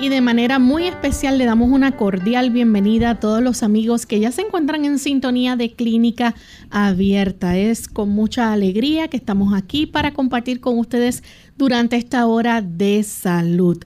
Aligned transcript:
Y 0.05 0.11
de 0.11 0.21
manera 0.21 0.59
muy 0.59 0.87
especial 0.87 1.39
le 1.39 1.47
damos 1.47 1.71
una 1.71 1.97
cordial 1.97 2.51
bienvenida 2.51 3.09
a 3.09 3.21
todos 3.21 3.43
los 3.43 3.63
amigos 3.63 4.05
que 4.05 4.21
ya 4.21 4.31
se 4.33 4.43
encuentran 4.43 4.85
en 4.85 4.99
sintonía 4.99 5.57
de 5.57 5.73
Clínica 5.73 6.35
Abierta. 6.69 7.57
Es 7.57 7.89
con 7.89 8.11
mucha 8.11 8.53
alegría 8.53 9.09
que 9.09 9.17
estamos 9.17 9.55
aquí 9.55 9.87
para 9.87 10.13
compartir 10.13 10.61
con 10.61 10.79
ustedes 10.79 11.23
durante 11.57 11.97
esta 11.97 12.27
hora 12.27 12.61
de 12.61 13.03
salud 13.03 13.83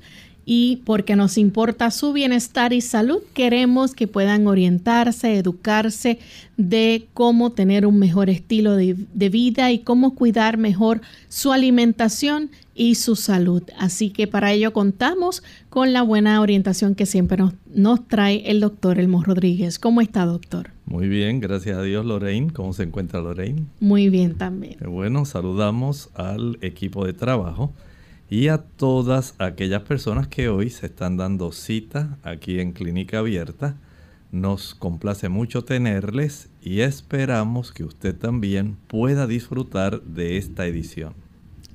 y 0.50 0.76
porque 0.86 1.14
nos 1.14 1.36
importa 1.36 1.90
su 1.90 2.14
bienestar 2.14 2.72
y 2.72 2.80
salud, 2.80 3.18
queremos 3.34 3.92
que 3.92 4.08
puedan 4.08 4.46
orientarse, 4.46 5.36
educarse 5.36 6.20
de 6.56 7.06
cómo 7.12 7.52
tener 7.52 7.84
un 7.84 7.98
mejor 7.98 8.30
estilo 8.30 8.74
de, 8.74 8.94
vida 9.28 9.70
y 9.72 9.80
cómo 9.80 10.14
cuidar 10.14 10.56
mejor 10.56 11.02
su 11.28 11.52
alimentación 11.52 12.50
y 12.74 12.94
su 12.94 13.14
salud. 13.14 13.62
Así 13.78 14.08
que 14.08 14.26
para 14.26 14.50
ello 14.50 14.72
contamos 14.72 15.42
con 15.68 15.92
la 15.92 16.00
buena 16.00 16.40
orientación 16.40 16.94
que 16.94 17.04
siempre 17.04 17.36
nos, 17.36 17.52
nos 17.74 18.08
trae 18.08 18.50
el 18.50 18.60
doctor 18.60 18.98
Elmo 18.98 19.22
Rodríguez. 19.22 19.78
¿Cómo 19.78 20.00
está, 20.00 20.24
doctor? 20.24 20.70
Muy 20.86 21.08
bien, 21.08 21.40
gracias 21.40 21.76
a 21.76 21.82
Dios, 21.82 22.06
Lorraine. 22.06 22.54
¿Cómo 22.54 22.72
se 22.72 22.84
encuentra 22.84 23.20
Lorraine? 23.20 23.66
Muy 23.80 24.08
bien 24.08 24.34
también. 24.36 24.78
Bueno, 24.88 25.26
saludamos 25.26 26.08
al 26.14 26.56
equipo 26.62 27.04
de 27.04 27.12
trabajo 27.12 27.70
y 28.30 28.48
a 28.48 28.58
todas 28.58 29.34
aquellas 29.38 29.82
personas 29.82 30.28
que 30.28 30.48
hoy 30.48 30.70
se 30.70 30.86
están 30.86 31.16
dando 31.16 31.52
cita 31.52 32.18
aquí 32.22 32.60
en 32.60 32.72
Clínica 32.72 33.20
Abierta. 33.20 33.76
Nos 34.30 34.74
complace 34.74 35.30
mucho 35.30 35.64
tenerles 35.64 36.50
y 36.60 36.80
esperamos 36.80 37.72
que 37.72 37.84
usted 37.84 38.14
también 38.14 38.76
pueda 38.86 39.26
disfrutar 39.26 40.02
de 40.02 40.36
esta 40.36 40.66
edición. 40.66 41.14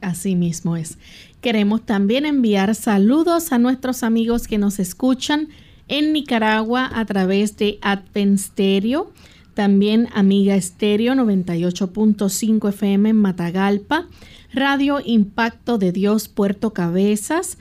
Así 0.02 0.36
mismo 0.36 0.75
es. 0.75 1.00
Queremos 1.41 1.86
también 1.86 2.25
enviar 2.25 2.75
saludos 2.75 3.52
a 3.52 3.58
nuestros 3.58 4.03
amigos 4.03 4.47
que 4.47 4.59
nos 4.59 4.78
escuchan 4.78 5.47
en 5.88 6.14
Nicaragua 6.14 6.91
a 6.94 7.06
través 7.06 7.58
de 7.58 7.80
Advent 7.81 8.38
Stereo, 8.38 9.12
también 9.53 10.08
Amiga 10.14 10.59
Stereo 10.59 11.14
98.5 11.14 12.70
FM 12.70 13.09
en 13.09 13.16
Matagalpa, 13.16 14.08
Radio 14.53 15.00
Impacto 15.03 15.80
de 15.80 15.91
Dios 15.91 16.28
Puerto 16.28 16.74
Cabezas, 16.74 17.58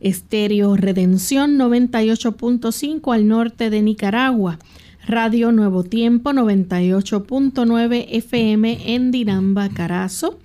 Estéreo 0.00 0.76
Redención 0.76 1.56
98.5 1.56 3.14
al 3.14 3.28
norte 3.28 3.70
de 3.70 3.82
Nicaragua, 3.82 4.58
Radio 5.06 5.52
Nuevo 5.52 5.84
Tiempo 5.84 6.32
98.9 6.32 8.06
FM 8.10 8.94
en 8.94 9.12
Dinamba, 9.12 9.68
Carazo, 9.68 10.40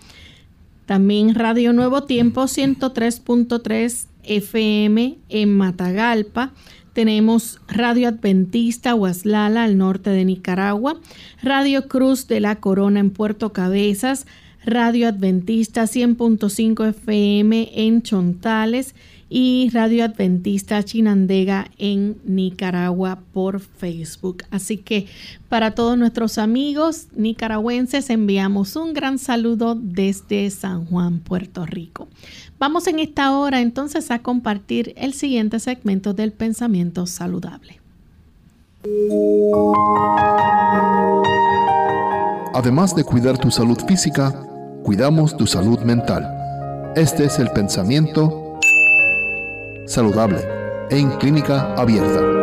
también 0.85 1.33
Radio 1.33 1.73
Nuevo 1.73 2.03
Tiempo 2.03 2.43
103.3 2.43 4.05
FM 4.23 5.17
en 5.29 5.57
Matagalpa, 5.57 6.53
tenemos 6.93 7.61
Radio 7.67 8.09
Adventista 8.09 8.93
Huaslala 8.93 9.63
al 9.63 9.77
norte 9.79 10.11
de 10.11 10.23
Nicaragua, 10.23 10.99
Radio 11.41 11.87
Cruz 11.87 12.27
de 12.27 12.41
la 12.41 12.57
Corona 12.57 12.99
en 12.99 13.09
Puerto 13.09 13.53
Cabezas, 13.53 14.27
Radio 14.65 15.07
Adventista 15.07 15.83
100.5 15.83 16.89
FM 16.89 17.71
en 17.73 18.01
Chontales 18.01 18.93
y 19.29 19.69
Radio 19.71 20.03
Adventista 20.05 20.83
Chinandega 20.83 21.69
en 21.77 22.17
Nicaragua 22.25 23.19
por 23.31 23.59
Facebook. 23.59 24.43
Así 24.49 24.77
que 24.77 25.05
para 25.47 25.75
todos 25.75 25.97
nuestros 25.97 26.37
amigos 26.37 27.07
nicaragüenses 27.15 28.09
enviamos 28.09 28.75
un 28.75 28.93
gran 28.93 29.19
saludo 29.19 29.75
desde 29.75 30.49
San 30.49 30.85
Juan, 30.85 31.19
Puerto 31.19 31.65
Rico. 31.65 32.07
Vamos 32.57 32.87
en 32.87 32.99
esta 32.99 33.37
hora 33.37 33.61
entonces 33.61 34.09
a 34.11 34.19
compartir 34.19 34.93
el 34.97 35.13
siguiente 35.13 35.59
segmento 35.59 36.13
del 36.13 36.31
pensamiento 36.31 37.05
saludable. 37.05 37.79
Además 42.53 42.95
de 42.95 43.03
cuidar 43.03 43.37
tu 43.37 43.51
salud 43.51 43.77
física, 43.87 44.48
cuidamos 44.83 45.35
tu 45.37 45.47
salud 45.47 45.79
mental. 45.81 46.27
Este 46.95 47.25
es 47.25 47.39
el 47.39 47.49
pensamiento 47.51 48.59
saludable 49.85 50.39
en 50.89 51.09
clínica 51.17 51.73
abierta. 51.75 52.39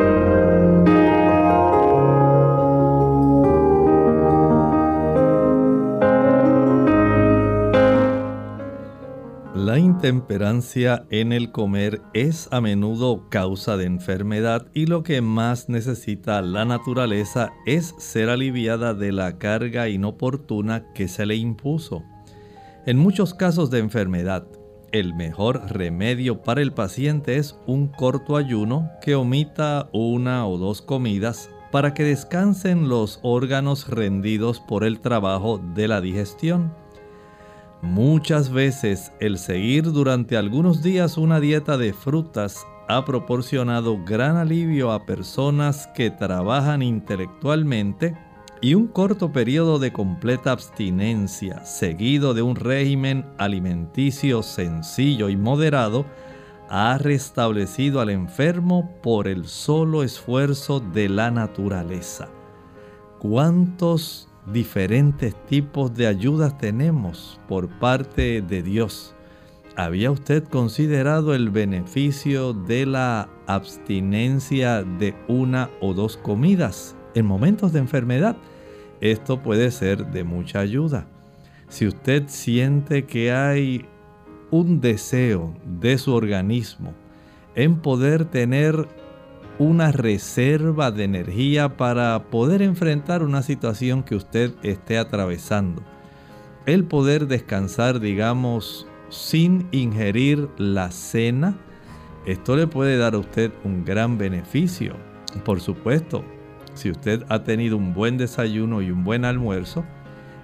La 9.55 9.79
intemperancia 9.79 11.07
en 11.11 11.33
el 11.33 11.51
comer 11.51 12.01
es 12.15 12.49
a 12.53 12.61
menudo 12.61 13.29
causa 13.31 13.77
de 13.77 13.85
enfermedad 13.85 14.69
y 14.73 14.87
lo 14.87 15.03
que 15.03 15.21
más 15.21 15.69
necesita 15.69 16.41
la 16.41 16.65
naturaleza 16.65 17.53
es 17.67 17.95
ser 17.99 18.31
aliviada 18.31 18.95
de 18.95 19.13
la 19.13 19.39
carga 19.39 19.89
inoportuna 19.89 20.93
que 20.95 21.09
se 21.09 21.27
le 21.27 21.37
impuso. 21.37 22.05
En 22.87 22.99
muchos 22.99 23.35
casos 23.35 23.69
de 23.71 23.81
enfermedad, 23.81 24.47
el 24.93 25.13
mejor 25.13 25.61
remedio 25.73 26.43
para 26.45 26.63
el 26.63 26.73
paciente 26.73 27.37
es 27.37 27.59
un 27.67 27.89
corto 27.89 28.37
ayuno 28.37 28.89
que 29.03 29.17
omita 29.17 29.89
una 29.93 30.47
o 30.47 30.57
dos 30.57 30.83
comidas 30.83 31.51
para 31.73 31.95
que 31.95 32.05
descansen 32.05 32.89
los 32.89 33.19
órganos 33.25 33.89
rendidos 33.89 34.61
por 34.61 34.85
el 34.85 35.01
trabajo 35.01 35.61
de 35.75 35.89
la 35.89 36.01
digestión. 36.01 36.73
Muchas 37.83 38.53
veces 38.53 39.11
el 39.19 39.39
seguir 39.39 39.91
durante 39.91 40.37
algunos 40.37 40.81
días 40.81 41.19
una 41.19 41.41
dieta 41.41 41.77
de 41.77 41.93
frutas 41.93 42.65
ha 42.87 43.05
proporcionado 43.05 43.99
gran 44.05 44.37
alivio 44.37 44.93
a 44.93 45.05
personas 45.07 45.89
que 45.89 46.13
trabajan 46.13 46.83
intelectualmente 46.83 48.17
y 48.61 48.75
un 48.75 48.87
corto 48.87 49.33
periodo 49.33 49.79
de 49.79 49.93
completa 49.93 50.53
abstinencia, 50.53 51.65
seguido 51.65 52.33
de 52.33 52.43
un 52.43 52.57
régimen 52.57 53.27
alimenticio 53.39 54.43
sencillo 54.43 55.29
y 55.29 55.37
moderado, 55.37 56.07
ha 56.69 56.99
restablecido 56.99 58.01
al 58.01 58.11
enfermo 58.11 58.91
por 59.03 59.29
el 59.29 59.47
solo 59.47 60.03
esfuerzo 60.03 60.81
de 60.81 61.09
la 61.09 61.31
naturaleza. 61.31 62.29
¿Cuántos 63.19 64.29
diferentes 64.53 65.35
tipos 65.47 65.95
de 65.95 66.07
ayudas 66.07 66.57
tenemos 66.59 67.39
por 67.49 67.69
parte 67.79 68.43
de 68.43 68.63
Dios? 68.63 69.15
¿Había 69.77 70.11
usted 70.11 70.45
considerado 70.45 71.35
el 71.35 71.51
beneficio 71.51 72.55
de 72.55 72.87
la 72.87 73.29
abstinencia 73.47 74.83
de 74.83 75.15
una 75.29 75.71
o 75.81 75.93
dos 75.93 76.17
comidas 76.17 76.96
en 77.17 77.27
momentos 77.27 77.73
de 77.73 77.81
enfermedad? 77.81 78.37
Esto 79.01 79.43
puede 79.43 79.73
ser 79.73 80.07
de 80.07 80.23
mucha 80.23 80.61
ayuda. 80.61 81.07
Si 81.69 81.87
usted 81.87 82.25
siente 82.29 83.07
que 83.07 83.33
hay 83.33 83.85
un 84.51 84.81
deseo 84.81 85.53
de 85.65 85.99
su 85.99 86.15
organismo 86.15 86.95
en 87.57 87.81
poder 87.81 88.27
tener 88.27 88.87
una 89.59 89.91
reserva 89.91 90.91
de 90.91 91.05
energía 91.05 91.77
para 91.77 92.25
poder 92.31 92.63
enfrentar 92.63 93.23
una 93.23 93.43
situación 93.43 94.03
que 94.03 94.15
usted 94.15 94.53
esté 94.63 94.99
atravesando. 94.99 95.83
El 96.67 96.85
poder 96.85 97.27
descansar, 97.27 98.01
digamos, 98.01 98.87
sin 99.09 99.67
ingerir 99.71 100.49
la 100.59 100.91
cena, 100.91 101.57
esto 102.27 102.57
le 102.57 102.67
puede 102.67 102.99
dar 102.99 103.15
a 103.15 103.19
usted 103.19 103.53
un 103.65 103.85
gran 103.85 104.19
beneficio. 104.19 104.97
Por 105.45 105.61
supuesto, 105.61 106.25
si 106.77 106.91
usted 106.91 107.25
ha 107.29 107.43
tenido 107.43 107.77
un 107.77 107.95
buen 107.95 108.17
desayuno 108.19 108.83
y 108.83 108.91
un 108.91 109.05
buen 109.05 109.25
almuerzo, 109.25 109.85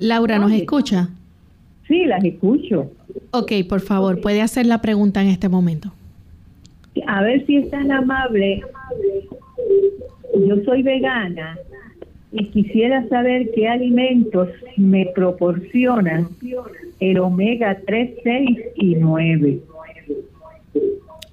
Laura, 0.00 0.38
¿nos 0.38 0.52
escucha? 0.52 1.10
Sí, 1.86 2.06
las 2.06 2.24
escucho. 2.24 2.90
Ok, 3.32 3.52
por 3.68 3.82
favor, 3.82 4.22
puede 4.22 4.40
hacer 4.40 4.64
la 4.64 4.80
pregunta 4.80 5.20
en 5.20 5.28
este 5.28 5.50
momento. 5.50 5.92
A 7.06 7.20
ver 7.20 7.44
si 7.44 7.58
es 7.58 7.68
tan 7.68 7.92
amable. 7.92 8.62
Yo 10.46 10.64
soy 10.64 10.82
vegana 10.82 11.58
y 12.32 12.46
quisiera 12.46 13.06
saber 13.10 13.50
qué 13.54 13.68
alimentos 13.68 14.48
me 14.78 15.04
proporcionan 15.14 16.28
el 17.10 17.18
omega 17.18 17.80
3, 17.84 18.10
6 18.22 18.58
y 18.76 18.94
9. 18.94 19.60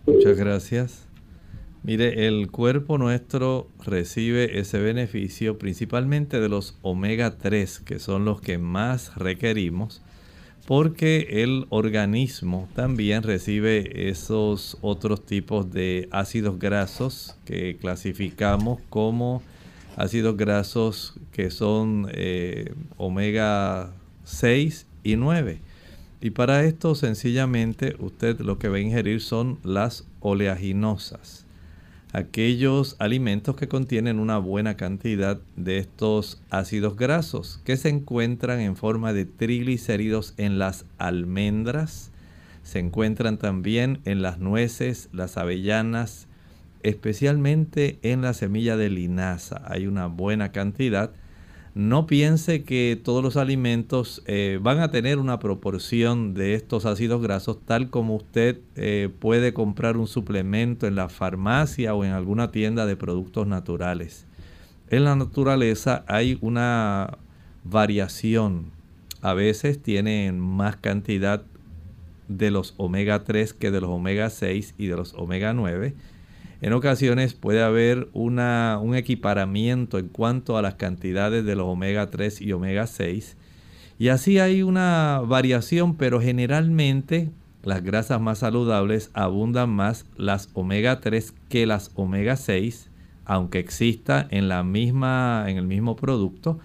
Muchas 0.07 0.38
gracias. 0.38 1.07
Mire, 1.83 2.27
el 2.27 2.50
cuerpo 2.50 2.98
nuestro 2.98 3.68
recibe 3.86 4.60
ese 4.60 4.80
beneficio 4.80 5.60
principalmente 5.60 6.39
de 6.39 6.50
los 6.50 6.77
omega 6.81 7.38
3, 7.38 7.80
que 7.81 8.00
son 8.00 8.25
los 8.25 8.42
que 8.42 8.57
más 8.57 9.16
requerimos, 9.16 10.01
porque 10.66 11.44
el 11.44 11.68
organismo 11.69 12.68
también 12.75 13.22
recibe 13.22 14.10
esos 14.10 14.77
otros 14.82 15.24
tipos 15.24 15.72
de 15.72 16.10
ácidos 16.12 16.58
grasos 16.58 17.38
que 17.46 17.77
clasificamos 17.77 18.79
como 18.89 19.43
ácidos 19.98 20.36
grasos 20.36 21.13
que 21.32 21.51
son 21.51 22.08
eh, 22.12 22.74
omega 22.98 23.93
6 24.24 24.88
y 25.03 25.15
9. 25.15 25.68
Y 26.21 26.31
para 26.31 26.63
esto 26.65 26.95
sencillamente 26.95 27.95
usted 27.99 28.39
lo 28.41 28.59
que 28.59 28.67
va 28.67 28.77
a 28.77 28.81
ingerir 28.81 29.21
son 29.21 29.57
las 29.63 30.05
oleaginosas. 30.19 31.45
Aquellos 32.11 32.95
alimentos 32.97 33.55
que 33.55 33.67
contienen 33.67 34.19
una 34.19 34.39
buena 34.39 34.75
cantidad 34.75 35.39
de 35.55 35.77
estos 35.77 36.41
ácidos 36.49 36.95
grasos 36.97 37.61
que 37.63 37.77
se 37.77 37.89
encuentran 37.89 38.59
en 38.59 38.75
forma 38.75 39.13
de 39.13 39.25
triglicéridos 39.25 40.33
en 40.38 40.57
las 40.57 40.85
almendras, 40.97 42.09
se 42.63 42.79
encuentran 42.79 43.38
también 43.38 43.99
en 44.05 44.21
las 44.21 44.39
nueces, 44.39 45.09
las 45.13 45.38
avellanas, 45.38 46.27
especialmente 46.83 47.99
en 48.01 48.21
la 48.21 48.33
semilla 48.33 48.75
de 48.75 48.89
linaza. 48.89 49.61
Hay 49.65 49.85
una 49.88 50.07
buena 50.07 50.51
cantidad. 50.51 51.11
No 51.75 52.07
piense 52.07 52.63
que 52.63 52.99
todos 53.01 53.23
los 53.23 53.38
alimentos 53.38 54.23
eh, 54.25 54.59
van 54.61 54.79
a 54.79 54.89
tener 54.89 55.19
una 55.19 55.39
proporción 55.39 56.33
de 56.33 56.55
estos 56.55 56.85
ácidos 56.85 57.21
grasos 57.21 57.59
tal 57.63 57.89
como 57.89 58.15
usted 58.15 58.59
eh, 58.75 59.09
puede 59.19 59.53
comprar 59.53 59.95
un 59.95 60.07
suplemento 60.07 60.88
en 60.88 60.95
la 60.95 61.09
farmacia 61.09 61.93
o 61.93 62.03
en 62.03 62.11
alguna 62.11 62.51
tienda 62.51 62.88
de 62.88 62.95
productos 62.95 63.45
naturales. 63.45 64.25
En 64.89 65.03
la 65.03 65.15
naturaleza 65.15 66.03
hay 66.07 66.39
una 66.41 67.19
variación. 67.63 68.71
A 69.21 69.35
veces 69.35 69.79
tienen 69.79 70.39
más 70.39 70.75
cantidad 70.77 71.43
de 72.27 72.49
los 72.49 72.73
omega 72.77 73.23
3 73.23 73.53
que 73.53 73.69
de 73.69 73.81
los 73.81 73.89
omega 73.91 74.29
6 74.29 74.73
y 74.77 74.88
de 74.88 74.95
los 74.95 75.13
omega 75.13 75.53
9 75.53 75.93
en 76.62 76.74
ocasiones 76.74 77.34
puede 77.34 77.63
haber 77.63 78.10
un 78.13 78.96
equiparamiento 78.96 79.98
en 79.98 80.10
cuanto 80.10 80.58
a 80.58 80.62
las 80.62 80.75
cantidades 80.75 81.46
de 81.46 81.56
los 81.56 81.68
omega 81.68 82.10
3 82.10 82.42
y 82.42 82.51
omega 82.51 82.86
6. 82.86 83.38
Y 83.98 84.10
así 84.10 84.39
hay 84.39 84.62
una 84.63 85.22
variación, 85.25 85.96
pero 85.96 86.22
generalmente 86.22 87.30
las 87.63 87.84
grasas 87.84 88.20
más 88.20 88.39
saludables 88.39 89.10
abundan 89.13 89.70
más 89.70 90.06
las 90.18 90.50
omega 90.54 91.00
3 91.00 91.34
que 91.48 91.66
las 91.66 91.92
omega 91.96 92.36
6, 92.36 92.89
aunque 93.25 93.60
exista 93.60 94.28
en, 94.30 94.50
la 94.50 94.63
misma, 94.63 95.46
en 95.48 95.58
el 95.58 95.66
mismo 95.66 95.96
producto, 95.96 96.60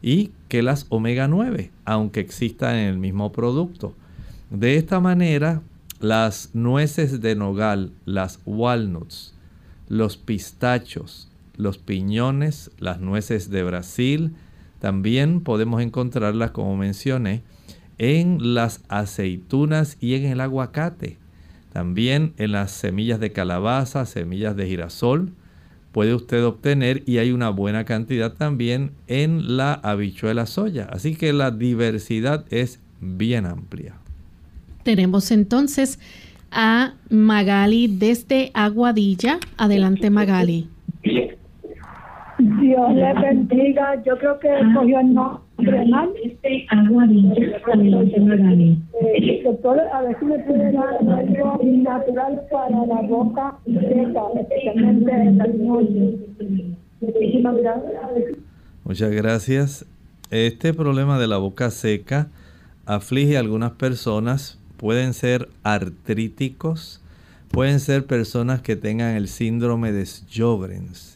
y 0.00 0.32
que 0.48 0.62
las 0.62 0.86
omega 0.88 1.28
9, 1.28 1.70
aunque 1.84 2.20
exista 2.20 2.78
en 2.78 2.88
el 2.88 2.98
mismo 2.98 3.32
producto. 3.32 3.94
De 4.50 4.76
esta 4.76 5.00
manera, 5.00 5.62
las 6.00 6.50
nueces 6.54 7.20
de 7.22 7.34
nogal, 7.34 7.92
las 8.04 8.40
walnuts, 8.44 9.33
los 9.88 10.16
pistachos, 10.16 11.28
los 11.56 11.78
piñones, 11.78 12.70
las 12.78 13.00
nueces 13.00 13.50
de 13.50 13.62
Brasil, 13.62 14.32
También 14.80 15.40
podemos 15.40 15.80
encontrarlas, 15.80 16.50
como 16.50 16.76
mencioné, 16.76 17.42
en 17.96 18.54
las 18.54 18.82
aceitunas 18.88 19.96
y 19.98 20.14
en 20.14 20.26
el 20.26 20.42
aguacate. 20.42 21.16
También 21.72 22.34
en 22.36 22.52
las 22.52 22.70
semillas 22.70 23.18
de 23.18 23.32
calabaza, 23.32 24.04
semillas 24.04 24.56
de 24.56 24.66
girasol, 24.66 25.32
puede 25.90 26.14
usted 26.14 26.44
obtener 26.44 27.02
y 27.06 27.18
hay 27.18 27.30
una 27.30 27.50
buena 27.50 27.84
cantidad 27.84 28.34
también 28.34 28.90
en 29.06 29.56
la 29.56 29.74
habichuela 29.74 30.44
soya. 30.44 30.88
Así 30.92 31.14
que 31.14 31.32
la 31.32 31.50
diversidad 31.50 32.44
es 32.50 32.80
bien 33.00 33.46
amplia. 33.46 33.94
Tenemos 34.82 35.30
entonces 35.30 35.98
a 36.54 36.94
Magali 37.10 37.88
desde 37.88 38.50
Aguadilla. 38.54 39.38
Adelante 39.58 40.08
Magali. 40.10 40.68
Dios 42.38 42.94
le 42.94 43.14
bendiga. 43.14 44.02
Yo 44.04 44.16
creo 44.18 44.38
que 44.38 44.48
escogió 44.48 45.00
el 45.00 45.14
nombre 45.14 45.86
mal. 45.88 46.10
Este 46.24 46.66
Aguadilla, 46.70 47.60
adelante 47.72 48.20
Magali. 48.20 48.78
Eh, 49.00 49.42
doctor, 49.44 49.80
a 49.92 50.02
ver 50.02 50.18
si 50.18 50.24
me 50.24 50.38
puede 50.40 50.72
dar 50.72 50.94
algo 50.94 51.60
natural 51.62 52.42
para 52.50 52.86
la 52.86 53.02
boca 53.02 53.58
seca, 53.66 54.22
especialmente 54.40 55.12
en 55.12 55.38
las 55.38 55.54
noches. 55.54 56.14
Muchísimas 57.00 57.56
gracias. 57.56 58.38
Muchas 58.84 59.10
gracias. 59.10 59.86
Este 60.30 60.74
problema 60.74 61.18
de 61.18 61.26
la 61.26 61.36
boca 61.36 61.70
seca 61.70 62.28
aflige 62.86 63.36
a 63.36 63.40
algunas 63.40 63.72
personas. 63.72 64.60
Pueden 64.84 65.14
ser 65.14 65.48
artríticos, 65.62 67.00
pueden 67.48 67.80
ser 67.80 68.04
personas 68.04 68.60
que 68.60 68.76
tengan 68.76 69.16
el 69.16 69.28
síndrome 69.28 69.92
de 69.92 70.04
Sjögren's 70.04 71.14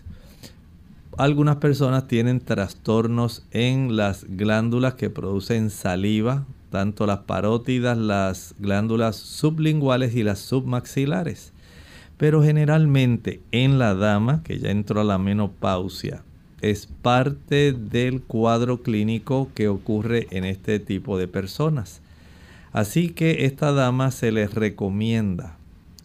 algunas 1.19 1.57
personas 1.57 2.07
tienen 2.07 2.39
trastornos 2.39 3.45
en 3.51 3.97
las 3.97 4.25
glándulas 4.29 4.95
que 4.95 5.11
producen 5.11 5.69
saliva, 5.69 6.47
tanto 6.71 7.07
las 7.07 7.19
parótidas, 7.19 7.99
las 7.99 8.55
glándulas 8.61 9.17
sublinguales 9.17 10.15
y 10.15 10.23
las 10.23 10.39
submaxilares. 10.39 11.53
Pero 12.19 12.43
generalmente 12.45 13.41
en 13.51 13.81
la 13.81 13.95
dama, 13.95 14.45
que 14.45 14.61
ya 14.61 14.71
entró 14.71 15.01
a 15.01 15.05
la 15.05 15.19
menopausia, 15.19 16.23
es 16.61 16.87
parte 16.87 17.73
del 17.73 18.23
cuadro 18.23 18.83
clínico 18.83 19.51
que 19.57 19.67
ocurre 19.67 20.29
en 20.31 20.45
este 20.45 20.79
tipo 20.79 21.19
de 21.19 21.27
personas. 21.27 22.01
Así 22.73 23.11
que 23.11 23.47
esta 23.47 23.73
dama 23.73 24.11
se 24.11 24.33
les 24.33 24.55
recomienda 24.55 25.59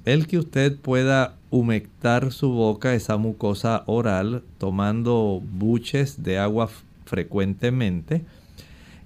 el 0.05 0.27
que 0.27 0.37
usted 0.37 0.77
pueda 0.77 1.35
humectar 1.49 2.31
su 2.31 2.49
boca, 2.49 2.93
esa 2.93 3.17
mucosa 3.17 3.83
oral, 3.85 4.43
tomando 4.57 5.41
buches 5.53 6.23
de 6.23 6.37
agua 6.37 6.69
frecuentemente. 7.05 8.23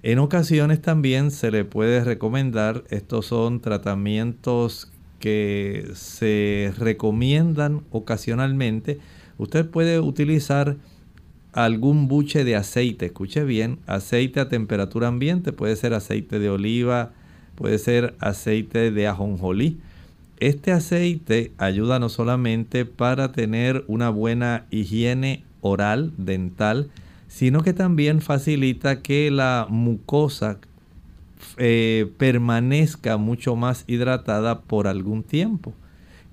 En 0.01 0.19
ocasiones 0.19 0.81
también 0.81 1.31
se 1.31 1.51
le 1.51 1.65
puede 1.65 2.03
recomendar, 2.03 2.83
estos 2.89 3.27
son 3.27 3.59
tratamientos 3.59 4.91
que 5.19 5.91
se 5.93 6.73
recomiendan 6.77 7.81
ocasionalmente. 7.91 8.99
Usted 9.37 9.69
puede 9.69 9.99
utilizar 9.99 10.77
algún 11.53 12.07
buche 12.07 12.43
de 12.43 12.55
aceite, 12.55 13.07
escuche 13.07 13.43
bien, 13.43 13.79
aceite 13.87 14.39
a 14.39 14.49
temperatura 14.49 15.07
ambiente, 15.07 15.53
puede 15.53 15.75
ser 15.75 15.93
aceite 15.93 16.39
de 16.39 16.49
oliva, 16.49 17.11
puede 17.57 17.77
ser 17.79 18.15
aceite 18.19 18.91
de 18.91 19.07
ajonjolí 19.07 19.79
este 20.39 20.71
aceite 20.71 21.51
ayuda 21.57 21.97
no 21.97 22.09
solamente 22.09 22.85
para 22.85 23.31
tener 23.31 23.83
una 23.87 24.09
buena 24.09 24.65
higiene 24.69 25.43
oral, 25.61 26.13
dental, 26.17 26.89
sino 27.27 27.63
que 27.63 27.73
también 27.73 28.21
facilita 28.21 29.01
que 29.01 29.31
la 29.31 29.65
mucosa 29.67 30.59
eh, 31.57 32.11
permanezca 32.17 33.17
mucho 33.17 33.55
más 33.55 33.83
hidratada 33.87 34.61
por 34.61 34.87
algún 34.87 35.23
tiempo. 35.23 35.73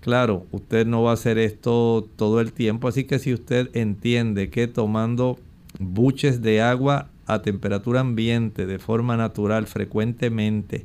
Claro, 0.00 0.44
usted 0.52 0.86
no 0.86 1.02
va 1.02 1.12
a 1.12 1.14
hacer 1.14 1.38
esto 1.38 2.06
todo 2.16 2.42
el 2.42 2.52
tiempo, 2.52 2.88
así 2.88 3.04
que 3.04 3.18
si 3.18 3.32
usted 3.32 3.70
entiende 3.72 4.50
que 4.50 4.68
tomando 4.68 5.38
buches 5.78 6.42
de 6.42 6.60
agua 6.60 7.08
a 7.26 7.40
temperatura 7.40 8.00
ambiente 8.00 8.66
de 8.66 8.78
forma 8.78 9.16
natural 9.16 9.66
frecuentemente 9.66 10.84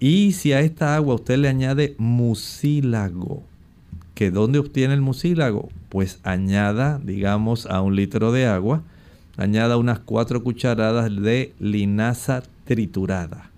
y 0.00 0.32
si 0.32 0.52
a 0.52 0.60
esta 0.60 0.94
agua 0.94 1.16
usted 1.16 1.38
le 1.38 1.48
añade 1.48 1.94
mucílago, 1.98 3.42
que 4.14 4.30
¿dónde 4.30 4.58
obtiene 4.58 4.94
el 4.94 5.00
mucílago? 5.00 5.68
Pues 5.88 6.20
añada, 6.22 7.00
digamos, 7.02 7.66
a 7.66 7.80
un 7.82 7.96
litro 7.96 8.32
de 8.32 8.46
agua, 8.46 8.82
añada 9.36 9.76
unas 9.76 10.00
cuatro 10.00 10.42
cucharadas 10.42 11.14
de 11.14 11.54
linaza 11.58 12.42
triturada. 12.64 13.50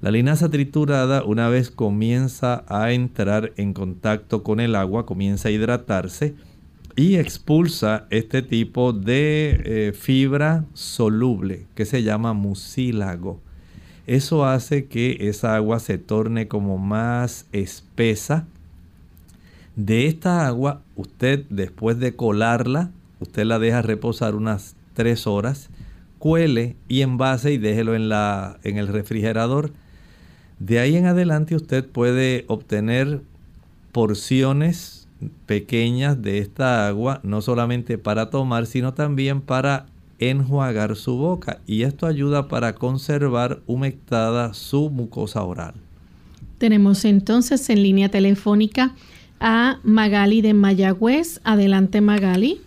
La 0.00 0.10
linaza 0.10 0.50
triturada, 0.50 1.22
una 1.22 1.48
vez 1.48 1.70
comienza 1.70 2.64
a 2.68 2.92
entrar 2.92 3.52
en 3.56 3.72
contacto 3.72 4.42
con 4.42 4.58
el 4.58 4.74
agua, 4.74 5.06
comienza 5.06 5.48
a 5.48 5.52
hidratarse 5.52 6.34
y 6.96 7.16
expulsa 7.16 8.06
este 8.10 8.42
tipo 8.42 8.92
de 8.92 9.62
eh, 9.64 9.92
fibra 9.92 10.64
soluble 10.74 11.66
que 11.74 11.84
se 11.84 12.02
llama 12.02 12.32
mucílago. 12.32 13.40
Eso 14.06 14.44
hace 14.44 14.86
que 14.86 15.28
esa 15.28 15.54
agua 15.54 15.78
se 15.78 15.98
torne 15.98 16.48
como 16.48 16.78
más 16.78 17.46
espesa. 17.52 18.46
De 19.76 20.06
esta 20.06 20.46
agua, 20.46 20.82
usted 20.96 21.44
después 21.48 21.98
de 21.98 22.16
colarla, 22.16 22.90
usted 23.20 23.44
la 23.44 23.58
deja 23.58 23.80
reposar 23.80 24.34
unas 24.34 24.74
3 24.94 25.26
horas, 25.26 25.70
cuele 26.18 26.76
y 26.88 27.02
envase 27.02 27.52
y 27.52 27.58
déjelo 27.58 27.94
en, 27.94 28.08
la, 28.08 28.58
en 28.64 28.76
el 28.76 28.88
refrigerador. 28.88 29.72
De 30.58 30.78
ahí 30.78 30.96
en 30.96 31.06
adelante 31.06 31.54
usted 31.56 31.86
puede 31.86 32.44
obtener 32.48 33.22
porciones 33.92 35.08
pequeñas 35.46 36.20
de 36.22 36.38
esta 36.38 36.86
agua, 36.86 37.20
no 37.22 37.40
solamente 37.40 37.98
para 37.98 38.30
tomar, 38.30 38.66
sino 38.66 38.94
también 38.94 39.40
para 39.40 39.86
enjuagar 40.30 40.96
su 40.96 41.16
boca 41.16 41.60
y 41.66 41.82
esto 41.82 42.06
ayuda 42.06 42.48
para 42.48 42.74
conservar 42.74 43.60
humectada 43.66 44.54
su 44.54 44.90
mucosa 44.90 45.42
oral. 45.42 45.74
Tenemos 46.58 47.04
entonces 47.04 47.68
en 47.70 47.82
línea 47.82 48.08
telefónica 48.08 48.94
a 49.40 49.80
Magali 49.82 50.42
de 50.42 50.54
Mayagüez. 50.54 51.40
Adelante 51.44 52.00
Magali. 52.00 52.60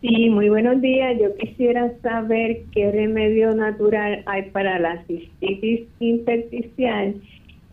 Sí, 0.00 0.28
muy 0.30 0.48
buenos 0.48 0.80
días. 0.80 1.16
Yo 1.20 1.36
quisiera 1.36 1.92
saber 2.02 2.64
qué 2.72 2.90
remedio 2.90 3.54
natural 3.54 4.24
hay 4.26 4.50
para 4.50 4.80
la 4.80 5.04
cistitis 5.06 5.82
intersticial 6.00 7.14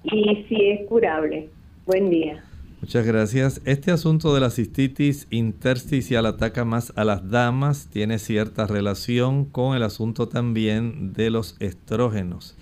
y 0.04 0.46
si 0.48 0.70
es 0.70 0.88
curable. 0.88 1.50
Buen 1.88 2.12
día. 2.12 2.44
Muchas 2.82 3.06
gracias. 3.06 3.62
Este 3.66 3.92
asunto 3.92 4.34
de 4.34 4.40
la 4.40 4.50
cistitis 4.50 5.28
intersticial 5.32 6.26
ataca 6.26 6.64
más 6.64 6.94
a 6.96 7.04
las 7.04 7.30
damas, 7.30 7.88
tiene 7.92 8.20
cierta 8.20 8.68
relación 8.68 9.44
con 9.44 9.76
el 9.76 9.84
asunto 9.84 10.30
también 10.30 11.12
de 11.12 11.30
los 11.30 11.58
estrógenos. 11.60 12.56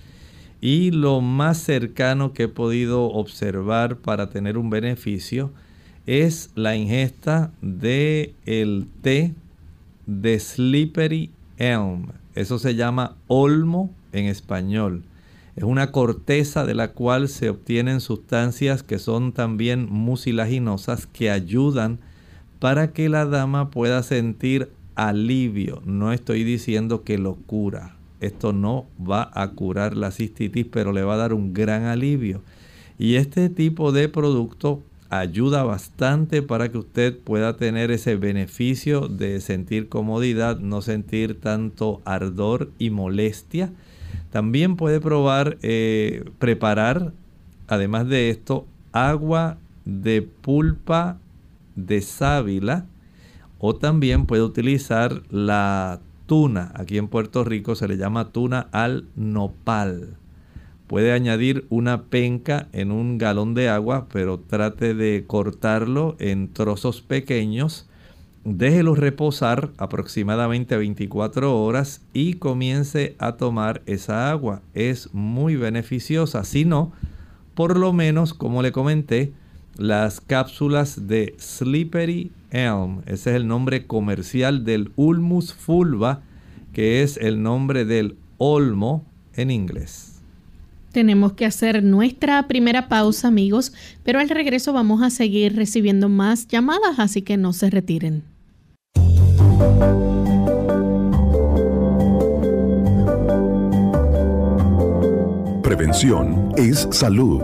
Y 0.59 0.89
lo 0.89 1.21
más 1.21 1.59
cercano 1.59 2.33
que 2.33 2.43
he 2.43 2.47
podido 2.47 3.05
observar 3.05 3.97
para 3.97 4.31
tener 4.31 4.57
un 4.57 4.71
beneficio 4.71 5.51
es 6.07 6.49
la 6.55 6.75
ingesta 6.75 7.51
de 7.61 8.33
el 8.47 8.87
té 9.03 9.35
de 10.07 10.39
Slippery 10.39 11.29
Elm. 11.57 12.07
Eso 12.33 12.57
se 12.57 12.73
llama 12.73 13.15
olmo 13.27 13.91
en 14.13 14.25
español. 14.25 15.03
Es 15.57 15.63
una 15.63 15.91
corteza 15.91 16.67
de 16.67 16.75
la 16.75 16.91
cual 16.91 17.27
se 17.27 17.49
obtienen 17.49 17.99
sustancias 17.99 18.83
que 18.83 18.99
son 18.99 19.33
también 19.33 19.87
mucilaginosas 19.89 21.07
que 21.07 21.31
ayudan 21.31 21.97
para 22.59 22.93
que 22.93 23.09
la 23.09 23.25
dama 23.25 23.71
pueda 23.71 24.03
sentir 24.03 24.69
alivio. 24.93 25.81
No 25.83 26.13
estoy 26.13 26.43
diciendo 26.43 27.01
que 27.01 27.17
lo 27.17 27.33
cura. 27.33 27.95
Esto 28.21 28.53
no 28.53 28.85
va 29.01 29.31
a 29.33 29.49
curar 29.49 29.97
la 29.97 30.11
cistitis, 30.11 30.67
pero 30.71 30.91
le 30.91 31.01
va 31.01 31.15
a 31.15 31.17
dar 31.17 31.33
un 31.33 31.55
gran 31.55 31.85
alivio. 31.85 32.43
Y 32.99 33.15
este 33.15 33.49
tipo 33.49 33.91
de 33.91 34.09
producto 34.09 34.83
ayuda 35.09 35.63
bastante 35.63 36.43
para 36.43 36.69
que 36.69 36.77
usted 36.77 37.17
pueda 37.17 37.57
tener 37.57 37.89
ese 37.89 38.15
beneficio 38.15 39.07
de 39.07 39.41
sentir 39.41 39.89
comodidad, 39.89 40.59
no 40.59 40.83
sentir 40.83 41.41
tanto 41.41 42.03
ardor 42.05 42.69
y 42.77 42.91
molestia 42.91 43.71
también 44.37 44.75
puede 44.75 45.01
probar 45.01 45.57
eh, 45.63 46.23
preparar, 46.37 47.11
además 47.67 48.07
de 48.07 48.29
esto, 48.29 48.67
agua 48.91 49.57
de 49.83 50.21
pulpa 50.21 51.17
de 51.75 52.01
sábila 52.01 52.85
o 53.57 53.75
también 53.75 54.27
puede 54.27 54.43
utilizar 54.43 55.23
la 55.31 56.01
tuna. 56.27 56.71
Aquí 56.75 56.99
en 56.99 57.07
Puerto 57.07 57.45
Rico 57.45 57.73
se 57.73 57.87
le 57.87 57.97
llama 57.97 58.29
tuna 58.31 58.67
al 58.71 59.05
nopal. 59.15 60.17
Puede 60.85 61.13
añadir 61.13 61.65
una 61.69 62.03
penca 62.03 62.67
en 62.73 62.91
un 62.91 63.17
galón 63.17 63.55
de 63.55 63.69
agua, 63.69 64.05
pero 64.13 64.39
trate 64.39 64.93
de 64.93 65.23
cortarlo 65.25 66.15
en 66.19 66.53
trozos 66.53 67.01
pequeños 67.01 67.86
déjelo 68.55 68.95
reposar 68.95 69.71
aproximadamente 69.77 70.77
24 70.77 71.61
horas 71.61 72.01
y 72.13 72.35
comience 72.35 73.15
a 73.19 73.33
tomar 73.33 73.81
esa 73.85 74.31
agua. 74.31 74.61
Es 74.73 75.13
muy 75.13 75.57
beneficiosa. 75.57 76.45
Si 76.45 76.63
no, 76.63 76.93
por 77.55 77.77
lo 77.77 77.91
menos, 77.91 78.33
como 78.33 78.61
le 78.61 78.71
comenté, 78.71 79.33
las 79.75 80.21
cápsulas 80.21 81.07
de 81.07 81.35
Slippery 81.37 82.31
Elm, 82.51 83.01
ese 83.05 83.31
es 83.31 83.35
el 83.35 83.47
nombre 83.47 83.85
comercial 83.85 84.63
del 84.63 84.91
Ulmus 84.95 85.53
fulva, 85.53 86.21
que 86.71 87.03
es 87.03 87.17
el 87.17 87.43
nombre 87.43 87.83
del 87.83 88.15
olmo 88.37 89.03
en 89.35 89.51
inglés. 89.51 90.21
Tenemos 90.93 91.33
que 91.33 91.45
hacer 91.45 91.83
nuestra 91.83 92.47
primera 92.47 92.87
pausa, 92.87 93.27
amigos, 93.27 93.73
pero 94.03 94.19
al 94.19 94.29
regreso 94.29 94.71
vamos 94.71 95.03
a 95.03 95.09
seguir 95.09 95.55
recibiendo 95.55 96.07
más 96.07 96.47
llamadas, 96.47 96.97
así 96.97 97.21
que 97.21 97.35
no 97.35 97.51
se 97.51 97.69
retiren. 97.69 98.36
Prevención 105.61 106.53
es 106.57 106.87
salud. 106.91 107.43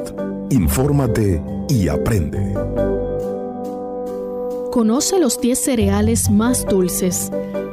Infórmate 0.50 1.42
y 1.70 1.88
aprende. 1.88 2.54
Conoce 4.72 5.20
los 5.20 5.40
10 5.40 5.60
cereales 5.60 6.30
más 6.30 6.66
dulces. 6.66 7.32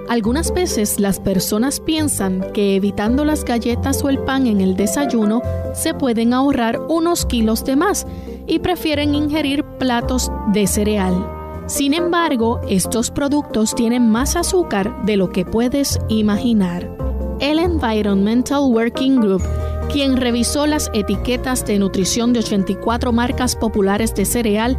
Algunas 0.09 0.52
veces 0.52 1.00
las 1.00 1.20
personas 1.20 1.80
piensan 1.80 2.52
que 2.52 2.76
evitando 2.76 3.25
las 3.25 3.44
galletas 3.44 4.02
o 4.02 4.11
el 4.11 4.18
pan 4.18 4.47
en 4.47 4.61
el 4.61 4.76
desayuno 4.76 5.40
se 5.73 5.94
pueden 5.94 6.35
ahorrar 6.35 6.80
unos 6.88 7.25
kilos 7.26 7.64
de 7.64 7.76
más 7.76 8.06
y 8.47 8.59
prefieren 8.59 9.14
ingerir 9.14 9.64
platos 9.78 10.30
de 10.52 10.66
cereal. 10.66 11.39
Sin 11.70 11.94
embargo, 11.94 12.60
estos 12.68 13.12
productos 13.12 13.76
tienen 13.76 14.10
más 14.10 14.34
azúcar 14.34 15.04
de 15.04 15.16
lo 15.16 15.30
que 15.30 15.44
puedes 15.44 16.00
imaginar. 16.08 16.90
El 17.38 17.60
Environmental 17.60 18.62
Working 18.64 19.20
Group, 19.20 19.44
quien 19.88 20.16
revisó 20.16 20.66
las 20.66 20.90
etiquetas 20.94 21.64
de 21.64 21.78
nutrición 21.78 22.32
de 22.32 22.40
84 22.40 23.12
marcas 23.12 23.54
populares 23.54 24.12
de 24.16 24.24
cereal, 24.24 24.76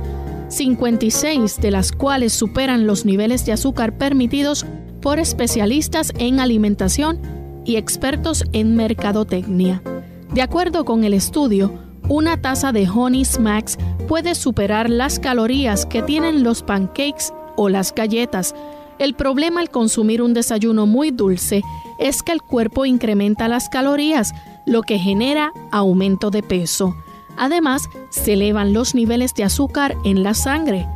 56 0.49 1.61
de 1.61 1.71
las 1.71 1.93
cuales 1.93 2.33
superan 2.33 2.85
los 2.85 3.05
niveles 3.05 3.45
de 3.45 3.53
azúcar 3.53 3.97
permitidos 3.97 4.65
por 5.01 5.17
especialistas 5.17 6.11
en 6.17 6.41
alimentación 6.41 7.21
y 7.63 7.77
expertos 7.77 8.43
en 8.51 8.75
mercadotecnia. 8.75 9.81
De 10.33 10.41
acuerdo 10.41 10.83
con 10.83 11.05
el 11.05 11.13
estudio, 11.13 11.71
una 12.09 12.41
taza 12.41 12.71
de 12.71 12.87
Honey 12.89 13.25
Smacks 13.25 13.77
puede 14.07 14.35
superar 14.35 14.89
las 14.89 15.19
calorías 15.19 15.85
que 15.85 16.01
tienen 16.01 16.43
los 16.43 16.63
pancakes 16.63 17.33
o 17.55 17.69
las 17.69 17.93
galletas. 17.93 18.53
El 18.99 19.15
problema 19.15 19.61
al 19.61 19.69
consumir 19.69 20.21
un 20.21 20.33
desayuno 20.33 20.85
muy 20.85 21.11
dulce 21.11 21.63
es 21.99 22.21
que 22.21 22.31
el 22.31 22.41
cuerpo 22.41 22.85
incrementa 22.85 23.47
las 23.47 23.69
calorías, 23.69 24.33
lo 24.65 24.81
que 24.81 24.99
genera 24.99 25.53
aumento 25.71 26.29
de 26.29 26.43
peso. 26.43 26.95
Además, 27.37 27.83
se 28.09 28.33
elevan 28.33 28.73
los 28.73 28.93
niveles 28.93 29.33
de 29.33 29.43
azúcar 29.43 29.95
en 30.03 30.23
la 30.23 30.33
sangre. 30.33 30.87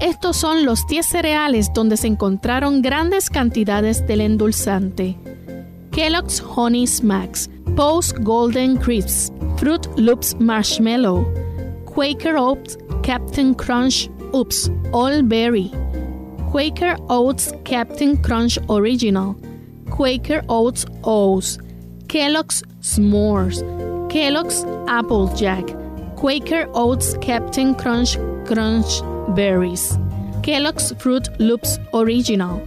Estos 0.00 0.36
son 0.36 0.64
los 0.64 0.86
10 0.86 1.04
cereales 1.04 1.72
donde 1.74 1.96
se 1.96 2.06
encontraron 2.06 2.80
grandes 2.80 3.28
cantidades 3.28 4.06
del 4.06 4.22
endulzante. 4.22 5.18
Kellogg's 5.90 6.42
Honey 6.56 6.86
Smacks, 6.86 7.50
Post 7.76 8.18
Golden 8.20 8.76
Crisps, 8.76 9.32
Fruit 9.60 9.86
Loops 9.98 10.34
Marshmallow, 10.40 11.22
Quaker 11.84 12.38
Oats 12.38 12.78
Captain 13.02 13.54
Crunch 13.54 14.08
Oops 14.34 14.70
All 14.90 15.22
Berry, 15.22 15.70
Quaker 16.50 16.96
Oats 17.10 17.52
Captain 17.66 18.16
Crunch 18.22 18.58
Original, 18.70 19.36
Quaker 19.90 20.42
Oats 20.48 20.86
O's, 21.04 21.58
Kellogg's 22.08 22.64
S'mores, 22.80 23.60
Kellogg's 24.08 24.64
Applejack, 24.88 25.66
Quaker 26.16 26.66
Oats 26.72 27.14
Captain 27.20 27.74
Crunch 27.74 28.16
Crunch 28.46 29.02
Berries, 29.36 29.98
Kellogg's 30.42 30.94
Fruit 30.96 31.28
Loops 31.38 31.78
Original. 31.92 32.62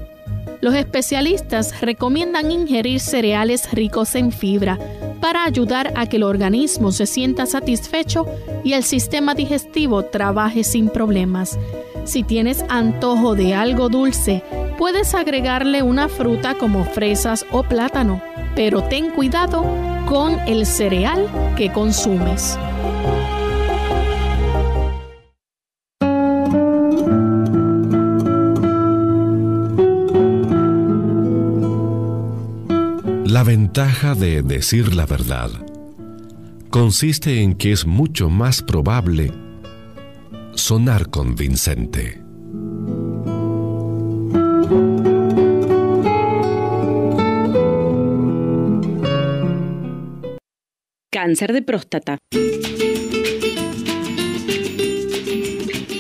Los 0.62 0.76
especialistas 0.76 1.74
recomiendan 1.82 2.52
ingerir 2.52 3.00
cereales 3.00 3.72
ricos 3.72 4.14
en 4.14 4.32
fibra 4.32 4.78
para 5.24 5.46
ayudar 5.46 5.94
a 5.96 6.06
que 6.06 6.18
el 6.18 6.24
organismo 6.24 6.92
se 6.92 7.06
sienta 7.06 7.46
satisfecho 7.46 8.26
y 8.66 8.74
el 8.74 8.84
sistema 8.84 9.34
digestivo 9.34 10.04
trabaje 10.04 10.66
sin 10.66 10.90
problemas. 10.90 11.58
Si 12.04 12.24
tienes 12.24 12.66
antojo 12.68 13.34
de 13.34 13.56
algo 13.56 13.88
dulce, 13.88 14.44
puedes 14.78 15.16
agregarle 15.16 15.82
una 15.82 16.10
fruta 16.10 16.56
como 16.56 16.84
fresas 16.84 17.46
o 17.54 17.64
plátano, 17.64 18.22
pero 18.54 18.84
ten 18.84 19.12
cuidado 19.12 19.64
con 20.10 20.38
el 20.42 20.66
cereal 20.66 21.30
que 21.56 21.72
consumes. 21.72 22.60
La 33.34 33.44
ventaja 33.44 34.14
de 34.14 34.44
decir 34.44 34.94
la 34.94 35.08
verdad 35.08 35.50
consiste 36.70 37.42
en 37.42 37.56
que 37.56 37.72
es 37.72 37.88
mucho 37.88 38.30
más 38.30 38.62
probable 38.62 39.32
sonar 40.54 41.10
convincente. 41.10 42.22
Cáncer 51.12 51.54
de 51.54 51.64
próstata. 51.64 52.20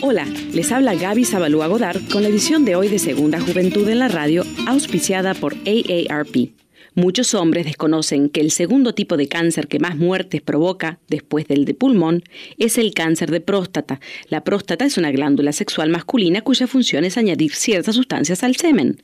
Hola, 0.04 0.28
les 0.54 0.72
habla 0.72 0.94
Gaby 0.94 1.26
Zabalúa 1.26 1.66
Godard 1.66 2.08
con 2.12 2.22
la 2.22 2.30
edición 2.30 2.64
de 2.64 2.76
hoy 2.76 2.90
de 2.90 3.00
Segunda 3.00 3.42
Juventud 3.42 3.90
en 3.90 3.98
la 3.98 4.08
Radio, 4.08 4.44
auspiciada 4.68 5.34
por 5.34 5.56
AARP. 5.66 6.63
Muchos 6.96 7.34
hombres 7.34 7.66
desconocen 7.66 8.30
que 8.30 8.40
el 8.42 8.52
segundo 8.52 8.94
tipo 8.94 9.18
de 9.18 9.28
cáncer 9.28 9.68
que 9.68 9.80
más 9.80 9.98
muertes 9.98 10.42
provoca, 10.42 11.00
después 11.08 11.48
del 11.48 11.66
de 11.66 11.74
pulmón, 11.74 12.24
es 12.58 12.78
el 12.78 12.94
cáncer 12.94 13.32
de 13.32 13.42
próstata. 13.42 14.00
La 14.30 14.44
próstata 14.44 14.86
es 14.86 14.98
una 14.98 15.12
glándula 15.12 15.54
sexual 15.54 15.90
masculina 15.90 16.42
cuya 16.42 16.68
función 16.68 17.04
es 17.04 17.18
añadir 17.18 17.56
ciertas 17.56 17.96
sustancias 17.96 18.44
al 18.44 18.56
semen. 18.56 19.02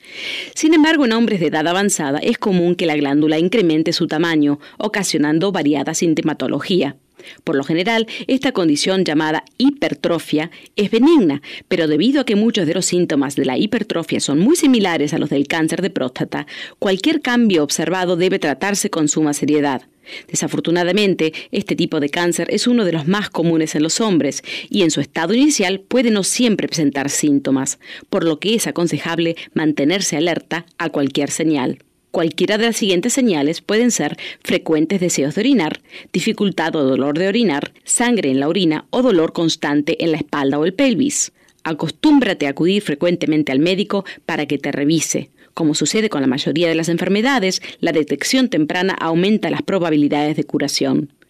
Sin 0.54 0.74
embargo, 0.74 1.04
en 1.04 1.12
hombres 1.12 1.40
de 1.40 1.46
edad 1.46 1.66
avanzada 1.66 2.18
es 2.18 2.38
común 2.38 2.76
que 2.76 2.86
la 2.86 2.96
glándula 2.96 3.38
incremente 3.38 3.92
su 3.92 4.06
tamaño, 4.06 4.60
ocasionando 4.78 5.50
variada 5.50 5.94
sintomatología. 5.94 6.96
Por 7.44 7.56
lo 7.56 7.64
general, 7.64 8.06
esta 8.26 8.52
condición 8.52 9.04
llamada 9.04 9.44
hipertrofia 9.58 10.50
es 10.76 10.90
benigna, 10.90 11.42
pero 11.68 11.86
debido 11.86 12.20
a 12.20 12.24
que 12.24 12.36
muchos 12.36 12.66
de 12.66 12.74
los 12.74 12.86
síntomas 12.86 13.36
de 13.36 13.44
la 13.44 13.58
hipertrofia 13.58 14.20
son 14.20 14.38
muy 14.38 14.56
similares 14.56 15.12
a 15.14 15.18
los 15.18 15.30
del 15.30 15.46
cáncer 15.46 15.82
de 15.82 15.90
próstata, 15.90 16.46
cualquier 16.78 17.20
cambio 17.20 17.62
observado 17.62 18.16
debe 18.16 18.38
tratarse 18.38 18.90
con 18.90 19.08
suma 19.08 19.34
seriedad. 19.34 19.82
Desafortunadamente, 20.28 21.32
este 21.50 21.76
tipo 21.76 22.00
de 22.00 22.08
cáncer 22.08 22.48
es 22.50 22.66
uno 22.66 22.84
de 22.84 22.92
los 22.92 23.06
más 23.06 23.30
comunes 23.30 23.74
en 23.74 23.82
los 23.82 24.00
hombres 24.00 24.42
y 24.68 24.82
en 24.82 24.90
su 24.90 25.00
estado 25.00 25.34
inicial 25.34 25.80
puede 25.80 26.10
no 26.10 26.24
siempre 26.24 26.68
presentar 26.68 27.10
síntomas, 27.10 27.78
por 28.08 28.24
lo 28.24 28.38
que 28.38 28.54
es 28.54 28.66
aconsejable 28.66 29.36
mantenerse 29.54 30.16
alerta 30.16 30.66
a 30.78 30.90
cualquier 30.90 31.30
señal. 31.30 31.78
Cualquiera 32.10 32.58
de 32.58 32.66
las 32.66 32.76
siguientes 32.76 33.12
señales 33.12 33.60
pueden 33.60 33.92
ser 33.92 34.16
frecuentes 34.42 35.00
deseos 35.00 35.36
de 35.36 35.42
orinar, 35.42 35.80
dificultad 36.12 36.74
o 36.74 36.82
dolor 36.82 37.16
de 37.16 37.28
orinar, 37.28 37.72
sangre 37.84 38.30
en 38.30 38.40
la 38.40 38.48
orina 38.48 38.86
o 38.90 39.02
dolor 39.02 39.32
constante 39.32 40.02
en 40.02 40.10
la 40.10 40.18
espalda 40.18 40.58
o 40.58 40.64
el 40.64 40.74
pelvis. 40.74 41.32
Acostúmbrate 41.62 42.46
a 42.46 42.50
acudir 42.50 42.82
frecuentemente 42.82 43.52
al 43.52 43.60
médico 43.60 44.04
para 44.26 44.46
que 44.46 44.58
te 44.58 44.72
revise. 44.72 45.30
Como 45.54 45.74
sucede 45.74 46.08
con 46.08 46.20
la 46.20 46.26
mayoría 46.26 46.68
de 46.68 46.74
las 46.74 46.88
enfermedades, 46.88 47.62
la 47.80 47.92
detección 47.92 48.48
temprana 48.48 48.94
aumenta 48.94 49.50
las 49.50 49.62
probabilidades 49.62 50.36
de 50.36 50.44
curación. 50.44 51.12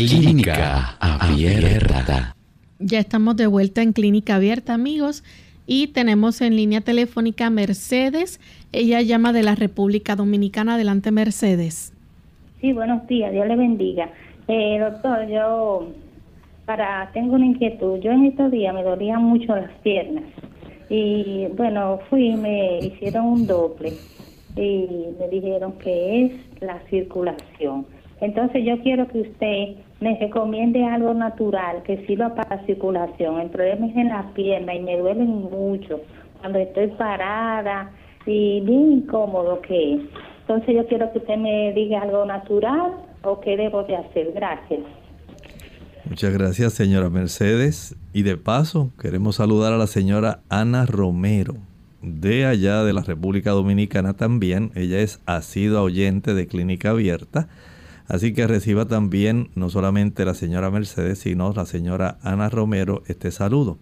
Clínica 0.00 0.96
Abierta. 0.98 2.34
Ya 2.78 3.00
estamos 3.00 3.36
de 3.36 3.46
vuelta 3.46 3.82
en 3.82 3.92
Clínica 3.92 4.36
Abierta, 4.36 4.72
amigos, 4.72 5.22
y 5.66 5.88
tenemos 5.88 6.40
en 6.40 6.56
línea 6.56 6.80
telefónica 6.80 7.50
Mercedes. 7.50 8.40
Ella 8.72 9.02
llama 9.02 9.34
de 9.34 9.42
la 9.42 9.56
República 9.56 10.16
Dominicana. 10.16 10.76
Adelante, 10.76 11.10
Mercedes. 11.10 11.92
Sí, 12.62 12.72
buenos 12.72 13.06
días, 13.08 13.30
Dios 13.30 13.46
le 13.46 13.56
bendiga. 13.56 14.10
Eh, 14.48 14.78
doctor, 14.78 15.28
yo 15.28 15.88
para 16.64 17.10
tengo 17.12 17.34
una 17.34 17.44
inquietud. 17.44 18.00
Yo 18.00 18.10
en 18.10 18.24
estos 18.24 18.50
días 18.50 18.72
me 18.74 18.82
dolían 18.82 19.22
mucho 19.22 19.54
las 19.54 19.72
piernas 19.82 20.24
y 20.88 21.44
bueno, 21.58 22.00
fui 22.08 22.36
me 22.36 22.78
hicieron 22.78 23.26
un 23.26 23.46
doble 23.46 23.92
y 24.56 24.86
me 25.20 25.28
dijeron 25.30 25.72
que 25.72 26.24
es 26.24 26.32
la 26.62 26.80
circulación. 26.88 27.84
Entonces 28.22 28.64
yo 28.64 28.80
quiero 28.82 29.06
que 29.08 29.20
usted 29.20 29.76
me 30.00 30.18
recomiende 30.18 30.84
algo 30.84 31.12
natural 31.12 31.82
que 31.82 32.04
sirva 32.06 32.34
para 32.34 32.56
la 32.56 32.66
circulación. 32.66 33.38
El 33.38 33.50
problema 33.50 33.86
es 33.86 33.96
en 33.96 34.08
la 34.08 34.32
pierna 34.34 34.74
y 34.74 34.80
me 34.80 34.98
duelen 34.98 35.28
mucho 35.28 36.00
cuando 36.40 36.58
estoy 36.58 36.88
parada 36.88 37.90
y 38.24 38.60
bien 38.62 38.92
incómodo 38.92 39.60
que 39.60 39.94
es. 39.94 40.00
Entonces 40.40 40.74
yo 40.74 40.86
quiero 40.86 41.12
que 41.12 41.18
usted 41.18 41.36
me 41.36 41.72
diga 41.74 42.00
algo 42.00 42.24
natural 42.24 42.92
o 43.22 43.40
qué 43.40 43.56
debo 43.56 43.82
de 43.84 43.96
hacer. 43.96 44.32
Gracias. 44.34 44.80
Muchas 46.08 46.32
gracias, 46.32 46.72
señora 46.72 47.10
Mercedes. 47.10 47.94
Y 48.14 48.22
de 48.22 48.36
paso, 48.38 48.90
queremos 48.98 49.36
saludar 49.36 49.74
a 49.74 49.76
la 49.76 49.86
señora 49.86 50.40
Ana 50.48 50.86
Romero, 50.86 51.54
de 52.02 52.46
allá 52.46 52.82
de 52.84 52.94
la 52.94 53.02
República 53.02 53.50
Dominicana 53.50 54.14
también. 54.14 54.72
Ella 54.74 55.00
es 55.00 55.20
asidua 55.26 55.82
oyente 55.82 56.32
de 56.32 56.46
Clínica 56.46 56.90
Abierta 56.90 57.48
Así 58.10 58.32
que 58.32 58.48
reciba 58.48 58.86
también 58.86 59.50
no 59.54 59.70
solamente 59.70 60.24
la 60.24 60.34
señora 60.34 60.68
Mercedes, 60.68 61.20
sino 61.20 61.52
la 61.52 61.64
señora 61.64 62.18
Ana 62.22 62.48
Romero 62.48 63.04
este 63.06 63.30
saludo. 63.30 63.78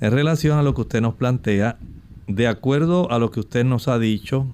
En 0.00 0.10
relación 0.10 0.58
a 0.58 0.64
lo 0.64 0.74
que 0.74 0.80
usted 0.80 1.00
nos 1.00 1.14
plantea, 1.14 1.78
de 2.26 2.48
acuerdo 2.48 3.08
a 3.12 3.20
lo 3.20 3.30
que 3.30 3.38
usted 3.38 3.64
nos 3.64 3.86
ha 3.86 4.00
dicho, 4.00 4.48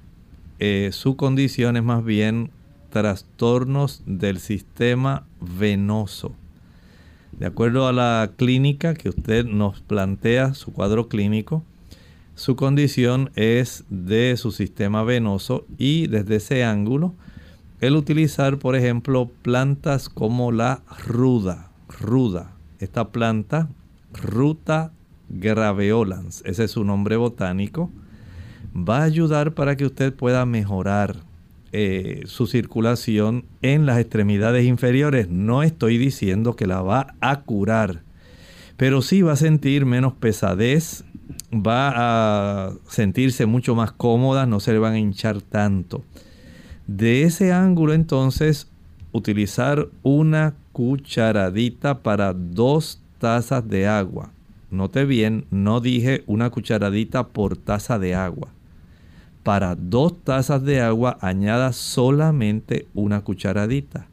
eh, 0.58 0.90
su 0.92 1.16
condición 1.16 1.78
es 1.78 1.84
más 1.84 2.04
bien 2.04 2.50
trastornos 2.90 4.02
del 4.04 4.40
sistema 4.40 5.24
venoso. 5.40 6.34
De 7.32 7.46
acuerdo 7.46 7.88
a 7.88 7.94
la 7.94 8.32
clínica 8.36 8.92
que 8.92 9.08
usted 9.08 9.46
nos 9.46 9.80
plantea, 9.80 10.52
su 10.52 10.74
cuadro 10.74 11.08
clínico, 11.08 11.62
su 12.34 12.56
condición 12.56 13.30
es 13.36 13.84
de 13.88 14.36
su 14.36 14.52
sistema 14.52 15.02
venoso 15.02 15.64
y 15.78 16.08
desde 16.08 16.36
ese 16.36 16.62
ángulo, 16.62 17.14
el 17.80 17.96
utilizar, 17.96 18.58
por 18.58 18.76
ejemplo, 18.76 19.30
plantas 19.42 20.08
como 20.08 20.52
la 20.52 20.82
ruda, 21.06 21.70
ruda. 21.88 22.52
Esta 22.80 23.08
planta, 23.08 23.68
Ruta 24.12 24.92
graveolans, 25.28 26.42
ese 26.46 26.64
es 26.64 26.70
su 26.70 26.84
nombre 26.84 27.16
botánico, 27.16 27.90
va 28.74 29.00
a 29.00 29.04
ayudar 29.04 29.52
para 29.52 29.76
que 29.76 29.84
usted 29.84 30.14
pueda 30.14 30.46
mejorar 30.46 31.16
eh, 31.72 32.22
su 32.24 32.46
circulación 32.46 33.44
en 33.60 33.84
las 33.84 33.98
extremidades 33.98 34.64
inferiores. 34.64 35.28
No 35.28 35.62
estoy 35.62 35.98
diciendo 35.98 36.56
que 36.56 36.66
la 36.66 36.80
va 36.80 37.14
a 37.20 37.40
curar, 37.40 38.02
pero 38.76 39.02
sí 39.02 39.22
va 39.22 39.32
a 39.32 39.36
sentir 39.36 39.84
menos 39.84 40.14
pesadez, 40.14 41.04
va 41.52 41.92
a 42.68 42.72
sentirse 42.88 43.44
mucho 43.46 43.74
más 43.74 43.92
cómoda, 43.92 44.46
no 44.46 44.60
se 44.60 44.72
le 44.72 44.78
van 44.78 44.94
a 44.94 44.98
hinchar 44.98 45.42
tanto. 45.42 46.04
De 46.88 47.24
ese 47.24 47.52
ángulo 47.52 47.92
entonces 47.92 48.66
utilizar 49.12 49.88
una 50.02 50.54
cucharadita 50.72 51.98
para 51.98 52.32
dos 52.32 53.02
tazas 53.18 53.68
de 53.68 53.86
agua. 53.86 54.30
Note 54.70 55.04
bien, 55.04 55.44
no 55.50 55.80
dije 55.80 56.24
una 56.26 56.48
cucharadita 56.48 57.26
por 57.28 57.58
taza 57.58 57.98
de 57.98 58.14
agua. 58.14 58.48
Para 59.42 59.74
dos 59.74 60.18
tazas 60.24 60.64
de 60.64 60.80
agua 60.80 61.18
añada 61.20 61.74
solamente 61.74 62.86
una 62.94 63.20
cucharadita. 63.20 64.06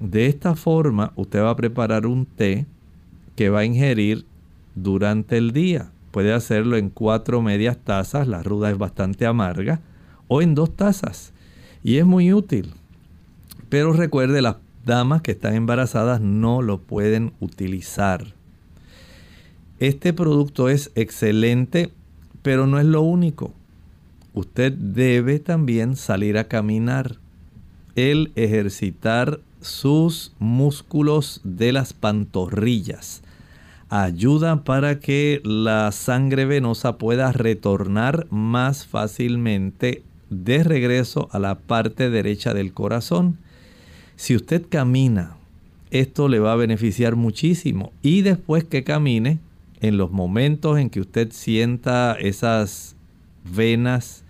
De 0.00 0.24
esta 0.24 0.54
forma 0.54 1.12
usted 1.16 1.42
va 1.42 1.50
a 1.50 1.56
preparar 1.56 2.06
un 2.06 2.24
té 2.24 2.64
que 3.36 3.50
va 3.50 3.58
a 3.58 3.64
ingerir 3.66 4.24
durante 4.74 5.36
el 5.36 5.52
día. 5.52 5.90
Puede 6.12 6.32
hacerlo 6.32 6.78
en 6.78 6.88
cuatro 6.88 7.42
medias 7.42 7.76
tazas, 7.76 8.26
la 8.26 8.42
ruda 8.42 8.70
es 8.70 8.78
bastante 8.78 9.26
amarga, 9.26 9.80
o 10.28 10.40
en 10.40 10.54
dos 10.54 10.74
tazas 10.74 11.34
y 11.86 11.98
es 11.98 12.04
muy 12.04 12.32
útil. 12.32 12.72
Pero 13.68 13.92
recuerde, 13.92 14.42
las 14.42 14.56
damas 14.84 15.22
que 15.22 15.30
están 15.30 15.54
embarazadas 15.54 16.20
no 16.20 16.60
lo 16.60 16.78
pueden 16.78 17.32
utilizar. 17.38 18.34
Este 19.78 20.12
producto 20.12 20.68
es 20.68 20.90
excelente, 20.96 21.92
pero 22.42 22.66
no 22.66 22.80
es 22.80 22.86
lo 22.86 23.02
único. 23.02 23.52
Usted 24.34 24.72
debe 24.72 25.38
también 25.38 25.94
salir 25.94 26.38
a 26.38 26.48
caminar. 26.48 27.18
El 27.94 28.32
ejercitar 28.34 29.38
sus 29.60 30.32
músculos 30.40 31.40
de 31.44 31.70
las 31.72 31.92
pantorrillas 31.92 33.22
ayuda 33.90 34.64
para 34.64 34.98
que 34.98 35.40
la 35.44 35.92
sangre 35.92 36.46
venosa 36.46 36.98
pueda 36.98 37.30
retornar 37.30 38.26
más 38.30 38.84
fácilmente 38.86 40.02
de 40.30 40.62
regreso 40.62 41.28
a 41.32 41.38
la 41.38 41.58
parte 41.58 42.10
derecha 42.10 42.54
del 42.54 42.72
corazón. 42.72 43.38
Si 44.16 44.34
usted 44.34 44.66
camina, 44.68 45.36
esto 45.90 46.28
le 46.28 46.38
va 46.38 46.52
a 46.52 46.56
beneficiar 46.56 47.16
muchísimo. 47.16 47.92
Y 48.02 48.22
después 48.22 48.64
que 48.64 48.84
camine, 48.84 49.38
en 49.80 49.96
los 49.96 50.10
momentos 50.10 50.78
en 50.78 50.90
que 50.90 51.00
usted 51.00 51.30
sienta 51.32 52.16
esas 52.18 52.96
venas 53.54 54.24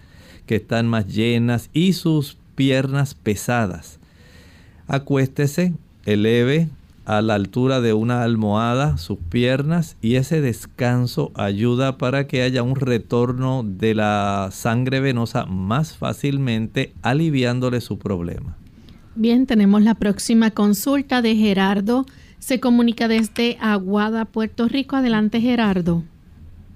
que 0.47 0.57
están 0.57 0.87
más 0.87 1.07
llenas 1.07 1.71
y 1.73 1.93
sus 1.93 2.37
piernas 2.55 3.15
pesadas, 3.15 3.99
acuéstese, 4.87 5.75
eleve 6.05 6.69
a 7.07 7.23
la 7.23 7.35
altura 7.35 7.81
de 7.81 7.93
una 7.93 8.23
almohada 8.23 8.97
sus 8.99 9.19
piernas 9.19 9.97
y 10.03 10.17
ese 10.17 10.41
descanso 10.41 11.31
ayuda 11.35 11.97
para 11.99 12.27
que 12.27 12.43
haya 12.43 12.63
un 12.63 12.77
retorno 12.77 13.63
de 13.65 13.95
la 13.95 14.49
sangre 14.51 15.01
venosa 15.01 15.47
más 15.47 15.97
fácilmente 15.97 16.93
aliviándole 17.03 17.81
su 17.81 17.99
problema. 17.99 18.57
Bien, 19.15 19.47
tenemos 19.47 19.83
la 19.83 19.95
próxima 19.95 20.51
consulta 20.51 21.23
de 21.23 21.37
Gerardo. 21.37 22.05
Se 22.39 22.61
comunica 22.61 23.09
desde 23.09 23.57
Aguada, 23.61 24.27
Puerto 24.27 24.69
Rico. 24.69 24.97
Adelante, 24.97 25.41
Gerardo. 25.41 26.03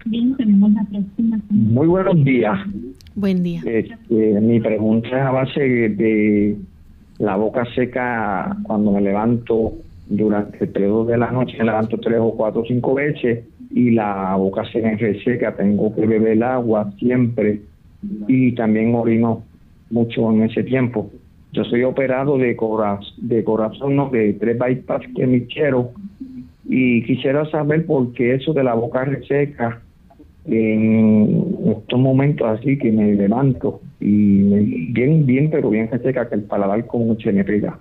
Bien, 0.07 0.35
tenemos 0.37 0.73
la 0.73 0.85
próxima. 0.85 1.39
Muy 1.51 1.87
buenos 1.87 2.25
días. 2.25 2.59
Buen 3.15 3.43
día. 3.43 3.61
Este, 3.67 4.41
mi 4.41 4.61
pregunta 4.61 5.09
es 5.09 5.15
a 5.15 5.31
base 5.31 5.61
de 5.61 6.57
la 7.19 7.37
boca 7.37 7.67
seca 7.75 8.57
cuando 8.63 8.93
me 8.93 9.03
levanto 9.03 9.75
durante 10.11 10.65
el 10.65 10.71
periodo 10.71 11.05
de 11.05 11.17
la 11.17 11.31
noche 11.31 11.57
me 11.57 11.65
levanto 11.65 11.97
tres 11.99 12.19
o 12.21 12.33
cuatro 12.33 12.63
o 12.63 12.65
cinco 12.67 12.95
veces 12.95 13.45
y 13.71 13.93
la 13.93 14.35
boca 14.35 14.65
se 14.71 14.83
me 14.83 14.97
reseca, 14.97 15.55
tengo 15.55 15.95
que 15.95 16.05
beber 16.05 16.33
el 16.33 16.43
agua 16.43 16.93
siempre 16.99 17.61
y 18.27 18.53
también 18.53 18.95
orino 18.95 19.45
mucho 19.91 20.31
en 20.33 20.43
ese 20.43 20.65
tiempo. 20.65 21.11
Yo 21.53 21.65
soy 21.65 21.85
operado 21.85 22.39
de, 22.39 22.57
de 23.19 23.45
corazón, 23.45 23.97
no, 23.97 24.11
de 24.11 24.33
tres 24.35 24.59
bypass 24.59 25.03
que 25.15 25.27
me 25.27 25.47
quiero 25.47 25.93
y 26.69 27.03
quisiera 27.05 27.49
saber 27.51 27.87
por 27.87 28.13
qué 28.13 28.35
eso 28.35 28.53
de 28.53 28.65
la 28.65 28.75
boca 28.75 29.05
reseca 29.05 29.81
en 30.45 31.57
estos 31.77 32.01
momentos 32.01 32.49
así 32.49 32.79
que 32.79 32.91
me 32.91 33.15
levanto 33.15 33.81
y 34.01 34.43
bien, 34.93 35.27
bien, 35.27 35.51
pero 35.51 35.71
bien 35.71 35.89
reseca 35.89 36.29
que 36.29 36.35
el 36.35 36.43
paladar 36.43 36.87
como 36.87 37.15
se 37.17 37.33
me 37.33 37.45
pega. 37.45 37.79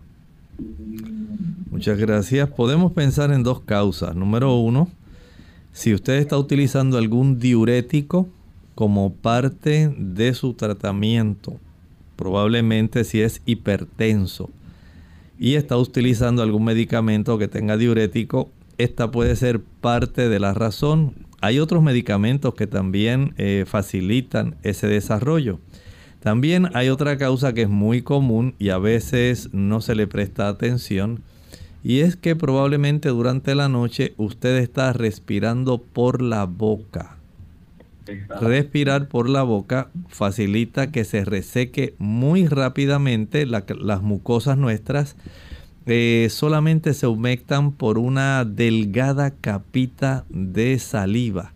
Muchas 1.79 1.97
gracias. 1.97 2.49
Podemos 2.49 2.91
pensar 2.91 3.31
en 3.31 3.41
dos 3.41 3.61
causas. 3.61 4.13
Número 4.13 4.53
uno, 4.53 4.89
si 5.71 5.93
usted 5.93 6.15
está 6.15 6.37
utilizando 6.37 6.97
algún 6.97 7.39
diurético 7.39 8.27
como 8.75 9.13
parte 9.13 9.89
de 9.97 10.33
su 10.33 10.55
tratamiento, 10.55 11.57
probablemente 12.17 13.05
si 13.05 13.21
es 13.21 13.41
hipertenso 13.45 14.49
y 15.39 15.55
está 15.55 15.77
utilizando 15.77 16.43
algún 16.43 16.65
medicamento 16.65 17.37
que 17.37 17.47
tenga 17.47 17.77
diurético, 17.77 18.49
esta 18.77 19.09
puede 19.09 19.37
ser 19.37 19.61
parte 19.61 20.27
de 20.27 20.39
la 20.41 20.53
razón. 20.53 21.13
Hay 21.39 21.59
otros 21.59 21.81
medicamentos 21.81 22.55
que 22.55 22.67
también 22.67 23.33
eh, 23.37 23.63
facilitan 23.65 24.57
ese 24.63 24.87
desarrollo. 24.87 25.61
También 26.19 26.75
hay 26.75 26.89
otra 26.89 27.17
causa 27.17 27.53
que 27.53 27.61
es 27.61 27.69
muy 27.69 28.01
común 28.01 28.53
y 28.59 28.67
a 28.67 28.79
veces 28.79 29.53
no 29.53 29.79
se 29.79 29.95
le 29.95 30.07
presta 30.07 30.49
atención 30.49 31.23
y 31.83 32.01
es 32.01 32.15
que 32.15 32.35
probablemente 32.35 33.09
durante 33.09 33.55
la 33.55 33.69
noche 33.69 34.13
usted 34.17 34.57
está 34.57 34.93
respirando 34.93 35.77
por 35.77 36.21
la 36.21 36.45
boca. 36.45 37.17
Respirar 38.41 39.07
por 39.07 39.29
la 39.29 39.43
boca 39.43 39.89
facilita 40.07 40.91
que 40.91 41.05
se 41.05 41.25
reseque 41.25 41.93
muy 41.99 42.47
rápidamente 42.47 43.45
las 43.45 44.01
mucosas 44.01 44.57
nuestras. 44.57 45.15
Eh, 45.85 46.27
solamente 46.29 46.93
se 46.93 47.07
humectan 47.07 47.71
por 47.71 47.97
una 47.97 48.45
delgada 48.45 49.31
capita 49.31 50.25
de 50.29 50.79
saliva. 50.79 51.53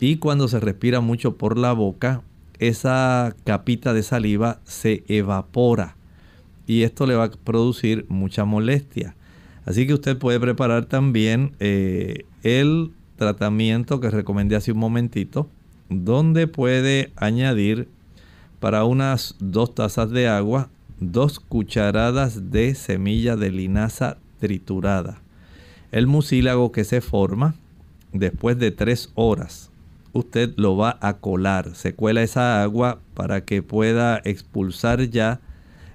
Y 0.00 0.16
cuando 0.16 0.48
se 0.48 0.60
respira 0.60 1.00
mucho 1.00 1.36
por 1.36 1.56
la 1.56 1.72
boca, 1.72 2.22
esa 2.58 3.34
capita 3.44 3.94
de 3.94 4.02
saliva 4.02 4.58
se 4.64 5.04
evapora. 5.08 5.96
Y 6.66 6.82
esto 6.82 7.06
le 7.06 7.14
va 7.14 7.24
a 7.24 7.30
producir 7.30 8.04
mucha 8.08 8.44
molestia. 8.44 9.14
Así 9.64 9.86
que 9.86 9.94
usted 9.94 10.18
puede 10.18 10.40
preparar 10.40 10.86
también 10.86 11.52
eh, 11.58 12.26
el 12.42 12.92
tratamiento 13.16 14.00
que 14.00 14.10
recomendé 14.10 14.56
hace 14.56 14.72
un 14.72 14.78
momentito, 14.78 15.48
donde 15.88 16.46
puede 16.46 17.12
añadir 17.16 17.88
para 18.60 18.84
unas 18.84 19.36
dos 19.38 19.74
tazas 19.74 20.10
de 20.10 20.28
agua 20.28 20.68
dos 21.00 21.40
cucharadas 21.40 22.50
de 22.50 22.74
semilla 22.74 23.36
de 23.36 23.50
linaza 23.50 24.18
triturada. 24.38 25.20
El 25.92 26.06
mucílago 26.06 26.72
que 26.72 26.84
se 26.84 27.00
forma 27.00 27.54
después 28.12 28.58
de 28.58 28.70
tres 28.70 29.10
horas, 29.14 29.70
usted 30.12 30.52
lo 30.56 30.76
va 30.76 30.98
a 31.00 31.14
colar. 31.18 31.74
Se 31.74 31.94
cuela 31.94 32.22
esa 32.22 32.62
agua 32.62 33.00
para 33.14 33.44
que 33.44 33.62
pueda 33.62 34.20
expulsar 34.24 35.08
ya 35.10 35.40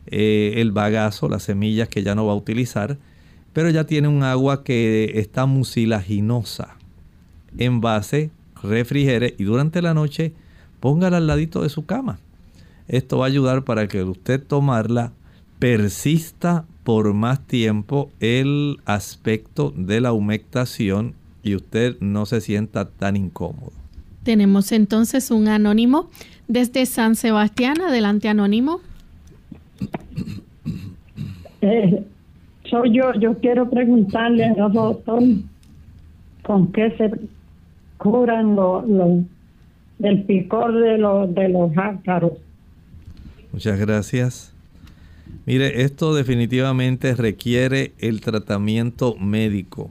eh, 0.07 0.53
el 0.57 0.71
bagazo, 0.71 1.29
las 1.29 1.43
semillas 1.43 1.89
que 1.89 2.03
ya 2.03 2.15
no 2.15 2.25
va 2.25 2.33
a 2.33 2.37
utilizar 2.37 2.97
pero 3.53 3.69
ya 3.69 3.85
tiene 3.85 4.07
un 4.07 4.23
agua 4.23 4.63
que 4.63 5.13
está 5.15 5.45
mucilaginosa. 5.45 6.77
base, 7.53 8.31
refrigere 8.61 9.35
y 9.37 9.43
durante 9.43 9.81
la 9.81 9.93
noche 9.93 10.33
póngala 10.79 11.17
al 11.17 11.27
ladito 11.27 11.63
de 11.63 11.69
su 11.69 11.85
cama. 11.85 12.19
Esto 12.87 13.19
va 13.19 13.25
a 13.25 13.29
ayudar 13.29 13.63
para 13.63 13.87
que 13.87 14.03
usted 14.03 14.41
tomarla 14.43 15.13
persista 15.59 16.65
por 16.83 17.13
más 17.13 17.45
tiempo 17.45 18.09
el 18.19 18.77
aspecto 18.85 19.73
de 19.75 20.01
la 20.01 20.13
humectación 20.13 21.13
y 21.43 21.55
usted 21.55 21.97
no 21.99 22.25
se 22.25 22.41
sienta 22.41 22.85
tan 22.85 23.15
incómodo. 23.15 23.71
Tenemos 24.23 24.71
entonces 24.71 25.31
un 25.31 25.47
anónimo 25.47 26.09
desde 26.47 26.85
San 26.85 27.15
Sebastián. 27.15 27.81
Adelante, 27.81 28.27
anónimo. 28.27 28.81
Eh, 31.61 32.05
yo, 32.71 33.13
yo 33.19 33.37
quiero 33.39 33.69
preguntarle 33.69 34.45
al 34.45 34.71
doctor 34.73 35.21
con 36.43 36.71
qué 36.71 36.95
se 36.97 37.11
curan 37.97 38.55
los 38.55 38.85
del 39.97 40.23
picor 40.23 40.73
de 40.79 40.97
los 40.97 41.33
de 41.33 41.49
los 41.49 41.71
ácaros. 41.77 42.33
Muchas 43.51 43.79
gracias. 43.79 44.53
Mire, 45.45 45.83
esto 45.83 46.13
definitivamente 46.13 47.15
requiere 47.15 47.93
el 47.99 48.21
tratamiento 48.21 49.15
médico. 49.15 49.89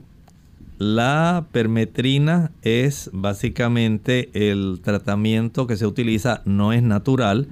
La 0.77 1.45
permetrina 1.51 2.51
es 2.61 3.09
básicamente 3.11 4.29
el 4.33 4.79
tratamiento 4.81 5.67
que 5.67 5.75
se 5.75 5.85
utiliza, 5.85 6.41
no 6.45 6.71
es 6.71 6.81
natural. 6.81 7.47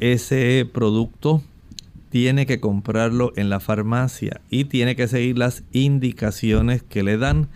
Ese 0.00 0.68
producto 0.70 1.42
tiene 2.10 2.46
que 2.46 2.60
comprarlo 2.60 3.32
en 3.36 3.50
la 3.50 3.60
farmacia 3.60 4.40
y 4.50 4.64
tiene 4.64 4.96
que 4.96 5.08
seguir 5.08 5.38
las 5.38 5.64
indicaciones 5.72 6.82
que 6.82 7.02
le 7.02 7.18
dan. 7.18 7.48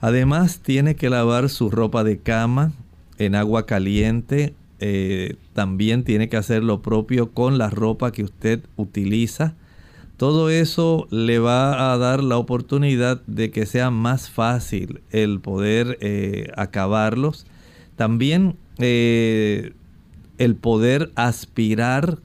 Además, 0.00 0.60
tiene 0.60 0.94
que 0.94 1.10
lavar 1.10 1.48
su 1.48 1.70
ropa 1.70 2.04
de 2.04 2.18
cama 2.18 2.72
en 3.18 3.34
agua 3.34 3.66
caliente. 3.66 4.54
Eh, 4.80 5.36
también 5.54 6.04
tiene 6.04 6.28
que 6.28 6.36
hacer 6.36 6.62
lo 6.62 6.82
propio 6.82 7.32
con 7.32 7.58
la 7.58 7.70
ropa 7.70 8.12
que 8.12 8.24
usted 8.24 8.60
utiliza. 8.76 9.54
Todo 10.16 10.50
eso 10.50 11.06
le 11.10 11.38
va 11.38 11.92
a 11.92 11.98
dar 11.98 12.22
la 12.22 12.38
oportunidad 12.38 13.22
de 13.26 13.50
que 13.50 13.66
sea 13.66 13.90
más 13.90 14.30
fácil 14.30 15.00
el 15.10 15.40
poder 15.40 15.98
eh, 16.00 16.50
acabarlos. 16.56 17.46
También 17.96 18.56
eh, 18.78 19.72
el 20.38 20.56
poder 20.56 21.12
aspirar 21.14 22.18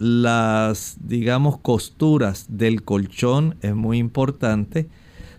las, 0.00 0.96
digamos, 1.02 1.58
costuras 1.58 2.46
del 2.48 2.82
colchón 2.82 3.56
es 3.60 3.74
muy 3.74 3.98
importante. 3.98 4.88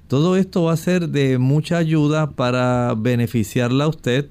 Todo 0.08 0.38
esto 0.38 0.64
va 0.64 0.74
a 0.74 0.78
ser 0.78 1.10
de 1.10 1.40
mucha 1.40 1.78
ayuda 1.78 2.30
para 2.30 2.94
beneficiarla 2.96 3.86
a 3.86 3.88
usted. 3.88 4.30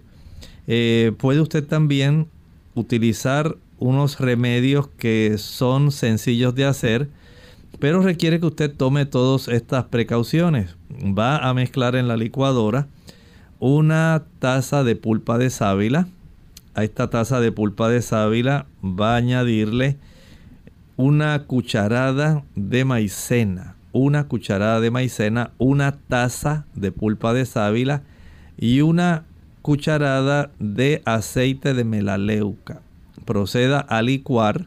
Eh, 0.69 1.13
puede 1.19 1.41
usted 1.41 1.67
también 1.67 2.29
utilizar 2.77 3.57
unos 3.81 4.21
remedios 4.21 4.87
que 4.87 5.37
son 5.37 5.91
sencillos 5.91 6.55
de 6.55 6.65
hacer, 6.65 7.09
pero 7.81 8.01
requiere 8.01 8.39
que 8.39 8.47
usted 8.47 8.73
tome 8.73 9.07
todas 9.07 9.49
estas 9.49 9.87
precauciones. 9.87 10.77
Va 11.03 11.39
a 11.39 11.53
mezclar 11.55 11.97
en 11.97 12.07
la 12.07 12.17
licuadora 12.17 12.87
una 13.59 14.23
taza 14.39 14.85
de 14.85 14.95
pulpa 14.95 15.39
de 15.39 15.51
sábila. 15.51 16.07
A 16.75 16.85
esta 16.85 17.11
taza 17.11 17.41
de 17.41 17.51
pulpa 17.51 17.89
de 17.89 18.01
sábila 18.01 18.67
va 18.81 19.15
a 19.15 19.17
añadirle 19.17 19.99
una 21.01 21.45
cucharada 21.45 22.45
de 22.55 22.85
maicena, 22.85 23.75
una 23.91 24.29
cucharada 24.29 24.81
de 24.81 24.91
maicena, 24.91 25.51
una 25.57 25.93
taza 25.93 26.67
de 26.75 26.93
pulpa 26.93 27.33
de 27.33 27.47
sábila 27.47 28.03
y 28.59 28.83
una 28.83 29.25
cucharada 29.63 30.51
de 30.59 31.01
aceite 31.07 31.73
de 31.73 31.85
melaleuca. 31.85 32.83
Proceda 33.25 33.81
a 33.81 34.03
licuar. 34.03 34.67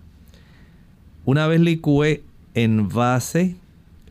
Una 1.23 1.45
vez 1.45 1.61
licúe, 1.61 2.21
envase 2.55 3.55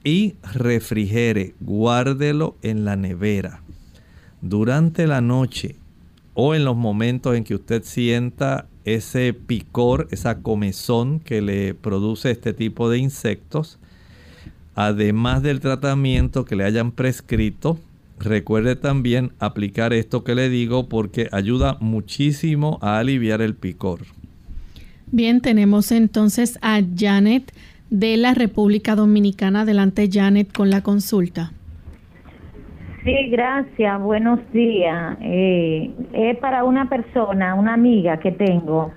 y 0.05 0.37
refrigere. 0.55 1.57
Guárdelo 1.59 2.55
en 2.63 2.85
la 2.85 2.95
nevera. 2.95 3.63
Durante 4.43 5.09
la 5.09 5.21
noche 5.21 5.75
o 6.35 6.55
en 6.55 6.65
los 6.65 6.77
momentos 6.77 7.35
en 7.35 7.43
que 7.43 7.57
usted 7.57 7.83
sienta 7.83 8.67
ese 8.85 9.33
picor, 9.33 10.09
esa 10.11 10.41
comezón 10.43 11.21
que 11.21 11.43
le 11.43 11.75
produce 11.75 12.31
este 12.31 12.53
tipo 12.53 12.91
de 12.91 12.99
insectos, 12.99 13.79
además 14.75 15.43
del 15.43 15.61
tratamiento 15.61 16.45
que 16.45 16.57
le 16.57 16.65
hayan 16.65 16.93
prescrito, 16.93 17.79
recuerde 18.19 18.77
también 18.77 19.33
aplicar 19.39 19.93
esto 19.93 20.25
que 20.25 20.35
le 20.35 20.49
digo 20.49 20.89
porque 20.89 21.29
ayuda 21.33 21.77
muchísimo 21.81 22.79
a 22.83 22.99
aliviar 22.99 23.43
el 23.43 23.55
picor. 23.55 24.01
Bien, 25.11 25.41
tenemos 25.41 25.93
entonces 25.93 26.59
a 26.63 26.81
Janet 26.97 27.53
de 27.91 28.17
la 28.17 28.33
República 28.33 28.97
Dominicana. 28.97 29.61
Adelante, 29.61 30.09
Janet, 30.11 30.51
con 30.53 30.71
la 30.71 30.83
consulta. 30.83 31.53
Sí, 33.05 33.31
gracias. 33.31 34.01
Buenos 34.01 34.39
días. 34.53 35.17
Eh, 35.21 35.91
es 36.13 36.37
para 36.37 36.63
una 36.63 36.89
persona, 36.89 37.57
una 37.57 37.75
amiga 37.75 38.19
que 38.19 38.31
tengo. 38.31 38.93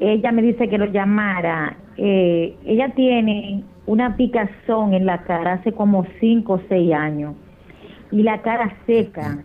Ella 0.00 0.32
me 0.32 0.42
dice 0.42 0.68
que 0.68 0.76
lo 0.76 0.84
llamara. 0.84 1.78
Eh, 1.96 2.54
ella 2.66 2.92
tiene 2.94 3.64
una 3.86 4.16
picazón 4.18 4.92
en 4.92 5.06
la 5.06 5.22
cara 5.22 5.54
hace 5.54 5.72
como 5.72 6.04
cinco 6.20 6.54
o 6.54 6.60
seis 6.68 6.92
años 6.92 7.34
y 8.10 8.22
la 8.22 8.42
cara 8.42 8.76
seca. 8.84 9.42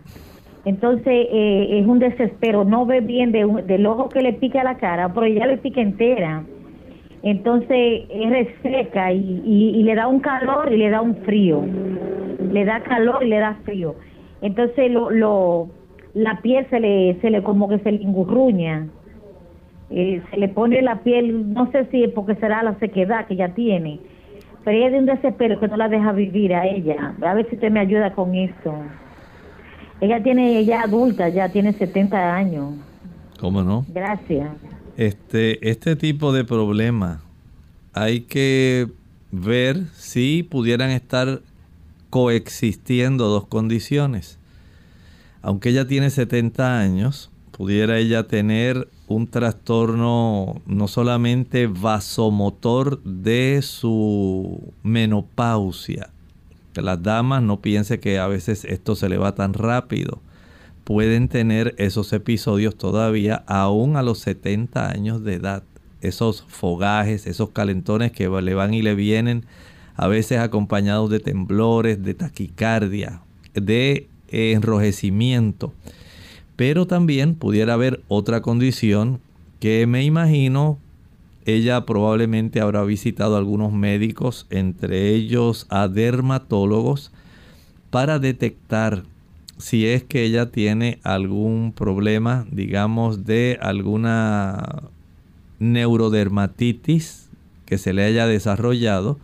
Entonces 0.66 1.26
eh, 1.30 1.80
es 1.80 1.86
un 1.86 1.98
desespero. 1.98 2.64
No 2.64 2.84
ve 2.84 3.00
bien 3.00 3.32
de, 3.32 3.46
del 3.66 3.86
ojo 3.86 4.10
que 4.10 4.20
le 4.20 4.34
pica 4.34 4.62
la 4.64 4.76
cara, 4.76 5.14
pero 5.14 5.24
ella 5.24 5.46
le 5.46 5.56
pica 5.56 5.80
entera. 5.80 6.44
Entonces 7.22 8.02
es 8.10 8.30
reseca 8.30 9.14
y, 9.14 9.40
y 9.46 9.82
le 9.82 9.94
da 9.94 10.08
un 10.08 10.20
calor 10.20 10.70
y 10.70 10.76
le 10.76 10.90
da 10.90 11.00
un 11.00 11.16
frío 11.24 11.64
le 12.52 12.64
da 12.64 12.80
calor 12.80 13.22
y 13.22 13.28
le 13.28 13.38
da 13.38 13.54
frío. 13.64 13.94
Entonces 14.40 14.90
lo, 14.90 15.10
lo 15.10 15.68
la 16.14 16.40
piel 16.42 16.66
se 16.70 16.80
le, 16.80 17.20
se 17.20 17.30
le 17.30 17.42
como 17.42 17.68
que 17.68 17.78
se 17.78 17.92
le 17.92 18.02
engurruña. 18.02 18.88
Eh, 19.90 20.22
se 20.30 20.36
le 20.36 20.48
pone 20.48 20.82
la 20.82 21.00
piel, 21.02 21.52
no 21.54 21.70
sé 21.72 21.86
si 21.90 22.04
es 22.04 22.12
porque 22.12 22.34
será 22.34 22.62
la 22.62 22.78
sequedad 22.78 23.26
que 23.26 23.34
ella 23.34 23.54
tiene, 23.54 24.00
pero 24.62 24.76
ella 24.76 24.86
es 24.88 24.92
de 24.92 24.98
un 24.98 25.06
desespero 25.06 25.58
que 25.58 25.68
no 25.68 25.78
la 25.78 25.88
deja 25.88 26.12
vivir 26.12 26.54
a 26.54 26.66
ella. 26.66 27.14
A 27.22 27.34
ver 27.34 27.48
si 27.48 27.54
usted 27.54 27.70
me 27.70 27.80
ayuda 27.80 28.12
con 28.12 28.34
eso. 28.34 28.74
Ella 30.00 30.22
tiene, 30.22 30.58
ella 30.58 30.82
adulta, 30.82 31.28
ya 31.30 31.48
tiene 31.48 31.72
70 31.72 32.34
años. 32.34 32.74
¿Cómo 33.40 33.62
no? 33.62 33.86
Gracias. 33.88 34.50
Este, 34.96 35.70
este 35.70 35.96
tipo 35.96 36.32
de 36.32 36.44
problema 36.44 37.20
hay 37.94 38.20
que 38.20 38.88
ver 39.30 39.84
si 39.94 40.42
pudieran 40.42 40.90
estar 40.90 41.40
coexistiendo 42.10 43.28
dos 43.28 43.46
condiciones. 43.46 44.38
aunque 45.40 45.70
ella 45.70 45.86
tiene 45.86 46.10
70 46.10 46.80
años, 46.80 47.30
pudiera 47.52 47.98
ella 47.98 48.26
tener 48.26 48.88
un 49.08 49.26
trastorno 49.26 50.60
no 50.66 50.88
solamente 50.88 51.66
vasomotor 51.66 53.02
de 53.02 53.60
su 53.62 54.72
menopausia. 54.82 56.10
Las 56.74 57.02
damas 57.02 57.42
no 57.42 57.60
piense 57.60 58.00
que 58.00 58.18
a 58.18 58.26
veces 58.26 58.64
esto 58.64 58.94
se 58.94 59.08
le 59.08 59.18
va 59.18 59.34
tan 59.34 59.54
rápido. 59.54 60.20
Pueden 60.84 61.28
tener 61.28 61.74
esos 61.78 62.12
episodios 62.12 62.76
todavía 62.76 63.42
aún 63.46 63.96
a 63.96 64.02
los 64.02 64.20
70 64.20 64.88
años 64.88 65.24
de 65.24 65.34
edad. 65.34 65.62
Esos 66.00 66.44
fogajes, 66.46 67.26
esos 67.26 67.50
calentones 67.50 68.12
que 68.12 68.28
le 68.28 68.54
van 68.54 68.72
y 68.72 68.82
le 68.82 68.94
vienen, 68.94 69.44
a 69.98 70.06
veces 70.06 70.38
acompañados 70.38 71.10
de 71.10 71.18
temblores, 71.20 72.02
de 72.02 72.14
taquicardia, 72.14 73.20
de 73.52 74.08
enrojecimiento. 74.28 75.74
Pero 76.56 76.86
también 76.86 77.34
pudiera 77.34 77.74
haber 77.74 78.00
otra 78.08 78.40
condición 78.40 79.20
que 79.58 79.86
me 79.86 80.04
imagino 80.04 80.78
ella 81.46 81.84
probablemente 81.84 82.60
habrá 82.60 82.84
visitado 82.84 83.34
a 83.34 83.38
algunos 83.38 83.72
médicos, 83.72 84.46
entre 84.50 85.14
ellos 85.14 85.66
a 85.68 85.88
dermatólogos, 85.88 87.10
para 87.90 88.18
detectar 88.18 89.02
si 89.56 89.86
es 89.86 90.04
que 90.04 90.22
ella 90.22 90.52
tiene 90.52 91.00
algún 91.02 91.72
problema, 91.74 92.46
digamos, 92.52 93.24
de 93.24 93.58
alguna 93.60 94.82
neurodermatitis 95.58 97.30
que 97.64 97.78
se 97.78 97.92
le 97.92 98.04
haya 98.04 98.26
desarrollado, 98.26 99.18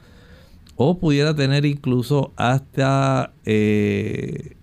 o 0.77 0.99
pudiera 0.99 1.35
tener 1.35 1.65
incluso 1.65 2.33
hasta 2.37 3.33
eh, 3.45 4.57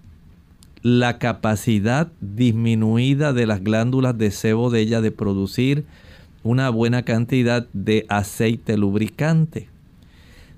la 0.84 1.20
capacidad 1.20 2.12
disminuida 2.20 3.34
de 3.34 3.46
las 3.46 3.64
glándulas 3.64 4.18
de 4.18 4.32
sebo 4.32 4.70
de 4.70 4.82
ella 4.82 5.02
de 5.02 5.12
producir 5.12 5.86
una 6.44 6.70
buena 6.70 7.04
cantidad 7.04 7.68
de 7.74 8.06
aceite 8.10 8.78
lubricante. 8.78 9.70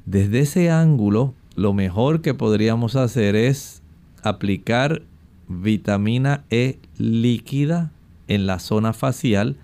Desde 0.06 0.40
ese 0.40 0.70
ángulo, 0.72 1.34
lo 1.56 1.74
mejor 1.74 2.22
que 2.22 2.34
podríamos 2.34 2.96
hacer 2.96 3.36
es 3.36 3.82
aplicar 4.24 5.02
vitamina 5.48 6.46
E 6.50 6.80
líquida 6.98 7.92
en 8.28 8.48
la 8.48 8.60
zona 8.60 8.94
facial, 8.94 9.58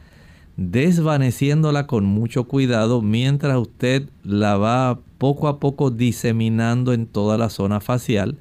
desvaneciéndola 0.58 1.88
con 1.88 2.06
mucho 2.06 2.44
cuidado 2.44 3.02
mientras 3.02 3.58
usted 3.58 4.10
la 4.24 4.58
va 4.58 5.00
poco 5.20 5.48
a 5.48 5.60
poco 5.60 5.92
diseminando 5.92 6.94
en 6.94 7.06
toda 7.06 7.38
la 7.38 7.52
zona 7.52 7.80
facial 7.80 8.40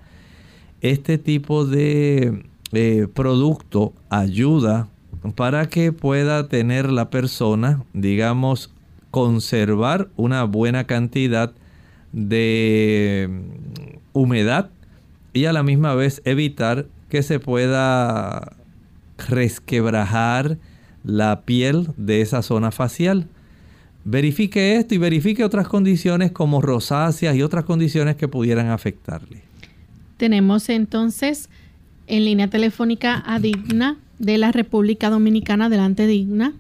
este 0.80 1.18
tipo 1.18 1.66
de 1.66 2.44
eh, 2.72 3.06
producto 3.12 3.92
ayuda 4.08 4.88
para 5.34 5.68
que 5.68 5.92
pueda 5.92 6.48
tener 6.48 6.90
la 6.90 7.10
persona, 7.10 7.82
digamos, 7.92 8.72
conservar 9.10 10.08
una 10.16 10.44
buena 10.44 10.84
cantidad 10.84 11.52
de 12.12 13.28
mm, 13.28 13.98
humedad 14.12 14.70
y 15.32 15.46
a 15.46 15.52
la 15.52 15.62
misma 15.62 15.94
vez 15.94 16.22
evitar 16.24 16.86
que 17.08 17.22
se 17.22 17.40
pueda 17.40 18.52
resquebrajar 19.28 20.58
la 21.04 21.42
piel 21.42 21.88
de 21.96 22.20
esa 22.20 22.42
zona 22.42 22.70
facial. 22.70 23.28
Verifique 24.10 24.76
esto 24.76 24.94
y 24.94 24.98
verifique 24.98 25.44
otras 25.44 25.68
condiciones 25.68 26.32
como 26.32 26.62
rosáceas 26.62 27.36
y 27.36 27.42
otras 27.42 27.64
condiciones 27.64 28.16
que 28.16 28.26
pudieran 28.26 28.68
afectarle. 28.68 29.42
Tenemos 30.16 30.70
entonces 30.70 31.50
en 32.06 32.24
línea 32.24 32.48
telefónica 32.48 33.22
a 33.26 33.38
Digna 33.38 33.98
de 34.18 34.38
la 34.38 34.50
República 34.50 35.10
Dominicana. 35.10 35.66
Adelante, 35.66 36.06
Digna. 36.06 36.54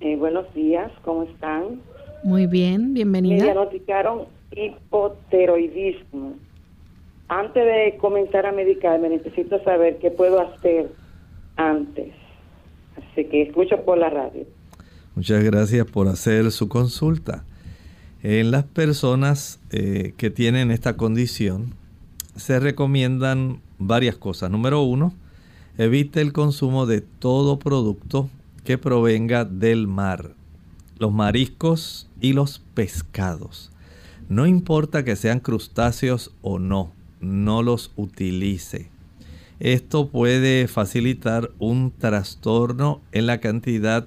Eh, 0.00 0.16
buenos 0.16 0.46
días, 0.54 0.90
¿cómo 1.04 1.24
están? 1.24 1.82
Muy 2.24 2.46
bien, 2.46 2.94
bienvenida. 2.94 3.36
Me 3.36 3.42
diagnosticaron 3.42 4.22
hipoteroidismo. 4.56 6.32
Antes 7.28 7.62
de 7.62 7.98
comenzar 7.98 8.46
a 8.46 8.52
medicarme, 8.52 9.10
necesito 9.10 9.62
saber 9.64 9.98
qué 9.98 10.10
puedo 10.10 10.40
hacer 10.40 10.90
antes. 11.56 12.14
Así 12.96 13.26
que 13.26 13.42
escucho 13.42 13.84
por 13.84 13.98
la 13.98 14.08
radio. 14.08 14.46
Muchas 15.20 15.44
gracias 15.44 15.86
por 15.86 16.08
hacer 16.08 16.50
su 16.50 16.68
consulta. 16.68 17.44
En 18.22 18.50
las 18.50 18.64
personas 18.64 19.60
eh, 19.68 20.14
que 20.16 20.30
tienen 20.30 20.70
esta 20.70 20.96
condición, 20.96 21.74
se 22.36 22.58
recomiendan 22.58 23.60
varias 23.78 24.16
cosas. 24.16 24.50
Número 24.50 24.80
uno, 24.80 25.12
evite 25.76 26.22
el 26.22 26.32
consumo 26.32 26.86
de 26.86 27.02
todo 27.02 27.58
producto 27.58 28.30
que 28.64 28.78
provenga 28.78 29.44
del 29.44 29.86
mar. 29.86 30.32
Los 30.98 31.12
mariscos 31.12 32.08
y 32.22 32.32
los 32.32 32.62
pescados. 32.72 33.70
No 34.30 34.46
importa 34.46 35.04
que 35.04 35.16
sean 35.16 35.40
crustáceos 35.40 36.32
o 36.40 36.58
no, 36.58 36.92
no 37.20 37.62
los 37.62 37.92
utilice. 37.96 38.88
Esto 39.58 40.08
puede 40.08 40.66
facilitar 40.66 41.50
un 41.58 41.92
trastorno 41.92 43.02
en 43.12 43.26
la 43.26 43.38
cantidad 43.40 44.06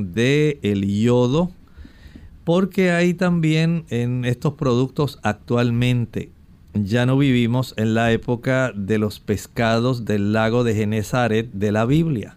de 0.00 0.58
el 0.62 0.86
yodo 0.86 1.50
porque 2.44 2.90
hay 2.90 3.14
también 3.14 3.84
en 3.90 4.24
estos 4.24 4.54
productos 4.54 5.18
actualmente 5.22 6.32
ya 6.74 7.04
no 7.04 7.18
vivimos 7.18 7.74
en 7.76 7.94
la 7.94 8.12
época 8.12 8.72
de 8.74 8.98
los 8.98 9.18
pescados 9.18 10.04
del 10.04 10.32
lago 10.32 10.62
de 10.62 10.74
Genezaret 10.74 11.50
de 11.52 11.72
la 11.72 11.84
Biblia. 11.84 12.36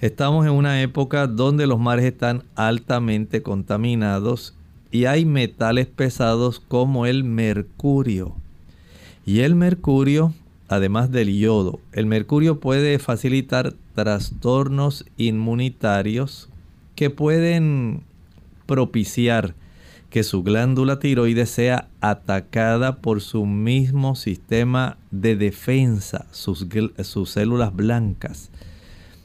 Estamos 0.00 0.46
en 0.46 0.52
una 0.52 0.82
época 0.82 1.26
donde 1.26 1.66
los 1.66 1.80
mares 1.80 2.04
están 2.04 2.44
altamente 2.54 3.42
contaminados 3.42 4.54
y 4.92 5.06
hay 5.06 5.24
metales 5.24 5.86
pesados 5.88 6.60
como 6.60 7.06
el 7.06 7.24
mercurio. 7.24 8.36
Y 9.24 9.40
el 9.40 9.56
mercurio, 9.56 10.32
además 10.68 11.10
del 11.10 11.36
yodo, 11.36 11.80
el 11.92 12.06
mercurio 12.06 12.60
puede 12.60 12.98
facilitar 13.00 13.74
trastornos 13.94 15.06
inmunitarios 15.16 16.48
que 16.96 17.10
pueden 17.10 18.02
propiciar 18.66 19.54
que 20.10 20.22
su 20.22 20.42
glándula 20.42 20.98
tiroides 20.98 21.50
sea 21.50 21.88
atacada 22.00 22.96
por 22.96 23.20
su 23.20 23.44
mismo 23.44 24.16
sistema 24.16 24.96
de 25.10 25.36
defensa, 25.36 26.26
sus, 26.30 26.66
sus 27.02 27.30
células 27.30 27.74
blancas. 27.74 28.50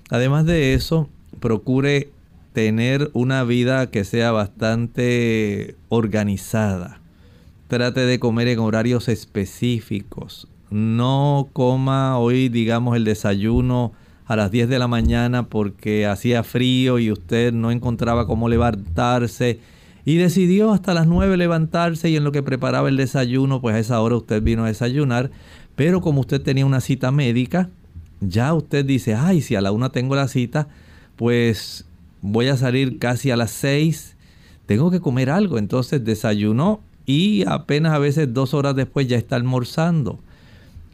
Además 0.09 0.45
de 0.45 0.73
eso, 0.73 1.09
procure 1.39 2.09
tener 2.53 3.09
una 3.13 3.43
vida 3.43 3.89
que 3.89 4.03
sea 4.03 4.31
bastante 4.31 5.75
organizada. 5.87 6.99
Trate 7.67 8.01
de 8.01 8.19
comer 8.19 8.49
en 8.49 8.59
horarios 8.59 9.07
específicos. 9.07 10.49
No 10.69 11.49
coma 11.53 12.17
hoy, 12.17 12.49
digamos, 12.49 12.97
el 12.97 13.05
desayuno 13.05 13.93
a 14.31 14.37
las 14.37 14.49
10 14.49 14.69
de 14.69 14.79
la 14.79 14.87
mañana 14.87 15.47
porque 15.47 16.05
hacía 16.05 16.43
frío 16.43 16.99
y 16.99 17.11
usted 17.11 17.51
no 17.51 17.69
encontraba 17.69 18.27
cómo 18.27 18.47
levantarse 18.47 19.59
y 20.05 20.15
decidió 20.15 20.71
hasta 20.71 20.93
las 20.93 21.05
9 21.05 21.35
levantarse 21.35 22.09
y 22.09 22.15
en 22.15 22.23
lo 22.23 22.31
que 22.31 22.41
preparaba 22.41 22.87
el 22.87 22.95
desayuno, 22.95 23.59
pues 23.59 23.75
a 23.75 23.79
esa 23.79 23.99
hora 23.99 24.15
usted 24.15 24.41
vino 24.41 24.63
a 24.63 24.67
desayunar. 24.67 25.31
Pero 25.75 25.99
como 25.99 26.21
usted 26.21 26.41
tenía 26.41 26.65
una 26.65 26.79
cita 26.79 27.11
médica, 27.11 27.69
ya 28.21 28.53
usted 28.53 28.85
dice, 28.85 29.15
ay, 29.15 29.41
si 29.41 29.55
a 29.55 29.61
la 29.61 29.73
una 29.73 29.89
tengo 29.89 30.15
la 30.15 30.29
cita, 30.29 30.69
pues 31.17 31.83
voy 32.21 32.47
a 32.47 32.55
salir 32.55 32.99
casi 32.99 33.31
a 33.31 33.35
las 33.35 33.51
6, 33.51 34.15
tengo 34.65 34.91
que 34.91 35.01
comer 35.01 35.29
algo. 35.29 35.57
Entonces 35.57 36.05
desayunó 36.05 36.79
y 37.05 37.43
apenas 37.47 37.91
a 37.91 37.99
veces 37.99 38.33
dos 38.33 38.53
horas 38.53 38.77
después 38.77 39.09
ya 39.09 39.17
está 39.17 39.35
almorzando. 39.35 40.19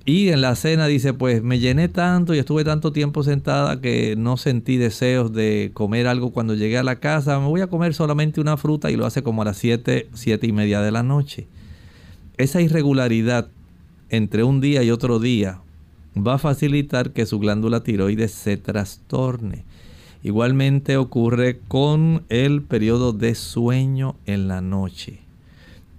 Y 0.09 0.29
en 0.29 0.39
la 0.39 0.55
cena 0.55 0.87
dice, 0.87 1.13
pues 1.13 1.43
me 1.43 1.59
llené 1.59 1.89
tanto 1.89 2.33
y 2.33 2.39
estuve 2.39 2.63
tanto 2.63 2.93
tiempo 2.93 3.23
sentada 3.23 3.81
que 3.81 4.15
no 4.15 4.37
sentí 4.37 4.77
deseos 4.77 5.33
de 5.33 5.71
comer 5.73 6.07
algo 6.07 6.31
cuando 6.31 6.55
llegué 6.55 6.77
a 6.77 6.83
la 6.83 7.01
casa. 7.01 7.37
Me 7.41 7.47
voy 7.47 7.59
a 7.59 7.67
comer 7.67 7.93
solamente 7.93 8.39
una 8.39 8.55
fruta 8.55 8.89
y 8.89 8.95
lo 8.95 9.05
hace 9.05 9.21
como 9.21 9.41
a 9.41 9.45
las 9.45 9.57
7, 9.57 10.07
7 10.13 10.47
y 10.47 10.51
media 10.53 10.79
de 10.79 10.91
la 10.91 11.03
noche. 11.03 11.47
Esa 12.37 12.61
irregularidad 12.61 13.49
entre 14.09 14.45
un 14.45 14.61
día 14.61 14.81
y 14.81 14.91
otro 14.91 15.19
día 15.19 15.59
va 16.15 16.35
a 16.35 16.39
facilitar 16.39 17.11
que 17.11 17.25
su 17.25 17.37
glándula 17.37 17.83
tiroides 17.83 18.31
se 18.31 18.55
trastorne. 18.55 19.65
Igualmente 20.23 20.95
ocurre 20.95 21.59
con 21.67 22.23
el 22.29 22.61
periodo 22.61 23.11
de 23.11 23.35
sueño 23.35 24.15
en 24.25 24.47
la 24.47 24.61
noche. 24.61 25.19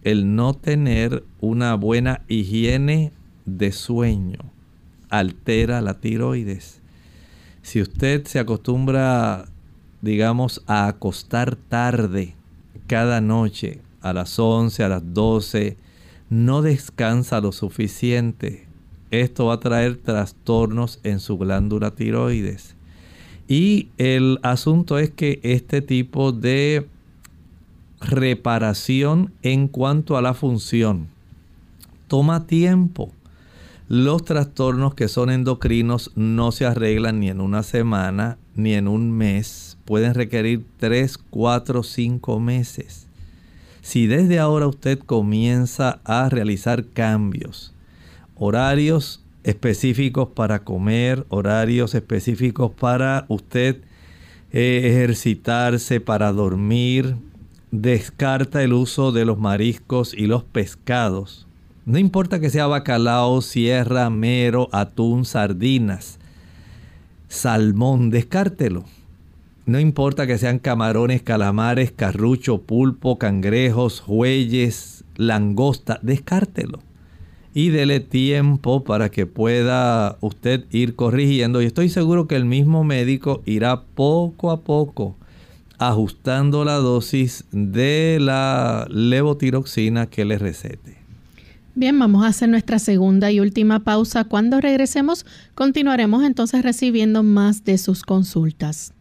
El 0.03 0.35
no 0.35 0.55
tener 0.55 1.25
una 1.41 1.75
buena 1.75 2.23
higiene 2.27 3.13
de 3.57 3.73
sueño 3.73 4.39
altera 5.09 5.81
la 5.81 6.01
tiroides. 6.01 6.81
Si 7.63 7.81
usted 7.81 8.27
se 8.27 8.39
acostumbra, 8.39 9.47
digamos, 10.01 10.63
a 10.67 10.87
acostar 10.87 11.57
tarde 11.57 12.35
cada 12.87 13.21
noche, 13.21 13.81
a 14.01 14.13
las 14.13 14.39
11, 14.39 14.85
a 14.85 14.89
las 14.89 15.15
12, 15.15 15.77
no 16.31 16.63
descansa 16.63 17.41
lo 17.41 17.53
suficiente, 17.53 18.67
esto 19.11 19.47
va 19.47 19.55
a 19.55 19.61
traer 19.61 19.97
trastornos 19.97 21.01
en 21.03 21.21
su 21.21 21.39
glándula 21.39 21.91
tiroides. 21.91 22.77
Y 23.49 23.89
el 23.97 24.39
asunto 24.43 24.99
es 24.99 25.11
que 25.11 25.41
este 25.43 25.81
tipo 25.81 26.33
de 26.33 26.87
reparación 28.01 29.33
en 29.43 29.69
cuanto 29.69 30.17
a 30.17 30.23
la 30.23 30.35
función 30.35 31.09
toma 32.09 32.47
tiempo. 32.47 33.13
Los 33.89 34.23
trastornos 34.23 34.95
que 34.95 35.09
son 35.09 35.31
endocrinos 35.31 36.13
no 36.15 36.53
se 36.53 36.67
arreglan 36.67 37.21
ni 37.21 37.31
en 37.31 37.41
una 37.41 37.63
semana 37.63 38.37
ni 38.55 38.75
en 38.75 38.87
un 38.87 39.11
mes. 39.11 39.79
Pueden 39.87 40.13
requerir 40.13 40.67
3, 40.77 41.17
4, 41.17 41.83
5 41.83 42.39
meses. 42.39 43.07
Si 43.81 44.07
desde 44.07 44.39
ahora 44.39 44.67
usted 44.67 44.99
comienza 44.99 46.01
a 46.05 46.29
realizar 46.29 46.85
cambios, 46.85 47.73
horarios 48.35 49.25
específicos 49.43 50.29
para 50.35 50.65
comer, 50.65 51.25
horarios 51.31 51.95
específicos 51.95 52.71
para 52.73 53.25
usted 53.29 53.81
eh, 54.53 54.83
ejercitarse, 54.85 56.01
para 56.01 56.31
dormir, 56.33 57.17
descarta 57.71 58.63
el 58.63 58.75
uso 58.75 59.13
de 59.13 59.25
los 59.25 59.39
mariscos 59.39 60.13
y 60.13 60.27
los 60.27 60.45
pescados. 60.45 61.48
No 61.89 61.97
importa 61.97 62.39
que 62.39 62.51
sea 62.51 62.67
bacalao, 62.67 63.41
sierra, 63.41 64.11
mero, 64.11 64.69
atún, 64.73 65.25
sardinas, 65.25 66.19
salmón, 67.29 68.11
descártelo. 68.11 68.85
No 69.65 69.81
importa 69.81 70.27
que 70.27 70.37
sean 70.37 70.59
camarones, 70.59 71.23
calamares, 71.23 71.91
carrucho, 71.91 72.61
pulpo, 72.61 73.17
cangrejos, 73.19 74.01
jueyes, 74.01 75.03
langosta, 75.17 75.99
descártelo. 76.03 76.81
Y 77.55 77.71
dele 77.71 78.01
tiempo 78.01 78.85
para 78.85 79.09
que 79.09 79.25
pueda 79.25 80.19
usted 80.21 80.67
ir 80.71 80.95
corrigiendo. 80.95 81.63
Y 81.63 81.65
estoy 81.65 81.89
seguro 81.89 82.29
que 82.29 82.37
el 82.37 82.45
mismo 82.45 82.85
médico 82.85 83.41
irá 83.47 83.81
poco 83.95 84.51
a 84.51 84.61
poco 84.61 85.17
ajustando 85.79 86.67
la 86.67 86.75
dosis 86.75 87.47
de 87.51 88.19
la 88.21 88.87
levotiroxina 88.91 90.05
que 90.05 90.27
le 90.27 90.37
recete. 90.37 90.99
Bien, 91.79 91.97
vamos 91.97 92.25
a 92.25 92.27
hacer 92.27 92.49
nuestra 92.49 92.81
segunda 92.81 93.31
y 93.31 93.39
última 93.39 93.79
pausa. 93.85 94.25
Cuando 94.25 94.61
regresemos, 94.61 95.25
continuaremos 95.55 96.25
entonces 96.25 96.65
recibiendo 96.65 97.23
más 97.23 97.63
de 97.63 97.79
sus 97.79 98.03
consultas. 98.03 98.95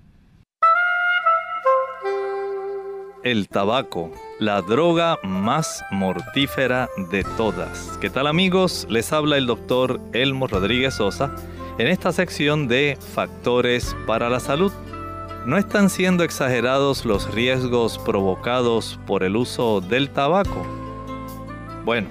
el 3.24 3.50
tabaco, 3.50 4.12
la 4.40 4.62
droga 4.62 5.18
más 5.24 5.84
mortífera 5.90 6.88
de 7.12 7.24
todas. 7.36 7.98
¿Qué 8.00 8.12
tal 8.12 8.28
amigos? 8.28 8.86
Les 8.92 9.12
habla 9.12 9.38
el 9.38 9.48
doctor 9.48 10.00
Elmo 10.14 10.46
Rodríguez 10.46 10.94
Sosa 10.94 11.36
en 11.80 11.88
esta 11.88 12.12
sección 12.12 12.68
de 12.68 12.96
Factores 13.16 13.98
para 14.06 14.30
la 14.30 14.40
Salud. 14.40 14.72
¿No 15.48 15.58
están 15.58 15.90
siendo 15.90 16.24
exagerados 16.24 17.06
los 17.06 17.34
riesgos 17.34 17.98
provocados 17.98 19.00
por 19.08 19.24
el 19.24 19.36
uso 19.36 19.82
del 19.82 20.12
tabaco? 20.12 20.66
Bueno, 21.84 22.08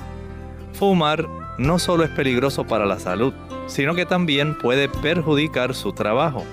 fumar 0.78 1.26
no 1.58 1.78
solo 1.78 2.04
es 2.04 2.10
peligroso 2.10 2.64
para 2.64 2.86
la 2.86 2.98
salud, 2.98 3.32
sino 3.66 3.94
que 3.94 4.06
también 4.06 4.56
puede 4.58 4.88
perjudicar 4.88 5.74
su 5.74 5.92
trabajo 5.92 6.44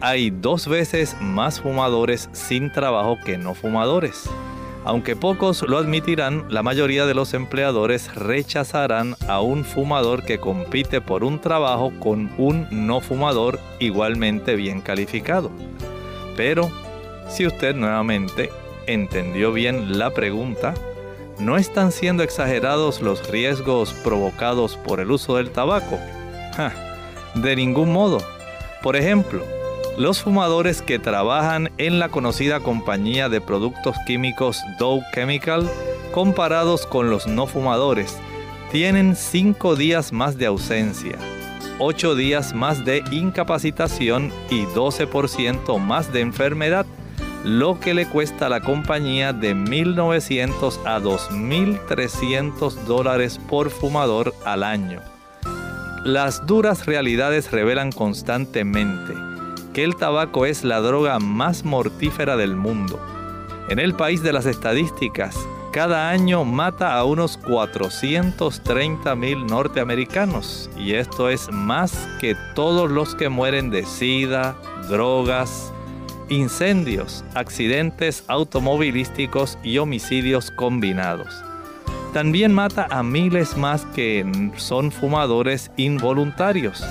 hay 0.00 0.30
dos 0.30 0.68
veces 0.68 1.16
más 1.20 1.60
fumadores 1.60 2.28
sin 2.32 2.70
trabajo 2.70 3.16
que 3.24 3.38
no 3.38 3.54
fumadores. 3.54 4.28
Aunque 4.84 5.16
pocos 5.16 5.62
lo 5.62 5.78
admitirán, 5.78 6.44
la 6.48 6.62
mayoría 6.62 7.06
de 7.06 7.14
los 7.14 7.34
empleadores 7.34 8.14
rechazarán 8.14 9.16
a 9.26 9.40
un 9.40 9.64
fumador 9.64 10.22
que 10.22 10.38
compite 10.38 11.00
por 11.00 11.24
un 11.24 11.40
trabajo 11.40 11.92
con 11.98 12.30
un 12.38 12.68
no 12.70 13.00
fumador 13.00 13.58
igualmente 13.80 14.54
bien 14.54 14.80
calificado. 14.80 15.50
Pero, 16.36 16.70
si 17.28 17.46
usted 17.46 17.74
nuevamente 17.74 18.50
entendió 18.86 19.52
bien 19.52 19.98
la 19.98 20.10
pregunta, 20.10 20.74
¿no 21.38 21.56
están 21.56 21.92
siendo 21.92 22.22
exagerados 22.22 23.00
los 23.00 23.28
riesgos 23.28 23.92
provocados 23.92 24.76
por 24.76 25.00
el 25.00 25.10
uso 25.10 25.36
del 25.36 25.50
tabaco? 25.50 25.98
de 27.34 27.54
ningún 27.54 27.92
modo. 27.92 28.18
Por 28.82 28.96
ejemplo, 28.96 29.42
los 29.98 30.22
fumadores 30.22 30.82
que 30.82 30.98
trabajan 30.98 31.70
en 31.78 31.98
la 31.98 32.08
conocida 32.08 32.60
compañía 32.60 33.28
de 33.28 33.40
productos 33.40 33.96
químicos 34.06 34.60
Dow 34.78 35.02
Chemical, 35.14 35.70
comparados 36.12 36.86
con 36.86 37.10
los 37.10 37.26
no 37.26 37.46
fumadores, 37.46 38.16
tienen 38.70 39.16
5 39.16 39.76
días 39.76 40.12
más 40.12 40.36
de 40.36 40.46
ausencia, 40.46 41.18
8 41.78 42.14
días 42.14 42.54
más 42.54 42.84
de 42.84 43.02
incapacitación 43.10 44.32
y 44.50 44.64
12% 44.66 45.78
más 45.78 46.12
de 46.12 46.20
enfermedad, 46.20 46.86
lo 47.46 47.78
que 47.78 47.94
le 47.94 48.06
cuesta 48.06 48.46
a 48.46 48.48
la 48.48 48.60
compañía 48.60 49.32
de 49.32 49.54
1.900 49.54 50.80
a 50.84 50.98
2.300 50.98 52.74
dólares 52.86 53.38
por 53.48 53.70
fumador 53.70 54.34
al 54.44 54.64
año. 54.64 55.00
Las 56.04 56.44
duras 56.44 56.86
realidades 56.86 57.52
revelan 57.52 57.92
constantemente 57.92 59.14
que 59.72 59.84
el 59.84 59.94
tabaco 59.94 60.44
es 60.44 60.64
la 60.64 60.80
droga 60.80 61.20
más 61.20 61.64
mortífera 61.64 62.36
del 62.36 62.56
mundo. 62.56 62.98
En 63.68 63.78
el 63.78 63.94
país 63.94 64.24
de 64.24 64.32
las 64.32 64.46
estadísticas, 64.46 65.38
cada 65.72 66.10
año 66.10 66.44
mata 66.44 66.96
a 66.96 67.04
unos 67.04 67.36
430 67.36 69.14
mil 69.14 69.46
norteamericanos 69.46 70.68
y 70.76 70.94
esto 70.94 71.28
es 71.28 71.48
más 71.52 72.08
que 72.20 72.34
todos 72.56 72.90
los 72.90 73.14
que 73.14 73.28
mueren 73.28 73.70
de 73.70 73.86
sida, 73.86 74.56
drogas, 74.88 75.72
incendios, 76.28 77.24
accidentes 77.34 78.24
automovilísticos 78.28 79.58
y 79.62 79.78
homicidios 79.78 80.50
combinados. 80.50 81.28
También 82.12 82.52
mata 82.52 82.86
a 82.90 83.02
miles 83.02 83.56
más 83.56 83.84
que 83.94 84.24
son 84.56 84.90
fumadores 84.90 85.70
involuntarios 85.76 86.82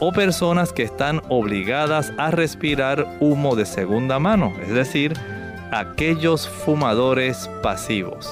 o 0.00 0.12
personas 0.12 0.72
que 0.72 0.82
están 0.82 1.22
obligadas 1.28 2.12
a 2.18 2.30
respirar 2.30 3.06
humo 3.20 3.54
de 3.54 3.66
segunda 3.66 4.18
mano, 4.18 4.52
es 4.62 4.70
decir, 4.70 5.12
aquellos 5.70 6.48
fumadores 6.48 7.48
pasivos. 7.62 8.28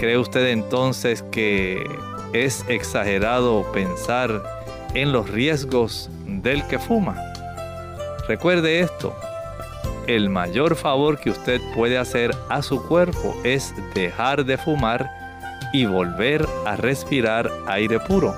¿Cree 0.00 0.18
usted 0.18 0.48
entonces 0.48 1.22
que 1.30 1.84
es 2.32 2.64
exagerado 2.68 3.70
pensar 3.72 4.42
en 4.94 5.12
los 5.12 5.30
riesgos 5.30 6.10
del 6.26 6.66
que 6.66 6.78
fuma? 6.78 7.16
Recuerde 8.28 8.80
esto, 8.80 9.14
el 10.06 10.30
mayor 10.30 10.76
favor 10.76 11.18
que 11.18 11.30
usted 11.30 11.60
puede 11.74 11.98
hacer 11.98 12.34
a 12.48 12.62
su 12.62 12.82
cuerpo 12.86 13.34
es 13.44 13.74
dejar 13.94 14.44
de 14.44 14.56
fumar 14.56 15.10
y 15.72 15.86
volver 15.86 16.46
a 16.64 16.76
respirar 16.76 17.50
aire 17.66 18.00
puro. 18.00 18.34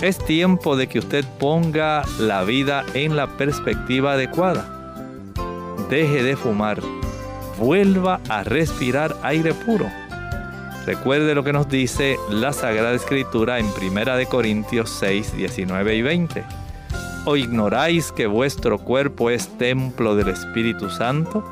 Es 0.00 0.18
tiempo 0.18 0.76
de 0.76 0.88
que 0.88 0.98
usted 0.98 1.24
ponga 1.38 2.02
la 2.18 2.42
vida 2.42 2.84
en 2.94 3.16
la 3.16 3.26
perspectiva 3.36 4.14
adecuada. 4.14 4.66
Deje 5.88 6.22
de 6.22 6.36
fumar. 6.36 6.80
Vuelva 7.58 8.20
a 8.28 8.42
respirar 8.42 9.14
aire 9.22 9.54
puro. 9.54 9.86
Recuerde 10.86 11.34
lo 11.34 11.44
que 11.44 11.52
nos 11.52 11.68
dice 11.68 12.16
la 12.28 12.52
Sagrada 12.52 12.94
Escritura 12.94 13.60
en 13.60 13.66
1 13.66 14.16
de 14.16 14.26
Corintios 14.26 14.90
6, 14.90 15.36
19 15.36 15.94
y 15.94 16.02
20. 16.02 16.61
¿O 17.24 17.36
ignoráis 17.36 18.10
que 18.10 18.26
vuestro 18.26 18.78
cuerpo 18.78 19.30
es 19.30 19.46
templo 19.56 20.16
del 20.16 20.28
Espíritu 20.28 20.90
Santo? 20.90 21.44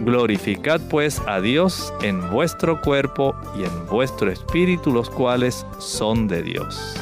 Glorificad 0.00 0.80
pues 0.88 1.20
a 1.26 1.40
Dios 1.40 1.92
en 2.00 2.30
vuestro 2.30 2.80
cuerpo 2.80 3.34
y 3.58 3.64
en 3.64 3.86
vuestro 3.86 4.30
espíritu, 4.30 4.90
los 4.90 5.10
cuales 5.10 5.66
son 5.78 6.26
de 6.26 6.42
Dios. 6.42 6.96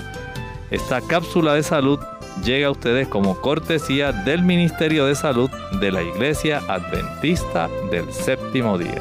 Esta 0.73 1.01
cápsula 1.01 1.55
de 1.55 1.63
salud 1.63 2.01
llega 2.45 2.67
a 2.67 2.73
ustedes 2.73 3.07
como 3.07 3.41
cortesía 3.41 4.11
del 4.11 4.43
Ministerio 4.43 5.07
de 5.07 5.15
Salud 5.15 5.51
de 5.81 5.93
la 5.93 6.03
Iglesia 6.03 6.63
Adventista 6.67 7.69
del 7.93 8.13
Séptimo 8.13 8.79
Día. 8.79 9.01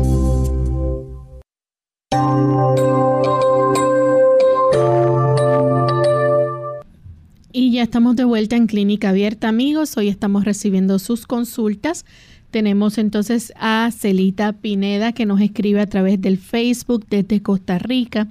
Estamos 7.81 8.15
de 8.15 8.25
vuelta 8.25 8.55
en 8.55 8.67
Clínica 8.67 9.09
Abierta, 9.09 9.49
amigos. 9.49 9.97
Hoy 9.97 10.07
estamos 10.07 10.45
recibiendo 10.45 10.99
sus 10.99 11.25
consultas. 11.25 12.05
Tenemos 12.51 12.99
entonces 12.99 13.51
a 13.55 13.89
Celita 13.91 14.53
Pineda 14.53 15.13
que 15.13 15.25
nos 15.25 15.41
escribe 15.41 15.81
a 15.81 15.87
través 15.87 16.21
del 16.21 16.37
Facebook 16.37 17.07
desde 17.09 17.41
Costa 17.41 17.79
Rica. 17.79 18.27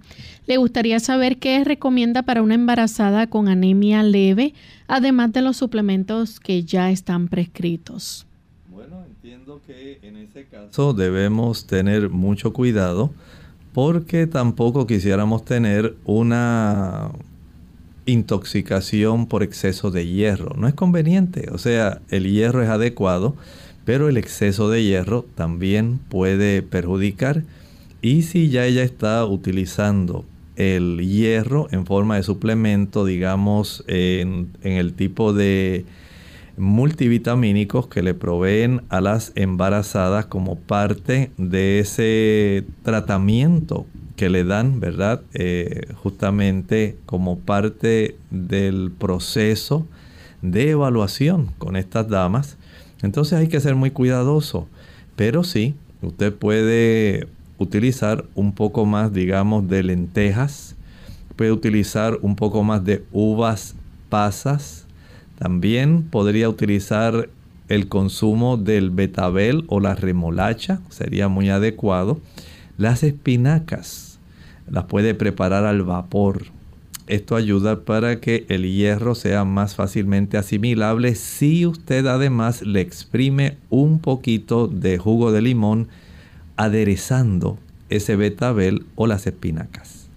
Le 0.46 0.57
gustaría 0.57 1.01
saber 1.01 1.38
qué 1.38 1.64
recomienda 1.64 2.22
para 2.22 2.42
una 2.42 2.55
embarazada 2.55 3.26
con 3.26 3.48
anemia 3.48 4.05
leve, 4.05 4.55
además 4.86 5.32
de 5.32 5.42
los 5.42 5.57
suplementos 5.57 6.38
que 6.38 6.62
ya 6.62 6.92
están 6.92 7.26
prescritos. 7.26 8.26
Bueno, 8.70 9.03
entiendo 9.05 9.61
que 9.66 9.98
en 10.03 10.16
ese 10.16 10.44
caso 10.44 10.92
debemos 10.92 11.66
tener 11.66 12.09
mucho 12.09 12.53
cuidado 12.53 13.11
porque 13.72 14.28
tampoco 14.28 14.86
quisiéramos 14.86 15.44
tener 15.44 15.96
una 16.05 17.11
intoxicación 18.07 19.26
por 19.26 19.42
exceso 19.42 19.90
de 19.90 20.07
hierro. 20.07 20.55
No 20.57 20.68
es 20.68 20.74
conveniente, 20.74 21.48
o 21.53 21.59
sea, 21.59 22.01
el 22.09 22.30
hierro 22.30 22.62
es 22.62 22.68
adecuado, 22.68 23.36
pero 23.84 24.09
el 24.09 24.16
exceso 24.16 24.70
de 24.70 24.84
hierro 24.84 25.26
también 25.34 25.98
puede 26.09 26.62
perjudicar. 26.62 27.44
Y 28.03 28.22
si 28.22 28.48
ya 28.48 28.64
ella 28.64 28.82
está 28.82 29.24
utilizando 29.26 30.24
el 30.57 31.01
hierro 31.01 31.68
en 31.70 31.86
forma 31.86 32.16
de 32.16 32.22
suplemento, 32.22 33.05
digamos, 33.05 33.84
en, 33.86 34.51
el 34.62 34.92
tipo 34.92 35.32
de 35.32 35.84
multivitamínicos 36.57 37.86
que 37.86 38.03
le 38.03 38.12
proveen 38.12 38.82
a 38.90 39.01
las 39.01 39.32
embarazadas 39.34 40.26
como 40.26 40.57
parte 40.57 41.30
de 41.38 41.78
ese 41.78 42.64
tratamiento 42.82 43.86
que 44.21 44.29
le 44.29 44.45
dan, 44.45 44.81
¿verdad? 44.81 45.23
Eh, 45.33 45.95
justamente 45.95 46.99
como 47.07 47.39
parte 47.39 48.18
del 48.31 48.91
proceso 48.91 49.87
de 50.43 50.73
evaluación 50.73 51.47
con 51.57 51.75
estas 51.75 52.07
damas. 52.07 52.59
Entonces 53.01 53.39
hay 53.39 53.49
que 53.49 53.61
ser 53.61 53.77
muy 53.77 53.93
cuidadoso. 53.93 54.68
Pero 55.16 55.43
sí, 55.43 55.75
usted 56.03 56.35
puede 56.35 57.29
utilizar 57.57 58.27
un 58.35 58.53
poco 58.53 58.85
más, 58.85 59.11
digamos, 59.11 59.66
de 59.68 59.85
lentejas. 59.85 60.77
Puede 61.35 61.53
utilizar 61.53 62.18
un 62.21 62.37
poco 62.37 62.62
más 62.62 62.85
de 62.85 63.03
uvas 63.12 63.75
pasas. 64.11 64.85
También 65.39 66.03
podría 66.03 66.51
utilizar 66.51 67.31
el 67.68 67.89
consumo 67.89 68.59
del 68.59 68.91
betabel 68.91 69.64
o 69.68 69.81
la 69.81 69.95
remolacha. 69.95 70.83
Sería 70.91 71.29
muy 71.29 71.49
adecuado. 71.49 72.21
Las 72.77 73.03
espinacas 73.03 74.09
las 74.71 74.85
puede 74.85 75.14
preparar 75.14 75.64
al 75.64 75.83
vapor. 75.83 76.47
Esto 77.07 77.35
ayuda 77.35 77.81
para 77.81 78.21
que 78.21 78.47
el 78.49 78.73
hierro 78.73 79.16
sea 79.16 79.45
más 79.45 79.75
fácilmente 79.75 80.37
asimilable 80.39 81.16
si 81.16 81.66
usted 81.66 82.07
además 82.07 82.62
le 82.62 82.81
exprime 82.81 83.57
un 83.68 83.99
poquito 83.99 84.68
de 84.68 84.97
jugo 84.97 85.33
de 85.33 85.43
limón 85.43 85.89
aderezando 86.57 87.59
ese 87.89 88.14
betabel 88.14 88.85
o 88.95 89.09
las 89.09 89.27
espinacas. 89.27 90.09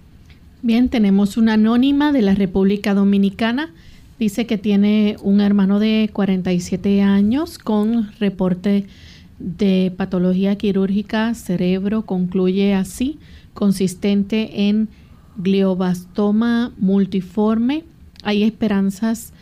Bien, 0.61 0.87
tenemos 0.87 1.35
una 1.35 1.53
anónima 1.53 2.11
de 2.11 2.21
la 2.21 2.35
República 2.35 2.93
Dominicana. 2.93 3.73
Dice 4.19 4.45
que 4.45 4.59
tiene 4.59 5.17
un 5.23 5.41
hermano 5.41 5.79
de 5.79 6.11
47 6.13 7.01
años 7.01 7.57
con 7.57 8.11
reporte 8.19 8.85
de 9.39 9.91
patología 9.97 10.55
quirúrgica 10.57 11.33
cerebro. 11.33 12.03
Concluye 12.03 12.75
así 12.75 13.17
consistente 13.53 14.69
en 14.69 14.89
glioblastoma 15.37 16.71
multiforme. 16.77 17.83
Hay 18.23 18.43
esperanzas 18.43 19.33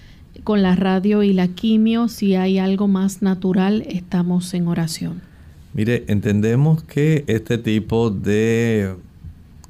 con 0.43 0.61
la 0.61 0.75
radio 0.75 1.23
y 1.23 1.33
la 1.33 1.49
quimio. 1.49 2.07
Si 2.07 2.35
hay 2.35 2.57
algo 2.57 2.87
más 2.87 3.21
natural, 3.21 3.83
estamos 3.87 4.53
en 4.53 4.67
oración. 4.67 5.21
Mire, 5.73 6.03
entendemos 6.07 6.83
que 6.83 7.23
este 7.27 7.57
tipo 7.57 8.09
de 8.09 8.95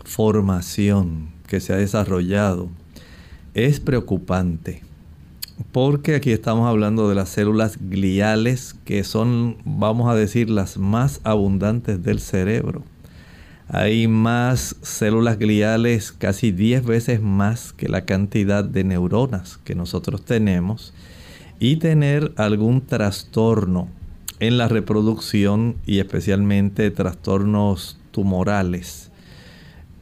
formación 0.03 1.29
que 1.47 1.59
se 1.59 1.73
ha 1.73 1.77
desarrollado 1.77 2.69
es 3.53 3.79
preocupante 3.79 4.81
porque 5.71 6.15
aquí 6.15 6.31
estamos 6.31 6.67
hablando 6.67 7.09
de 7.09 7.15
las 7.15 7.29
células 7.29 7.77
gliales 7.79 8.75
que 8.85 9.03
son, 9.03 9.57
vamos 9.63 10.09
a 10.09 10.15
decir, 10.15 10.49
las 10.49 10.77
más 10.77 11.21
abundantes 11.23 12.03
del 12.03 12.19
cerebro. 12.19 12.83
Hay 13.73 14.07
más 14.07 14.75
células 14.81 15.39
gliales, 15.39 16.11
casi 16.11 16.51
10 16.51 16.85
veces 16.85 17.21
más 17.21 17.71
que 17.71 17.87
la 17.87 18.05
cantidad 18.05 18.65
de 18.65 18.83
neuronas 18.83 19.59
que 19.63 19.75
nosotros 19.75 20.25
tenemos. 20.25 20.93
Y 21.59 21.77
tener 21.77 22.33
algún 22.35 22.81
trastorno 22.81 23.87
en 24.39 24.57
la 24.57 24.67
reproducción 24.67 25.75
y 25.85 25.99
especialmente 25.99 26.91
trastornos 26.91 27.97
tumorales 28.11 29.11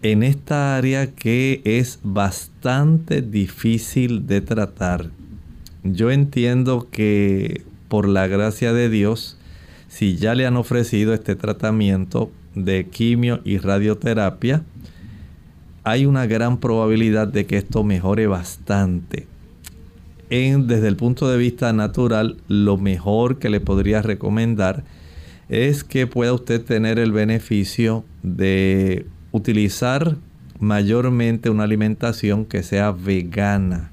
en 0.02 0.24
esta 0.24 0.78
área 0.78 1.12
que 1.12 1.62
es 1.66 2.00
bastante 2.04 3.22
difícil 3.22 4.28
de 4.28 4.42
tratar. 4.42 5.10
Yo 5.84 6.12
entiendo 6.12 6.88
que 6.90 7.64
por 7.88 8.08
la 8.08 8.28
gracia 8.28 8.74
de 8.74 8.90
Dios, 8.90 9.38
si 9.90 10.16
ya 10.16 10.36
le 10.36 10.46
han 10.46 10.58
ofrecido 10.58 11.14
este 11.14 11.36
tratamiento, 11.36 12.32
de 12.56 12.88
quimio 12.88 13.42
y 13.44 13.58
radioterapia, 13.58 14.64
hay 15.84 16.06
una 16.06 16.26
gran 16.26 16.60
probabilidad 16.60 17.28
de 17.28 17.46
que 17.46 17.58
esto 17.58 17.84
mejore 17.84 18.28
bastante. 18.28 19.28
En, 20.30 20.68
desde 20.68 20.88
el 20.88 20.96
punto 20.96 21.30
de 21.30 21.38
vista 21.38 21.74
natural, 21.74 22.38
lo 22.48 22.78
mejor 22.78 23.40
que 23.40 23.50
le 23.50 23.60
podría 23.60 24.02
recomendar 24.02 24.84
es 25.50 25.84
que 25.84 26.06
pueda 26.06 26.34
usted 26.34 26.64
tener 26.64 27.00
el 27.00 27.12
beneficio 27.12 28.06
de 28.22 29.08
utilizar 29.32 30.18
mayormente 30.60 31.50
una 31.50 31.64
alimentación 31.64 32.46
que 32.46 32.62
sea 32.62 32.92
vegana. 32.92 33.92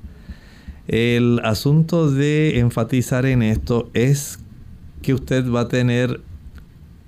El 0.88 1.40
asunto 1.42 2.10
de 2.10 2.58
enfatizar 2.58 3.24
en 3.24 3.42
esto 3.42 3.88
es 3.94 4.38
que 5.02 5.14
usted 5.14 5.50
va 5.50 5.62
a 5.62 5.68
tener 5.68 6.20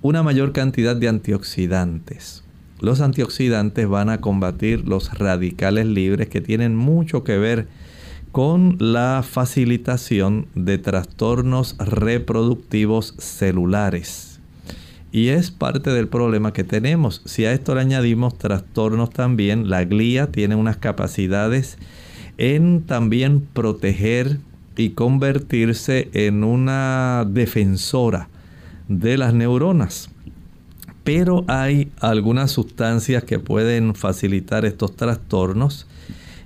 una 0.00 0.22
mayor 0.22 0.52
cantidad 0.52 0.94
de 0.94 1.08
antioxidantes. 1.08 2.44
Los 2.80 3.00
antioxidantes 3.00 3.88
van 3.88 4.10
a 4.10 4.20
combatir 4.20 4.86
los 4.86 5.18
radicales 5.18 5.86
libres 5.86 6.28
que 6.28 6.40
tienen 6.40 6.76
mucho 6.76 7.24
que 7.24 7.36
ver 7.36 7.66
con 8.30 8.76
la 8.78 9.24
facilitación 9.28 10.46
de 10.54 10.78
trastornos 10.78 11.76
reproductivos 11.78 13.14
celulares. 13.18 14.40
Y 15.10 15.28
es 15.28 15.50
parte 15.50 15.90
del 15.90 16.06
problema 16.06 16.52
que 16.52 16.62
tenemos. 16.62 17.22
Si 17.24 17.46
a 17.46 17.52
esto 17.52 17.74
le 17.74 17.80
añadimos 17.80 18.38
trastornos 18.38 19.10
también, 19.10 19.68
la 19.68 19.84
glía 19.84 20.30
tiene 20.30 20.54
unas 20.54 20.76
capacidades 20.76 21.78
en 22.36 22.82
también 22.82 23.40
proteger 23.40 24.38
y 24.76 24.90
convertirse 24.90 26.08
en 26.12 26.44
una 26.44 27.26
defensora 27.28 28.28
de 28.88 29.16
las 29.18 29.34
neuronas. 29.34 30.10
Pero 31.04 31.44
hay 31.46 31.90
algunas 32.00 32.50
sustancias 32.50 33.24
que 33.24 33.38
pueden 33.38 33.94
facilitar 33.94 34.64
estos 34.64 34.96
trastornos 34.96 35.86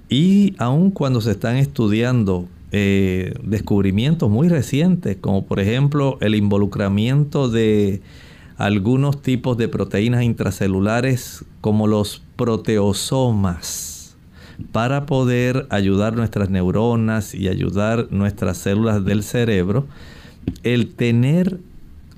y 0.08 0.54
aun 0.58 0.90
cuando 0.90 1.20
se 1.20 1.32
están 1.32 1.56
estudiando 1.56 2.46
eh, 2.70 3.34
descubrimientos 3.42 4.30
muy 4.30 4.48
recientes, 4.48 5.16
como 5.20 5.46
por 5.46 5.58
ejemplo 5.58 6.18
el 6.20 6.34
involucramiento 6.34 7.48
de 7.48 8.02
algunos 8.56 9.22
tipos 9.22 9.56
de 9.56 9.68
proteínas 9.68 10.22
intracelulares 10.22 11.44
como 11.60 11.86
los 11.86 12.22
proteosomas 12.36 14.16
para 14.70 15.06
poder 15.06 15.66
ayudar 15.70 16.14
nuestras 16.14 16.50
neuronas 16.50 17.34
y 17.34 17.48
ayudar 17.48 18.08
nuestras 18.10 18.58
células 18.58 19.04
del 19.04 19.22
cerebro, 19.22 19.86
el 20.62 20.94
tener 20.94 21.58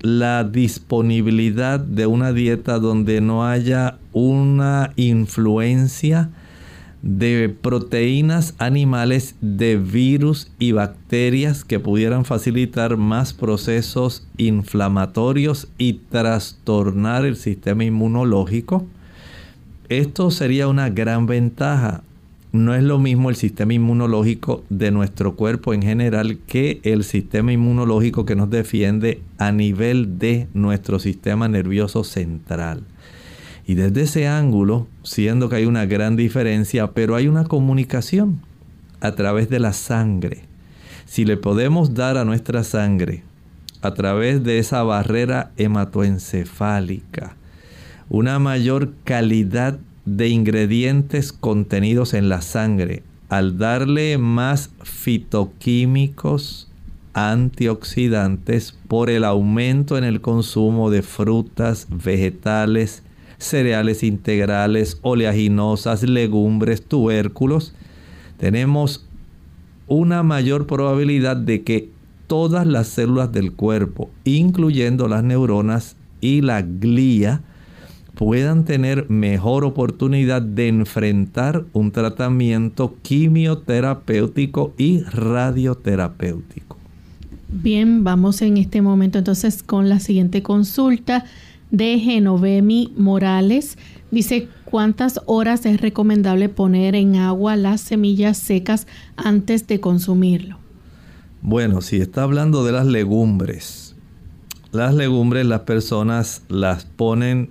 la 0.04 0.44
disponibilidad 0.44 1.80
de 1.80 2.06
una 2.06 2.34
dieta 2.34 2.78
donde 2.78 3.22
no 3.22 3.46
haya 3.46 3.96
una 4.12 4.92
influencia 4.96 6.28
de 7.00 7.48
proteínas 7.48 8.54
animales 8.58 9.34
de 9.40 9.78
virus 9.78 10.52
y 10.58 10.72
bacterias 10.72 11.64
que 11.64 11.80
pudieran 11.80 12.26
facilitar 12.26 12.98
más 12.98 13.32
procesos 13.32 14.26
inflamatorios 14.36 15.68
y 15.78 15.94
trastornar 15.94 17.24
el 17.24 17.36
sistema 17.36 17.84
inmunológico. 17.84 18.84
Esto 19.88 20.30
sería 20.30 20.68
una 20.68 20.90
gran 20.90 21.24
ventaja 21.24 22.02
no 22.54 22.72
es 22.72 22.84
lo 22.84 23.00
mismo 23.00 23.30
el 23.30 23.36
sistema 23.36 23.74
inmunológico 23.74 24.62
de 24.70 24.92
nuestro 24.92 25.34
cuerpo 25.34 25.74
en 25.74 25.82
general 25.82 26.38
que 26.46 26.78
el 26.84 27.02
sistema 27.02 27.52
inmunológico 27.52 28.24
que 28.24 28.36
nos 28.36 28.48
defiende 28.48 29.20
a 29.38 29.50
nivel 29.50 30.20
de 30.20 30.46
nuestro 30.54 31.00
sistema 31.00 31.48
nervioso 31.48 32.04
central. 32.04 32.84
Y 33.66 33.74
desde 33.74 34.02
ese 34.02 34.28
ángulo, 34.28 34.86
siendo 35.02 35.48
que 35.48 35.56
hay 35.56 35.66
una 35.66 35.84
gran 35.86 36.14
diferencia, 36.14 36.92
pero 36.92 37.16
hay 37.16 37.26
una 37.26 37.42
comunicación. 37.44 38.40
a 39.00 39.16
través 39.16 39.50
de 39.50 39.58
la 39.58 39.72
sangre. 39.72 40.44
Si 41.06 41.24
le 41.26 41.36
podemos 41.36 41.92
dar 41.92 42.16
a 42.16 42.24
nuestra 42.24 42.62
sangre, 42.64 43.24
a 43.82 43.92
través 43.92 44.44
de 44.44 44.60
esa 44.60 44.82
barrera 44.84 45.50
hematoencefálica, 45.58 47.36
una 48.08 48.38
mayor 48.38 48.94
calidad 49.04 49.78
de 50.04 50.28
ingredientes 50.28 51.32
contenidos 51.32 52.14
en 52.14 52.28
la 52.28 52.42
sangre, 52.42 53.02
al 53.28 53.58
darle 53.58 54.18
más 54.18 54.70
fitoquímicos, 54.82 56.70
antioxidantes 57.14 58.76
por 58.88 59.08
el 59.08 59.24
aumento 59.24 59.96
en 59.96 60.04
el 60.04 60.20
consumo 60.20 60.90
de 60.90 61.02
frutas, 61.02 61.86
vegetales, 61.90 63.02
cereales 63.38 64.02
integrales, 64.02 64.98
oleaginosas, 65.02 66.02
legumbres, 66.02 66.84
tubérculos, 66.84 67.74
tenemos 68.38 69.06
una 69.86 70.22
mayor 70.22 70.66
probabilidad 70.66 71.36
de 71.36 71.62
que 71.62 71.90
todas 72.26 72.66
las 72.66 72.88
células 72.88 73.32
del 73.32 73.52
cuerpo, 73.52 74.10
incluyendo 74.24 75.08
las 75.08 75.22
neuronas 75.22 75.96
y 76.20 76.40
la 76.40 76.62
glía, 76.62 77.42
puedan 78.14 78.64
tener 78.64 79.10
mejor 79.10 79.64
oportunidad 79.64 80.42
de 80.42 80.68
enfrentar 80.68 81.64
un 81.72 81.90
tratamiento 81.90 82.96
quimioterapéutico 83.02 84.72
y 84.78 85.00
radioterapéutico. 85.00 86.76
Bien, 87.48 88.04
vamos 88.04 88.42
en 88.42 88.56
este 88.56 88.82
momento 88.82 89.18
entonces 89.18 89.62
con 89.62 89.88
la 89.88 90.00
siguiente 90.00 90.42
consulta 90.42 91.24
de 91.70 91.98
Genovemi 91.98 92.92
Morales. 92.96 93.78
Dice, 94.10 94.48
¿cuántas 94.64 95.20
horas 95.26 95.66
es 95.66 95.80
recomendable 95.80 96.48
poner 96.48 96.94
en 96.94 97.16
agua 97.16 97.56
las 97.56 97.80
semillas 97.80 98.38
secas 98.38 98.86
antes 99.16 99.66
de 99.66 99.80
consumirlo? 99.80 100.58
Bueno, 101.42 101.80
si 101.80 101.96
está 101.96 102.22
hablando 102.22 102.64
de 102.64 102.72
las 102.72 102.86
legumbres, 102.86 103.94
las 104.72 104.94
legumbres 104.94 105.46
las 105.46 105.60
personas 105.60 106.42
las 106.48 106.84
ponen 106.84 107.50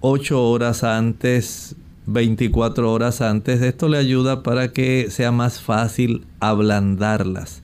8 0.00 0.50
horas 0.50 0.84
antes, 0.84 1.76
24 2.06 2.92
horas 2.92 3.20
antes. 3.20 3.62
Esto 3.62 3.88
le 3.88 3.98
ayuda 3.98 4.42
para 4.42 4.72
que 4.72 5.08
sea 5.10 5.32
más 5.32 5.60
fácil 5.60 6.26
ablandarlas. 6.40 7.62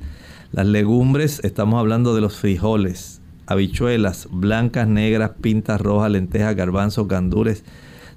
Las 0.50 0.66
legumbres, 0.66 1.40
estamos 1.44 1.78
hablando 1.78 2.14
de 2.14 2.20
los 2.20 2.36
frijoles, 2.36 3.20
habichuelas, 3.46 4.28
blancas, 4.30 4.88
negras, 4.88 5.32
pintas 5.40 5.80
rojas, 5.80 6.10
lentejas, 6.10 6.56
garbanzos, 6.56 7.08
gandules, 7.08 7.64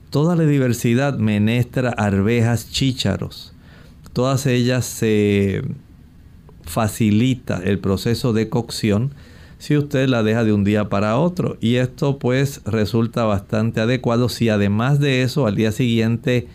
toda 0.10 0.36
la 0.36 0.44
diversidad, 0.44 1.18
menestra, 1.18 1.90
arvejas, 1.90 2.72
chícharos. 2.72 3.54
Todas 4.14 4.46
ellas 4.46 4.86
se 4.86 5.62
facilita 6.64 7.62
el 7.64 7.80
proceso 7.80 8.34
de 8.34 8.50
cocción 8.50 9.14
si 9.66 9.76
usted 9.76 10.08
la 10.08 10.22
deja 10.22 10.44
de 10.44 10.54
un 10.54 10.64
día 10.64 10.90
para 10.90 11.18
otro. 11.18 11.58
Y 11.60 11.78
esto 11.78 12.20
pues 12.20 12.62
resulta 12.66 13.24
bastante 13.24 13.82
adecuado 13.82 14.30
si 14.30 14.50
además 14.50 15.00
de 15.00 15.24
eso 15.24 15.48
al 15.48 15.56
día 15.56 15.72
siguiente 15.72 16.48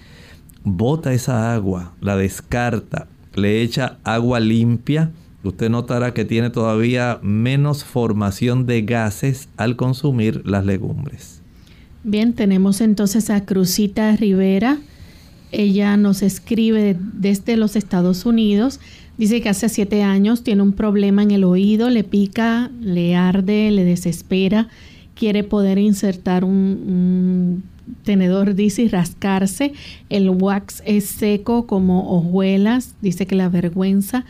bota 0.63 1.13
esa 1.13 1.53
agua, 1.53 1.93
la 2.01 2.17
descarta, 2.17 3.09
le 3.35 3.63
echa 3.63 3.99
agua 4.05 4.39
limpia. 4.39 5.11
Usted 5.43 5.71
notará 5.71 6.15
que 6.15 6.25
tiene 6.25 6.51
todavía 6.51 7.19
menos 7.21 7.83
formación 7.83 8.67
de 8.67 8.83
gases 8.83 9.49
al 9.57 9.75
consumir 9.75 10.47
las 10.47 10.65
legumbres. 10.65 11.43
Bien, 12.05 12.33
tenemos 12.33 12.81
entonces 12.81 13.29
a 13.31 13.45
Cruzita 13.45 14.15
Rivera. 14.15 14.79
Ella 15.51 15.97
nos 15.97 16.23
escribe 16.23 16.97
desde 17.01 17.57
los 17.57 17.75
Estados 17.75 18.25
Unidos 18.25 18.79
Dice 19.21 19.43
que 19.43 19.51
hace 19.51 19.69
siete 19.69 20.03
años 20.03 20.43
tiene 20.43 20.63
un 20.63 20.73
problema 20.73 21.23
en 21.23 21.31
el 21.31 21.45
oído, 21.45 21.91
le 21.91 22.05
pica, 22.05 22.71
le 22.81 23.17
arde, 23.17 23.71
le 23.71 23.85
desespera, 23.85 24.69
quiere 25.15 25.45
poder 25.45 25.77
insertar 25.77 26.43
un, 26.43 27.63
tenedor, 28.03 28.55
dice, 28.55 28.81
y 28.81 28.89
rascarse. 28.89 29.75
El 30.09 30.31
wax 30.31 30.83
es 30.87 31.05
seco 31.05 31.67
como 31.67 32.17
hojuelas, 32.17 32.95
dice 33.03 33.27
que 33.27 33.35
la 33.35 33.51
vergüenza, 33.51 34.25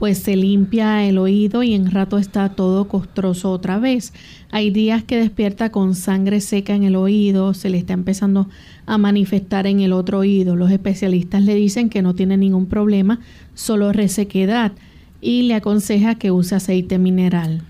pues 0.00 0.16
se 0.16 0.34
limpia 0.34 1.06
el 1.06 1.18
oído 1.18 1.62
y 1.62 1.74
en 1.74 1.90
rato 1.90 2.16
está 2.16 2.48
todo 2.48 2.88
costroso 2.88 3.50
otra 3.50 3.78
vez. 3.78 4.14
Hay 4.50 4.70
días 4.70 5.04
que 5.04 5.18
despierta 5.18 5.70
con 5.70 5.94
sangre 5.94 6.40
seca 6.40 6.74
en 6.74 6.84
el 6.84 6.96
oído, 6.96 7.52
se 7.52 7.68
le 7.68 7.76
está 7.76 7.92
empezando 7.92 8.48
a 8.86 8.96
manifestar 8.96 9.66
en 9.66 9.80
el 9.80 9.92
otro 9.92 10.20
oído. 10.20 10.56
Los 10.56 10.70
especialistas 10.70 11.44
le 11.44 11.54
dicen 11.54 11.90
que 11.90 12.00
no 12.00 12.14
tiene 12.14 12.38
ningún 12.38 12.64
problema, 12.64 13.20
solo 13.54 13.92
resequedad 13.92 14.72
y 15.20 15.42
le 15.42 15.52
aconseja 15.52 16.14
que 16.14 16.30
use 16.30 16.54
aceite 16.54 16.98
mineral. 16.98 17.62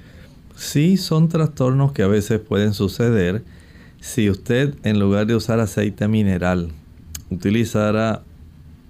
Sí, 0.55 0.99
son 0.99 1.28
trastornos 1.28 1.91
que 1.91 2.05
a 2.05 2.07
veces 2.07 2.39
pueden 2.39 2.74
suceder 2.74 3.43
si 4.01 4.31
usted 4.31 4.76
en 4.85 5.01
lugar 5.01 5.26
de 5.26 5.35
usar 5.35 5.59
aceite 5.59 6.07
mineral 6.07 6.70
utilizara 7.28 8.22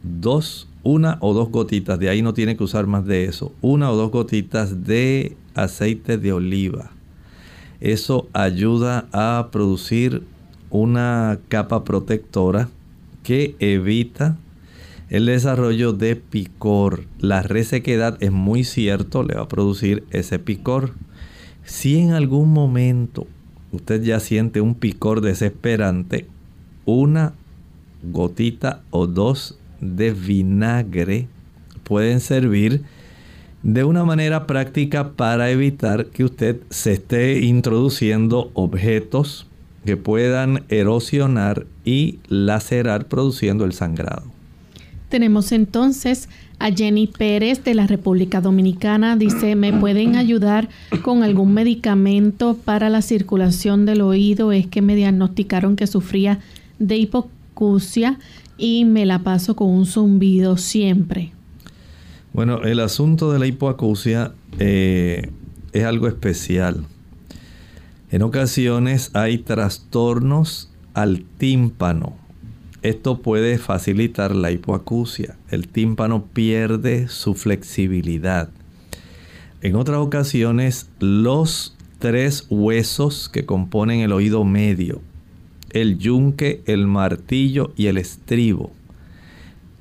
dos, 0.03 0.69
una 0.83 1.19
o 1.21 1.35
dos 1.35 1.51
gotitas, 1.51 1.99
de 1.99 2.09
ahí 2.09 2.23
no 2.23 2.35
tiene 2.35 2.57
que 2.57 2.65
usar 2.65 2.87
más 2.87 3.05
de 3.07 3.25
eso, 3.25 3.53
una 3.61 3.91
o 3.91 3.97
dos 3.97 4.11
gotitas 4.11 4.85
de 4.85 5.37
aceite 5.55 6.17
de 6.19 6.33
oliva. 6.33 6.91
Eso 7.81 8.29
ayuda 8.33 9.09
a 9.13 9.49
producir 9.51 10.23
una 10.71 11.39
capa 11.49 11.85
protectora 11.85 12.69
que 13.23 13.57
evita 13.59 14.37
el 15.09 15.27
desarrollo 15.27 15.93
de 15.93 16.17
picor. 16.17 17.05
La 17.19 17.43
resequedad 17.43 18.17
es 18.21 18.33
muy 18.33 18.65
cierto, 18.65 19.23
le 19.23 19.35
va 19.35 19.43
a 19.43 19.49
producir 19.49 20.05
ese 20.11 20.39
picor. 20.39 20.93
Si 21.65 21.99
en 21.99 22.13
algún 22.13 22.53
momento 22.53 23.27
usted 23.73 24.03
ya 24.03 24.21
siente 24.21 24.61
un 24.61 24.75
picor 24.75 25.21
desesperante, 25.21 26.27
una 26.85 27.35
gotita 28.03 28.83
o 28.91 29.07
dos 29.07 29.60
de 29.81 30.13
vinagre 30.13 31.29
pueden 31.85 32.21
servir 32.21 32.83
de 33.63 33.85
una 33.85 34.05
manera 34.05 34.47
práctica 34.47 35.13
para 35.13 35.51
evitar 35.51 36.07
que 36.07 36.25
usted 36.25 36.61
se 36.71 36.93
esté 36.93 37.41
introduciendo 37.41 38.51
objetos 38.55 39.47
que 39.85 39.97
puedan 39.97 40.65
erosionar 40.69 41.67
y 41.85 42.19
lacerar 42.29 43.07
produciendo 43.07 43.65
el 43.65 43.73
sangrado. 43.73 44.23
Tenemos 45.09 45.51
entonces 45.51 46.29
a 46.61 46.71
Jenny 46.71 47.09
Pérez 47.09 47.65
de 47.65 47.75
la 47.75 47.87
República 47.87 48.41
Dominicana. 48.41 49.17
Dice, 49.17 49.57
¿me 49.57 49.73
pueden 49.73 50.15
ayudar 50.15 50.69
con 51.03 51.25
algún 51.25 51.53
medicamento 51.53 52.57
para 52.65 52.89
la 52.91 53.03
circulación 53.03 53.87
del 53.87 54.03
oído? 54.03 54.53
Es 54.53 54.69
que 54.69 54.83
me 54.83 54.95
diagnosticaron 54.95 55.75
que 55.75 55.89
sufría 55.89 56.39
de 56.79 56.97
hipocusia 56.99 58.19
y 58.61 58.85
me 58.85 59.07
la 59.07 59.21
paso 59.21 59.57
con 59.57 59.71
un 59.71 59.87
zumbido 59.87 60.57
siempre. 60.57 61.33
Bueno, 62.33 62.63
el 62.63 62.79
asunto 62.79 63.33
de 63.33 63.39
la 63.39 63.47
hipoacusia 63.47 64.35
eh, 64.59 65.31
es 65.73 65.85
algo 65.85 66.07
especial. 66.07 66.85
En 68.11 68.23
ocasiones 68.23 69.11
hay 69.15 69.39
trastornos 69.39 70.71
al 70.95 71.25
tímpano. 71.39 72.17
Esto 72.83 73.21
puede 73.21 73.59
facilitar 73.59 74.35
la 74.35 74.51
hipoacusia. 74.51 75.37
El 75.51 75.69
tímpano 75.69 76.25
pierde 76.25 77.09
su 77.09 77.35
flexibilidad. 77.35 78.51
En 79.61 79.77
otras 79.77 79.99
ocasiones, 79.99 80.89
los 80.99 81.77
tres 81.99 82.47
huesos 82.49 83.29
que 83.29 83.45
componen 83.45 84.01
el 84.01 84.13
oído 84.13 84.45
medio, 84.45 85.03
el 85.71 85.99
yunque, 85.99 86.63
el 86.67 86.87
martillo 86.87 87.73
y 87.77 87.87
el 87.87 87.99
estribo, 87.99 88.73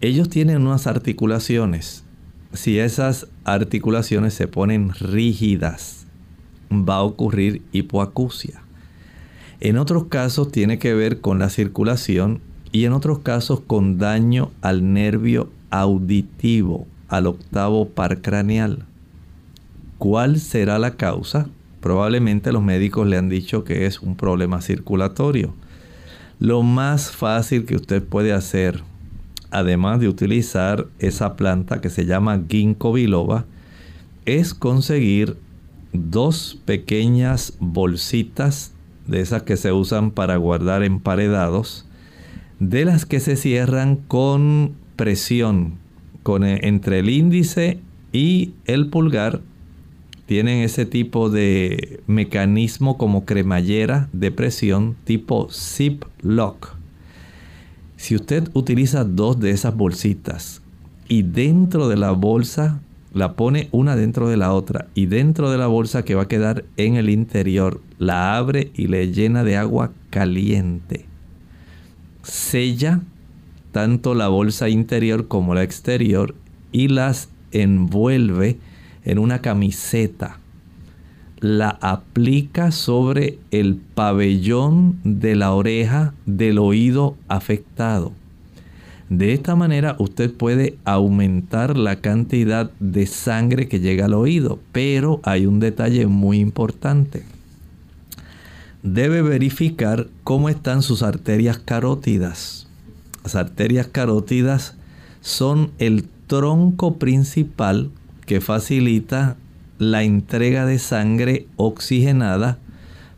ellos 0.01 0.29
tienen 0.29 0.65
unas 0.65 0.87
articulaciones. 0.87 2.05
Si 2.53 2.79
esas 2.79 3.27
articulaciones 3.43 4.33
se 4.33 4.47
ponen 4.47 4.93
rígidas, 4.93 6.05
va 6.71 6.95
a 6.95 7.03
ocurrir 7.03 7.61
hipoacusia. 7.73 8.61
En 9.59 9.77
otros 9.77 10.05
casos 10.05 10.51
tiene 10.51 10.79
que 10.79 10.93
ver 10.93 11.19
con 11.19 11.37
la 11.37 11.49
circulación 11.49 12.39
y 12.71 12.85
en 12.85 12.93
otros 12.93 13.19
casos 13.19 13.59
con 13.59 13.97
daño 13.97 14.51
al 14.61 14.93
nervio 14.93 15.49
auditivo, 15.69 16.87
al 17.09 17.27
octavo 17.27 17.89
par 17.89 18.21
craneal. 18.21 18.85
¿Cuál 19.97 20.39
será 20.39 20.79
la 20.79 20.95
causa? 20.95 21.49
Probablemente 21.81 22.53
los 22.53 22.63
médicos 22.63 23.05
le 23.05 23.17
han 23.17 23.27
dicho 23.27 23.65
que 23.65 23.85
es 23.85 23.99
un 23.99 24.15
problema 24.15 24.61
circulatorio. 24.61 25.53
Lo 26.39 26.63
más 26.63 27.11
fácil 27.11 27.65
que 27.65 27.75
usted 27.75 28.01
puede 28.01 28.31
hacer, 28.31 28.81
además 29.51 29.99
de 29.99 30.07
utilizar 30.07 30.87
esa 30.97 31.35
planta 31.35 31.81
que 31.81 31.89
se 31.89 32.05
llama 32.05 32.41
ginkgo 32.47 32.93
biloba, 32.93 33.45
es 34.25 34.53
conseguir 34.53 35.35
dos 35.91 36.61
pequeñas 36.63 37.57
bolsitas 37.59 38.71
de 39.05 39.19
esas 39.19 39.43
que 39.43 39.57
se 39.57 39.73
usan 39.73 40.11
para 40.11 40.37
guardar 40.37 40.83
emparedados, 40.83 41.85
de 42.59 42.85
las 42.85 43.05
que 43.05 43.19
se 43.19 43.35
cierran 43.35 43.97
con 43.97 44.75
presión, 44.95 45.73
con, 46.23 46.45
e, 46.45 46.67
entre 46.67 46.99
el 46.99 47.09
índice 47.09 47.79
y 48.13 48.53
el 48.65 48.87
pulgar 48.89 49.41
tienen 50.29 50.61
ese 50.61 50.85
tipo 50.85 51.31
de 51.31 52.01
mecanismo 52.05 52.99
como 52.99 53.25
cremallera 53.25 54.09
de 54.13 54.29
presión 54.29 54.95
tipo 55.03 55.47
zip 55.49 56.03
lock. 56.21 56.75
Si 57.97 58.13
usted 58.13 58.47
utiliza 58.53 59.05
dos 59.05 59.39
de 59.39 59.49
esas 59.49 59.75
bolsitas 59.75 60.61
y 61.07 61.23
dentro 61.23 61.87
de 61.89 61.97
la 61.97 62.11
bolsa 62.11 62.79
la 63.11 63.33
pone 63.33 63.69
una 63.71 63.95
dentro 63.95 64.29
de 64.29 64.37
la 64.37 64.53
otra 64.53 64.85
y 64.93 65.07
dentro 65.07 65.49
de 65.49 65.57
la 65.57 65.65
bolsa 65.65 66.05
que 66.05 66.13
va 66.13 66.21
a 66.21 66.27
quedar 66.27 66.63
en 66.77 66.95
el 66.95 67.09
interior 67.09 67.81
la 67.97 68.37
abre 68.37 68.69
y 68.75 68.85
le 68.85 69.11
llena 69.11 69.43
de 69.43 69.57
agua 69.57 69.93
caliente. 70.11 71.07
Sella 72.21 72.99
tanto 73.71 74.13
la 74.13 74.27
bolsa 74.27 74.69
interior 74.69 75.27
como 75.27 75.55
la 75.55 75.63
exterior 75.63 76.35
y 76.71 76.89
las 76.89 77.29
envuelve 77.51 78.59
en 79.05 79.19
una 79.19 79.41
camiseta. 79.41 80.39
La 81.39 81.69
aplica 81.81 82.71
sobre 82.71 83.39
el 83.51 83.75
pabellón 83.75 84.99
de 85.03 85.35
la 85.35 85.53
oreja 85.53 86.13
del 86.25 86.57
oído 86.57 87.15
afectado. 87.27 88.11
De 89.09 89.33
esta 89.33 89.55
manera 89.55 89.95
usted 89.97 90.31
puede 90.31 90.77
aumentar 90.85 91.75
la 91.77 91.95
cantidad 91.95 92.71
de 92.79 93.07
sangre 93.07 93.67
que 93.67 93.79
llega 93.79 94.05
al 94.05 94.13
oído, 94.13 94.59
pero 94.71 95.19
hay 95.23 95.47
un 95.47 95.59
detalle 95.59 96.05
muy 96.05 96.39
importante. 96.39 97.23
Debe 98.83 99.23
verificar 99.23 100.07
cómo 100.23 100.47
están 100.47 100.83
sus 100.83 101.01
arterias 101.01 101.57
carótidas. 101.57 102.67
Las 103.23 103.35
arterias 103.35 103.87
carótidas 103.87 104.75
son 105.21 105.71
el 105.79 106.05
tronco 106.27 106.97
principal 106.97 107.89
que 108.29 108.41
facilita 108.41 109.37
la 109.79 110.03
entrega 110.03 110.67
de 110.67 110.77
sangre 110.77 111.47
oxigenada 111.55 112.59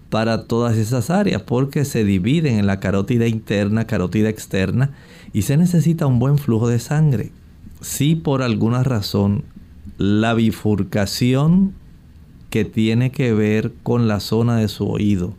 para 0.09 0.45
todas 0.45 0.77
esas 0.77 1.09
áreas 1.09 1.41
porque 1.41 1.83
se 1.83 2.05
dividen 2.05 2.57
en 2.57 2.65
la 2.65 2.79
carótida 2.79 3.27
interna, 3.27 3.87
carótida 3.87 4.29
externa 4.29 4.91
y 5.33 5.41
se 5.41 5.57
necesita 5.57 6.05
un 6.05 6.17
buen 6.17 6.37
flujo 6.37 6.69
de 6.69 6.79
sangre. 6.79 7.33
Si 7.81 8.15
por 8.15 8.41
alguna 8.41 8.83
razón 8.83 9.43
la 9.97 10.33
bifurcación 10.33 11.73
que 12.49 12.63
tiene 12.63 13.11
que 13.11 13.33
ver 13.33 13.73
con 13.83 14.07
la 14.07 14.21
zona 14.21 14.55
de 14.55 14.69
su 14.69 14.87
oído 14.87 15.33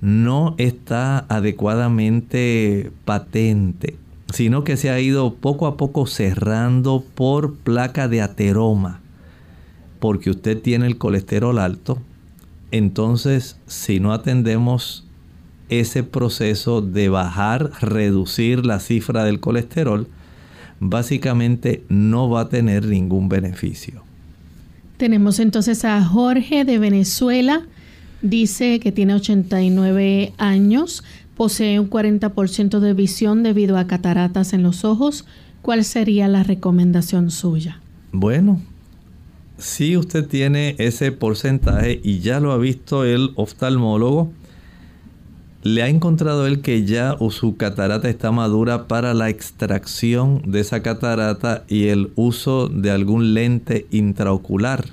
no 0.00 0.56
está 0.58 1.20
adecuadamente 1.28 2.90
patente, 3.04 3.96
sino 4.32 4.64
que 4.64 4.76
se 4.76 4.90
ha 4.90 5.00
ido 5.00 5.34
poco 5.34 5.66
a 5.66 5.76
poco 5.76 6.06
cerrando 6.06 7.04
por 7.14 7.54
placa 7.54 8.08
de 8.08 8.20
ateroma, 8.20 9.00
porque 10.00 10.30
usted 10.30 10.60
tiene 10.60 10.86
el 10.86 10.98
colesterol 10.98 11.58
alto, 11.58 11.98
entonces 12.70 13.56
si 13.66 14.00
no 14.00 14.12
atendemos 14.12 15.04
ese 15.68 16.02
proceso 16.02 16.80
de 16.80 17.08
bajar, 17.08 17.70
reducir 17.80 18.64
la 18.64 18.80
cifra 18.80 19.24
del 19.24 19.40
colesterol, 19.40 20.06
básicamente 20.80 21.84
no 21.88 22.30
va 22.30 22.42
a 22.42 22.48
tener 22.48 22.86
ningún 22.86 23.28
beneficio. 23.28 24.02
Tenemos 24.96 25.38
entonces 25.38 25.84
a 25.84 26.02
Jorge 26.04 26.64
de 26.64 26.78
Venezuela. 26.78 27.62
Dice 28.20 28.80
que 28.80 28.90
tiene 28.90 29.14
89 29.14 30.32
años, 30.38 31.04
posee 31.38 31.78
un 31.78 31.88
40% 31.88 32.80
de 32.80 32.94
visión 32.94 33.44
debido 33.44 33.78
a 33.78 33.86
cataratas 33.86 34.52
en 34.52 34.64
los 34.64 34.84
ojos. 34.84 35.24
¿Cuál 35.62 35.84
sería 35.84 36.26
la 36.26 36.42
recomendación 36.42 37.30
suya? 37.30 37.80
Bueno, 38.10 38.60
si 39.56 39.96
usted 39.96 40.26
tiene 40.26 40.74
ese 40.78 41.12
porcentaje 41.12 42.00
y 42.02 42.18
ya 42.18 42.40
lo 42.40 42.50
ha 42.50 42.58
visto 42.58 43.04
el 43.04 43.30
oftalmólogo, 43.36 44.32
le 45.62 45.84
ha 45.84 45.88
encontrado 45.88 46.44
él 46.44 46.60
que 46.60 46.84
ya 46.84 47.16
su 47.30 47.56
catarata 47.56 48.08
está 48.08 48.32
madura 48.32 48.88
para 48.88 49.14
la 49.14 49.28
extracción 49.28 50.42
de 50.44 50.58
esa 50.58 50.82
catarata 50.82 51.62
y 51.68 51.86
el 51.86 52.10
uso 52.16 52.68
de 52.68 52.90
algún 52.90 53.34
lente 53.34 53.86
intraocular. 53.92 54.86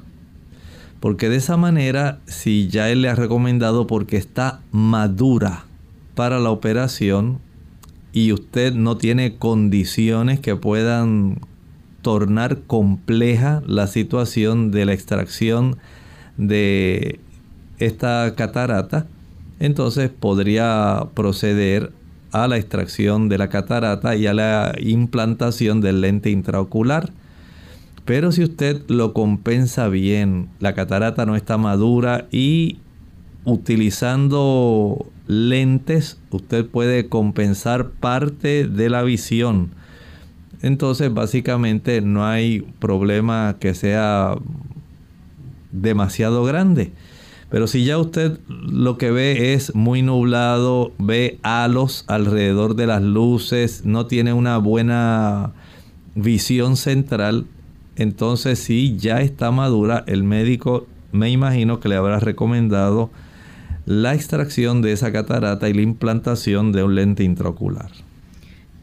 Porque 0.99 1.27
de 1.27 1.37
esa 1.37 1.57
manera, 1.57 2.19
si 2.27 2.67
ya 2.67 2.91
él 2.91 3.01
le 3.01 3.09
ha 3.09 3.15
recomendado 3.15 3.87
porque 3.87 4.17
está 4.17 4.61
madura 4.71 5.65
para 6.15 6.39
la 6.39 6.49
operación 6.49 7.39
y 8.13 8.31
usted 8.31 8.73
no 8.73 8.97
tiene 8.97 9.35
condiciones 9.35 10.39
que 10.39 10.55
puedan 10.55 11.39
tornar 12.01 12.61
compleja 12.61 13.61
la 13.67 13.87
situación 13.87 14.71
de 14.71 14.85
la 14.85 14.93
extracción 14.93 15.77
de 16.37 17.19
esta 17.79 18.33
catarata, 18.35 19.07
entonces 19.59 20.09
podría 20.09 21.07
proceder 21.13 21.91
a 22.31 22.47
la 22.47 22.57
extracción 22.57 23.29
de 23.29 23.37
la 23.37 23.49
catarata 23.49 24.15
y 24.15 24.27
a 24.27 24.33
la 24.33 24.75
implantación 24.79 25.81
del 25.81 26.01
lente 26.01 26.29
intraocular. 26.29 27.11
Pero 28.05 28.31
si 28.31 28.43
usted 28.43 28.83
lo 28.87 29.13
compensa 29.13 29.87
bien, 29.87 30.49
la 30.59 30.73
catarata 30.73 31.25
no 31.25 31.35
está 31.35 31.57
madura 31.57 32.27
y 32.31 32.77
utilizando 33.45 35.07
lentes 35.27 36.19
usted 36.31 36.65
puede 36.65 37.07
compensar 37.07 37.89
parte 37.89 38.67
de 38.67 38.89
la 38.89 39.03
visión. 39.03 39.71
Entonces 40.61 41.13
básicamente 41.13 42.01
no 42.01 42.25
hay 42.25 42.61
problema 42.79 43.57
que 43.59 43.73
sea 43.73 44.35
demasiado 45.71 46.43
grande. 46.43 46.91
Pero 47.49 47.67
si 47.67 47.85
ya 47.85 47.97
usted 47.97 48.39
lo 48.47 48.97
que 48.97 49.11
ve 49.11 49.53
es 49.53 49.75
muy 49.75 50.01
nublado, 50.01 50.91
ve 50.97 51.39
halos 51.43 52.03
alrededor 52.07 52.75
de 52.75 52.87
las 52.87 53.01
luces, 53.01 53.85
no 53.85 54.07
tiene 54.07 54.33
una 54.33 54.57
buena 54.57 55.53
visión 56.15 56.75
central, 56.75 57.45
entonces 57.95 58.59
si 58.59 58.97
ya 58.97 59.21
está 59.21 59.51
madura, 59.51 60.03
el 60.07 60.23
médico 60.23 60.87
me 61.11 61.29
imagino 61.29 61.79
que 61.79 61.89
le 61.89 61.95
habrá 61.95 62.19
recomendado 62.19 63.09
la 63.85 64.13
extracción 64.13 64.81
de 64.81 64.91
esa 64.91 65.11
catarata 65.11 65.69
y 65.69 65.73
la 65.73 65.81
implantación 65.81 66.71
de 66.71 66.83
un 66.83 66.95
lente 66.95 67.23
intraocular. 67.23 67.89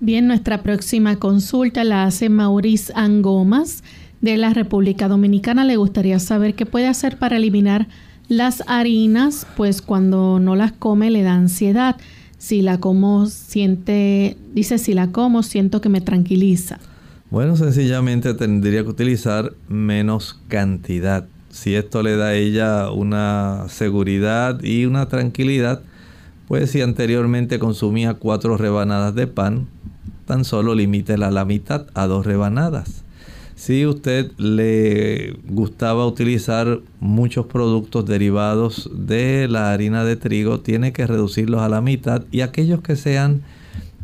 Bien, 0.00 0.26
nuestra 0.26 0.62
próxima 0.62 1.16
consulta 1.16 1.84
la 1.84 2.04
hace 2.04 2.28
Maurice 2.28 2.92
Angomas 2.96 3.82
de 4.20 4.36
la 4.36 4.52
República 4.52 5.08
Dominicana. 5.08 5.64
Le 5.64 5.76
gustaría 5.76 6.18
saber 6.18 6.54
qué 6.54 6.66
puede 6.66 6.88
hacer 6.88 7.18
para 7.18 7.36
eliminar 7.36 7.88
las 8.28 8.64
harinas, 8.66 9.46
pues 9.56 9.82
cuando 9.82 10.40
no 10.40 10.56
las 10.56 10.72
come 10.72 11.10
le 11.10 11.22
da 11.22 11.34
ansiedad. 11.34 11.96
Si 12.38 12.62
la 12.62 12.78
como, 12.78 13.26
siente, 13.26 14.36
dice, 14.54 14.78
si 14.78 14.94
la 14.94 15.12
como, 15.12 15.42
siento 15.42 15.80
que 15.80 15.88
me 15.88 16.00
tranquiliza. 16.00 16.80
Bueno, 17.30 17.56
sencillamente 17.56 18.34
tendría 18.34 18.82
que 18.82 18.90
utilizar 18.90 19.52
menos 19.68 20.40
cantidad. 20.48 21.26
Si 21.52 21.74
esto 21.74 22.02
le 22.02 22.16
da 22.16 22.28
a 22.28 22.34
ella 22.34 22.90
una 22.90 23.66
seguridad 23.68 24.64
y 24.64 24.86
una 24.86 25.06
tranquilidad, 25.06 25.82
pues 26.48 26.70
si 26.70 26.80
anteriormente 26.80 27.58
consumía 27.58 28.14
cuatro 28.14 28.56
rebanadas 28.56 29.14
de 29.14 29.26
pan, 29.26 29.68
tan 30.26 30.46
solo 30.46 30.74
limítela 30.74 31.28
a 31.28 31.30
la 31.30 31.44
mitad 31.44 31.86
a 31.92 32.06
dos 32.06 32.24
rebanadas. 32.24 33.04
Si 33.54 33.86
usted 33.86 34.32
le 34.38 35.36
gustaba 35.46 36.06
utilizar 36.06 36.80
muchos 37.00 37.46
productos 37.46 38.06
derivados 38.06 38.90
de 38.94 39.46
la 39.46 39.72
harina 39.72 40.04
de 40.04 40.16
trigo, 40.16 40.60
tiene 40.60 40.94
que 40.94 41.06
reducirlos 41.06 41.60
a 41.60 41.68
la 41.68 41.82
mitad 41.82 42.24
y 42.32 42.40
aquellos 42.40 42.80
que 42.80 42.96
sean, 42.96 43.42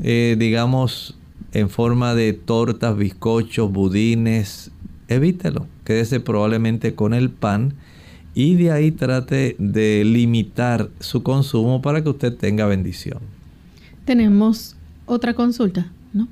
eh, 0.02 0.36
digamos, 0.38 1.16
en 1.52 1.70
forma 1.70 2.14
de 2.14 2.34
tortas, 2.34 2.94
bizcochos, 2.96 3.72
budines, 3.72 4.70
evítelo. 5.08 5.66
Quédese 5.84 6.20
probablemente 6.20 6.94
con 6.94 7.14
el 7.14 7.30
pan 7.30 7.74
y 8.34 8.54
de 8.54 8.70
ahí 8.70 8.92
trate 8.92 9.56
de 9.58 10.04
limitar 10.04 10.90
su 11.00 11.22
consumo 11.22 11.82
para 11.82 12.02
que 12.02 12.10
usted 12.10 12.36
tenga 12.36 12.66
bendición. 12.66 13.18
Tenemos 14.04 14.76
otra 15.06 15.34
consulta, 15.34 15.90
¿no? 16.12 16.28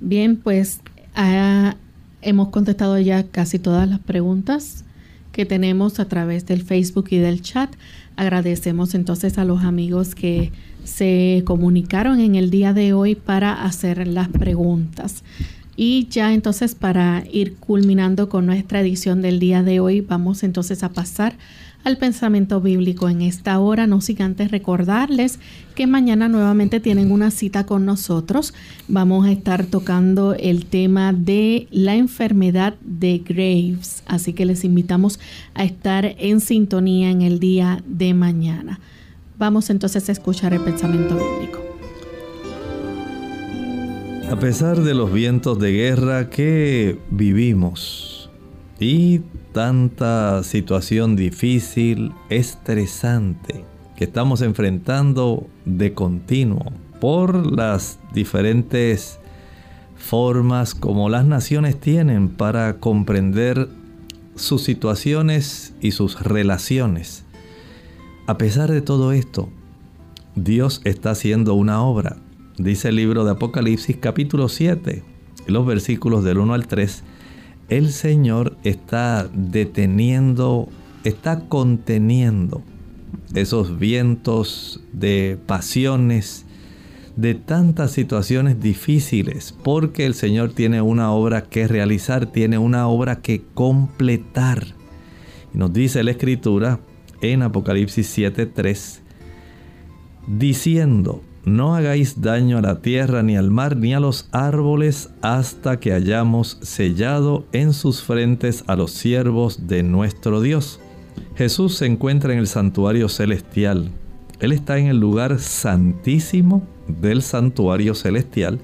Bien, 0.00 0.36
pues 0.36 0.80
Ah, 1.14 1.76
hemos 2.22 2.48
contestado 2.48 2.98
ya 2.98 3.24
casi 3.24 3.60
todas 3.60 3.88
las 3.88 4.00
preguntas 4.00 4.84
que 5.30 5.46
tenemos 5.46 6.00
a 6.00 6.06
través 6.06 6.44
del 6.46 6.62
Facebook 6.62 7.06
y 7.10 7.18
del 7.18 7.40
chat. 7.40 7.72
Agradecemos 8.16 8.94
entonces 8.94 9.38
a 9.38 9.44
los 9.44 9.62
amigos 9.62 10.14
que 10.14 10.52
se 10.82 11.42
comunicaron 11.46 12.20
en 12.20 12.34
el 12.34 12.50
día 12.50 12.72
de 12.72 12.92
hoy 12.92 13.14
para 13.14 13.64
hacer 13.64 14.06
las 14.08 14.28
preguntas. 14.28 15.22
Y 15.76 16.06
ya 16.08 16.32
entonces 16.32 16.74
para 16.74 17.24
ir 17.30 17.56
culminando 17.56 18.28
con 18.28 18.46
nuestra 18.46 18.80
edición 18.80 19.22
del 19.22 19.40
día 19.40 19.62
de 19.62 19.80
hoy, 19.80 20.00
vamos 20.00 20.42
entonces 20.42 20.82
a 20.82 20.90
pasar 20.90 21.36
al 21.84 21.98
pensamiento 21.98 22.60
bíblico 22.60 23.08
en 23.10 23.20
esta 23.20 23.58
hora, 23.58 23.86
no 23.86 24.00
sin 24.00 24.22
antes 24.22 24.50
recordarles 24.50 25.38
que 25.74 25.86
mañana 25.86 26.28
nuevamente 26.28 26.80
tienen 26.80 27.12
una 27.12 27.30
cita 27.30 27.66
con 27.66 27.84
nosotros. 27.84 28.54
Vamos 28.88 29.26
a 29.26 29.32
estar 29.32 29.66
tocando 29.66 30.34
el 30.34 30.64
tema 30.64 31.12
de 31.12 31.68
la 31.70 31.94
enfermedad 31.94 32.74
de 32.80 33.18
Graves, 33.18 34.02
así 34.06 34.32
que 34.32 34.46
les 34.46 34.64
invitamos 34.64 35.20
a 35.54 35.64
estar 35.64 36.16
en 36.18 36.40
sintonía 36.40 37.10
en 37.10 37.20
el 37.20 37.38
día 37.38 37.82
de 37.86 38.14
mañana. 38.14 38.80
Vamos 39.38 39.68
entonces 39.68 40.08
a 40.08 40.12
escuchar 40.12 40.54
el 40.54 40.60
pensamiento 40.60 41.16
bíblico. 41.16 41.73
A 44.30 44.36
pesar 44.36 44.80
de 44.80 44.94
los 44.94 45.12
vientos 45.12 45.58
de 45.58 45.72
guerra 45.72 46.30
que 46.30 46.98
vivimos 47.10 48.30
y 48.80 49.20
tanta 49.52 50.42
situación 50.42 51.14
difícil, 51.14 52.12
estresante 52.30 53.64
que 53.96 54.04
estamos 54.04 54.40
enfrentando 54.40 55.46
de 55.66 55.92
continuo 55.92 56.72
por 57.00 57.54
las 57.54 57.98
diferentes 58.12 59.20
formas 59.94 60.74
como 60.74 61.10
las 61.10 61.26
naciones 61.26 61.78
tienen 61.78 62.30
para 62.30 62.80
comprender 62.80 63.68
sus 64.36 64.62
situaciones 64.62 65.74
y 65.80 65.92
sus 65.92 66.20
relaciones. 66.22 67.24
A 68.26 68.38
pesar 68.38 68.70
de 68.70 68.80
todo 68.80 69.12
esto, 69.12 69.50
Dios 70.34 70.80
está 70.84 71.10
haciendo 71.10 71.54
una 71.54 71.82
obra 71.82 72.16
dice 72.58 72.88
el 72.88 72.96
libro 72.96 73.24
de 73.24 73.32
Apocalipsis 73.32 73.96
capítulo 73.98 74.48
7, 74.48 75.02
los 75.46 75.66
versículos 75.66 76.24
del 76.24 76.38
1 76.38 76.54
al 76.54 76.66
3, 76.66 77.02
el 77.68 77.90
Señor 77.90 78.56
está 78.62 79.28
deteniendo, 79.32 80.68
está 81.04 81.48
conteniendo 81.48 82.62
esos 83.34 83.78
vientos 83.78 84.80
de 84.92 85.38
pasiones, 85.46 86.46
de 87.16 87.34
tantas 87.34 87.92
situaciones 87.92 88.60
difíciles, 88.60 89.54
porque 89.62 90.04
el 90.06 90.14
Señor 90.14 90.52
tiene 90.52 90.82
una 90.82 91.12
obra 91.12 91.42
que 91.42 91.68
realizar, 91.68 92.26
tiene 92.26 92.58
una 92.58 92.88
obra 92.88 93.20
que 93.20 93.42
completar. 93.54 94.66
Y 95.52 95.58
nos 95.58 95.72
dice 95.72 96.02
la 96.02 96.10
Escritura 96.10 96.80
en 97.20 97.42
Apocalipsis 97.42 98.06
7:3, 98.16 99.00
diciendo, 100.26 101.22
no 101.44 101.74
hagáis 101.74 102.22
daño 102.22 102.58
a 102.58 102.62
la 102.62 102.80
tierra, 102.80 103.22
ni 103.22 103.36
al 103.36 103.50
mar, 103.50 103.76
ni 103.76 103.94
a 103.94 104.00
los 104.00 104.28
árboles, 104.32 105.10
hasta 105.20 105.78
que 105.78 105.92
hayamos 105.92 106.58
sellado 106.62 107.44
en 107.52 107.72
sus 107.72 108.02
frentes 108.02 108.64
a 108.66 108.76
los 108.76 108.92
siervos 108.92 109.66
de 109.66 109.82
nuestro 109.82 110.40
Dios. 110.40 110.80
Jesús 111.36 111.76
se 111.76 111.86
encuentra 111.86 112.32
en 112.32 112.38
el 112.38 112.46
santuario 112.46 113.08
celestial. 113.08 113.90
Él 114.40 114.52
está 114.52 114.78
en 114.78 114.86
el 114.86 114.98
lugar 114.98 115.38
santísimo 115.38 116.66
del 116.88 117.22
santuario 117.22 117.94
celestial. 117.94 118.60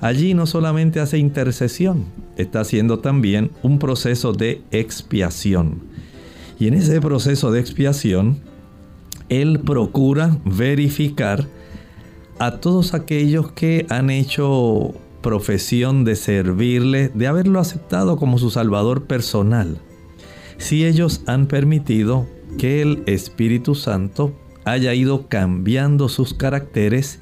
Allí 0.00 0.34
no 0.34 0.46
solamente 0.46 1.00
hace 1.00 1.18
intercesión, 1.18 2.04
está 2.36 2.60
haciendo 2.60 3.00
también 3.00 3.50
un 3.62 3.78
proceso 3.78 4.32
de 4.32 4.62
expiación. 4.70 5.80
Y 6.58 6.68
en 6.68 6.74
ese 6.74 7.00
proceso 7.00 7.50
de 7.50 7.60
expiación, 7.60 8.38
Él 9.28 9.60
procura 9.60 10.38
verificar 10.44 11.46
a 12.38 12.58
todos 12.58 12.94
aquellos 12.94 13.52
que 13.52 13.86
han 13.88 14.10
hecho 14.10 14.94
profesión 15.22 16.04
de 16.04 16.16
servirle, 16.16 17.10
de 17.14 17.26
haberlo 17.26 17.58
aceptado 17.58 18.16
como 18.16 18.38
su 18.38 18.50
Salvador 18.50 19.06
personal, 19.06 19.78
si 20.58 20.86
ellos 20.86 21.22
han 21.26 21.46
permitido 21.46 22.26
que 22.58 22.82
el 22.82 23.02
Espíritu 23.06 23.74
Santo 23.74 24.32
haya 24.64 24.94
ido 24.94 25.28
cambiando 25.28 26.08
sus 26.08 26.34
caracteres 26.34 27.20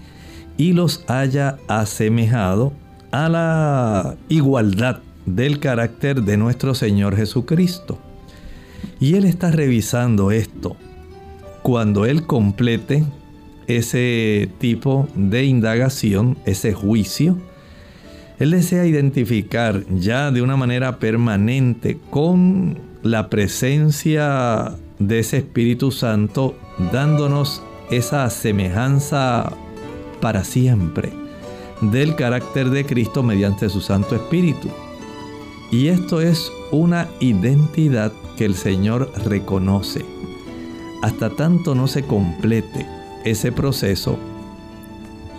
y 0.57 0.73
los 0.73 1.05
haya 1.09 1.59
asemejado 1.69 2.73
a 3.11 3.29
la 3.29 4.17
igualdad 4.29 5.01
del 5.27 5.59
carácter 5.59 6.23
de 6.23 6.37
nuestro 6.37 6.75
Señor 6.75 7.17
Jesucristo. 7.17 7.99
Y 9.01 9.15
Él 9.15 9.25
está 9.25 9.51
revisando 9.51 10.31
esto. 10.31 10.77
Cuando 11.63 12.05
Él 12.07 12.27
complete 12.27 13.05
ese 13.67 14.49
tipo 14.59 15.09
de 15.15 15.45
indagación, 15.45 16.37
ese 16.45 16.73
juicio, 16.73 17.37
él 18.39 18.51
desea 18.51 18.85
identificar 18.85 19.85
ya 19.95 20.31
de 20.31 20.43
una 20.43 20.57
manera 20.57 20.99
permanente 20.99 21.99
con 22.11 22.79
la 23.03 23.31
presencia 23.31 24.73
de 24.99 25.21
ese 25.21 25.39
Espíritu 25.39 25.91
Santo, 25.93 26.57
dándonos 26.93 27.63
esa 27.91 28.29
semejanza 28.31 29.53
para 30.21 30.43
siempre 30.43 31.13
del 31.81 32.17
carácter 32.17 32.71
de 32.71 32.85
Cristo 32.85 33.23
mediante 33.23 33.69
su 33.69 33.81
Santo 33.81 34.17
Espíritu. 34.17 34.69
Y 35.71 35.89
esto 35.89 36.21
es 36.21 36.51
una 36.71 37.09
identidad 37.21 38.13
que 38.37 38.45
el 38.45 38.55
Señor 38.55 39.13
reconoce. 39.27 40.05
Hasta 41.03 41.31
tanto 41.31 41.75
no 41.75 41.87
se 41.87 42.03
complete 42.03 42.87
ese 43.25 43.53
proceso, 43.53 44.19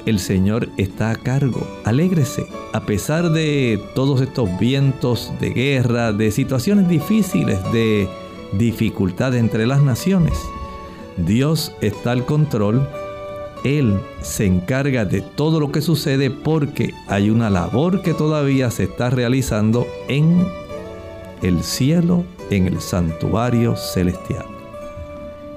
el 0.05 0.19
Señor 0.19 0.69
está 0.77 1.11
a 1.11 1.15
cargo. 1.15 1.67
Alégrese, 1.83 2.47
a 2.73 2.85
pesar 2.85 3.31
de 3.31 3.81
todos 3.95 4.21
estos 4.21 4.49
vientos 4.59 5.31
de 5.39 5.49
guerra, 5.51 6.13
de 6.13 6.31
situaciones 6.31 6.87
difíciles, 6.87 7.59
de 7.71 8.07
dificultad 8.53 9.35
entre 9.35 9.65
las 9.65 9.81
naciones. 9.81 10.37
Dios 11.17 11.71
está 11.81 12.11
al 12.11 12.25
control. 12.25 12.87
Él 13.63 13.99
se 14.21 14.45
encarga 14.45 15.05
de 15.05 15.21
todo 15.21 15.59
lo 15.59 15.71
que 15.71 15.81
sucede 15.81 16.29
porque 16.29 16.93
hay 17.07 17.31
una 17.31 17.49
labor 17.49 18.03
que 18.03 18.13
todavía 18.13 18.69
se 18.69 18.83
está 18.83 19.09
realizando 19.09 19.87
en 20.07 20.45
el 21.41 21.63
cielo, 21.63 22.25
en 22.51 22.67
el 22.67 22.79
santuario 22.79 23.75
celestial. 23.75 24.54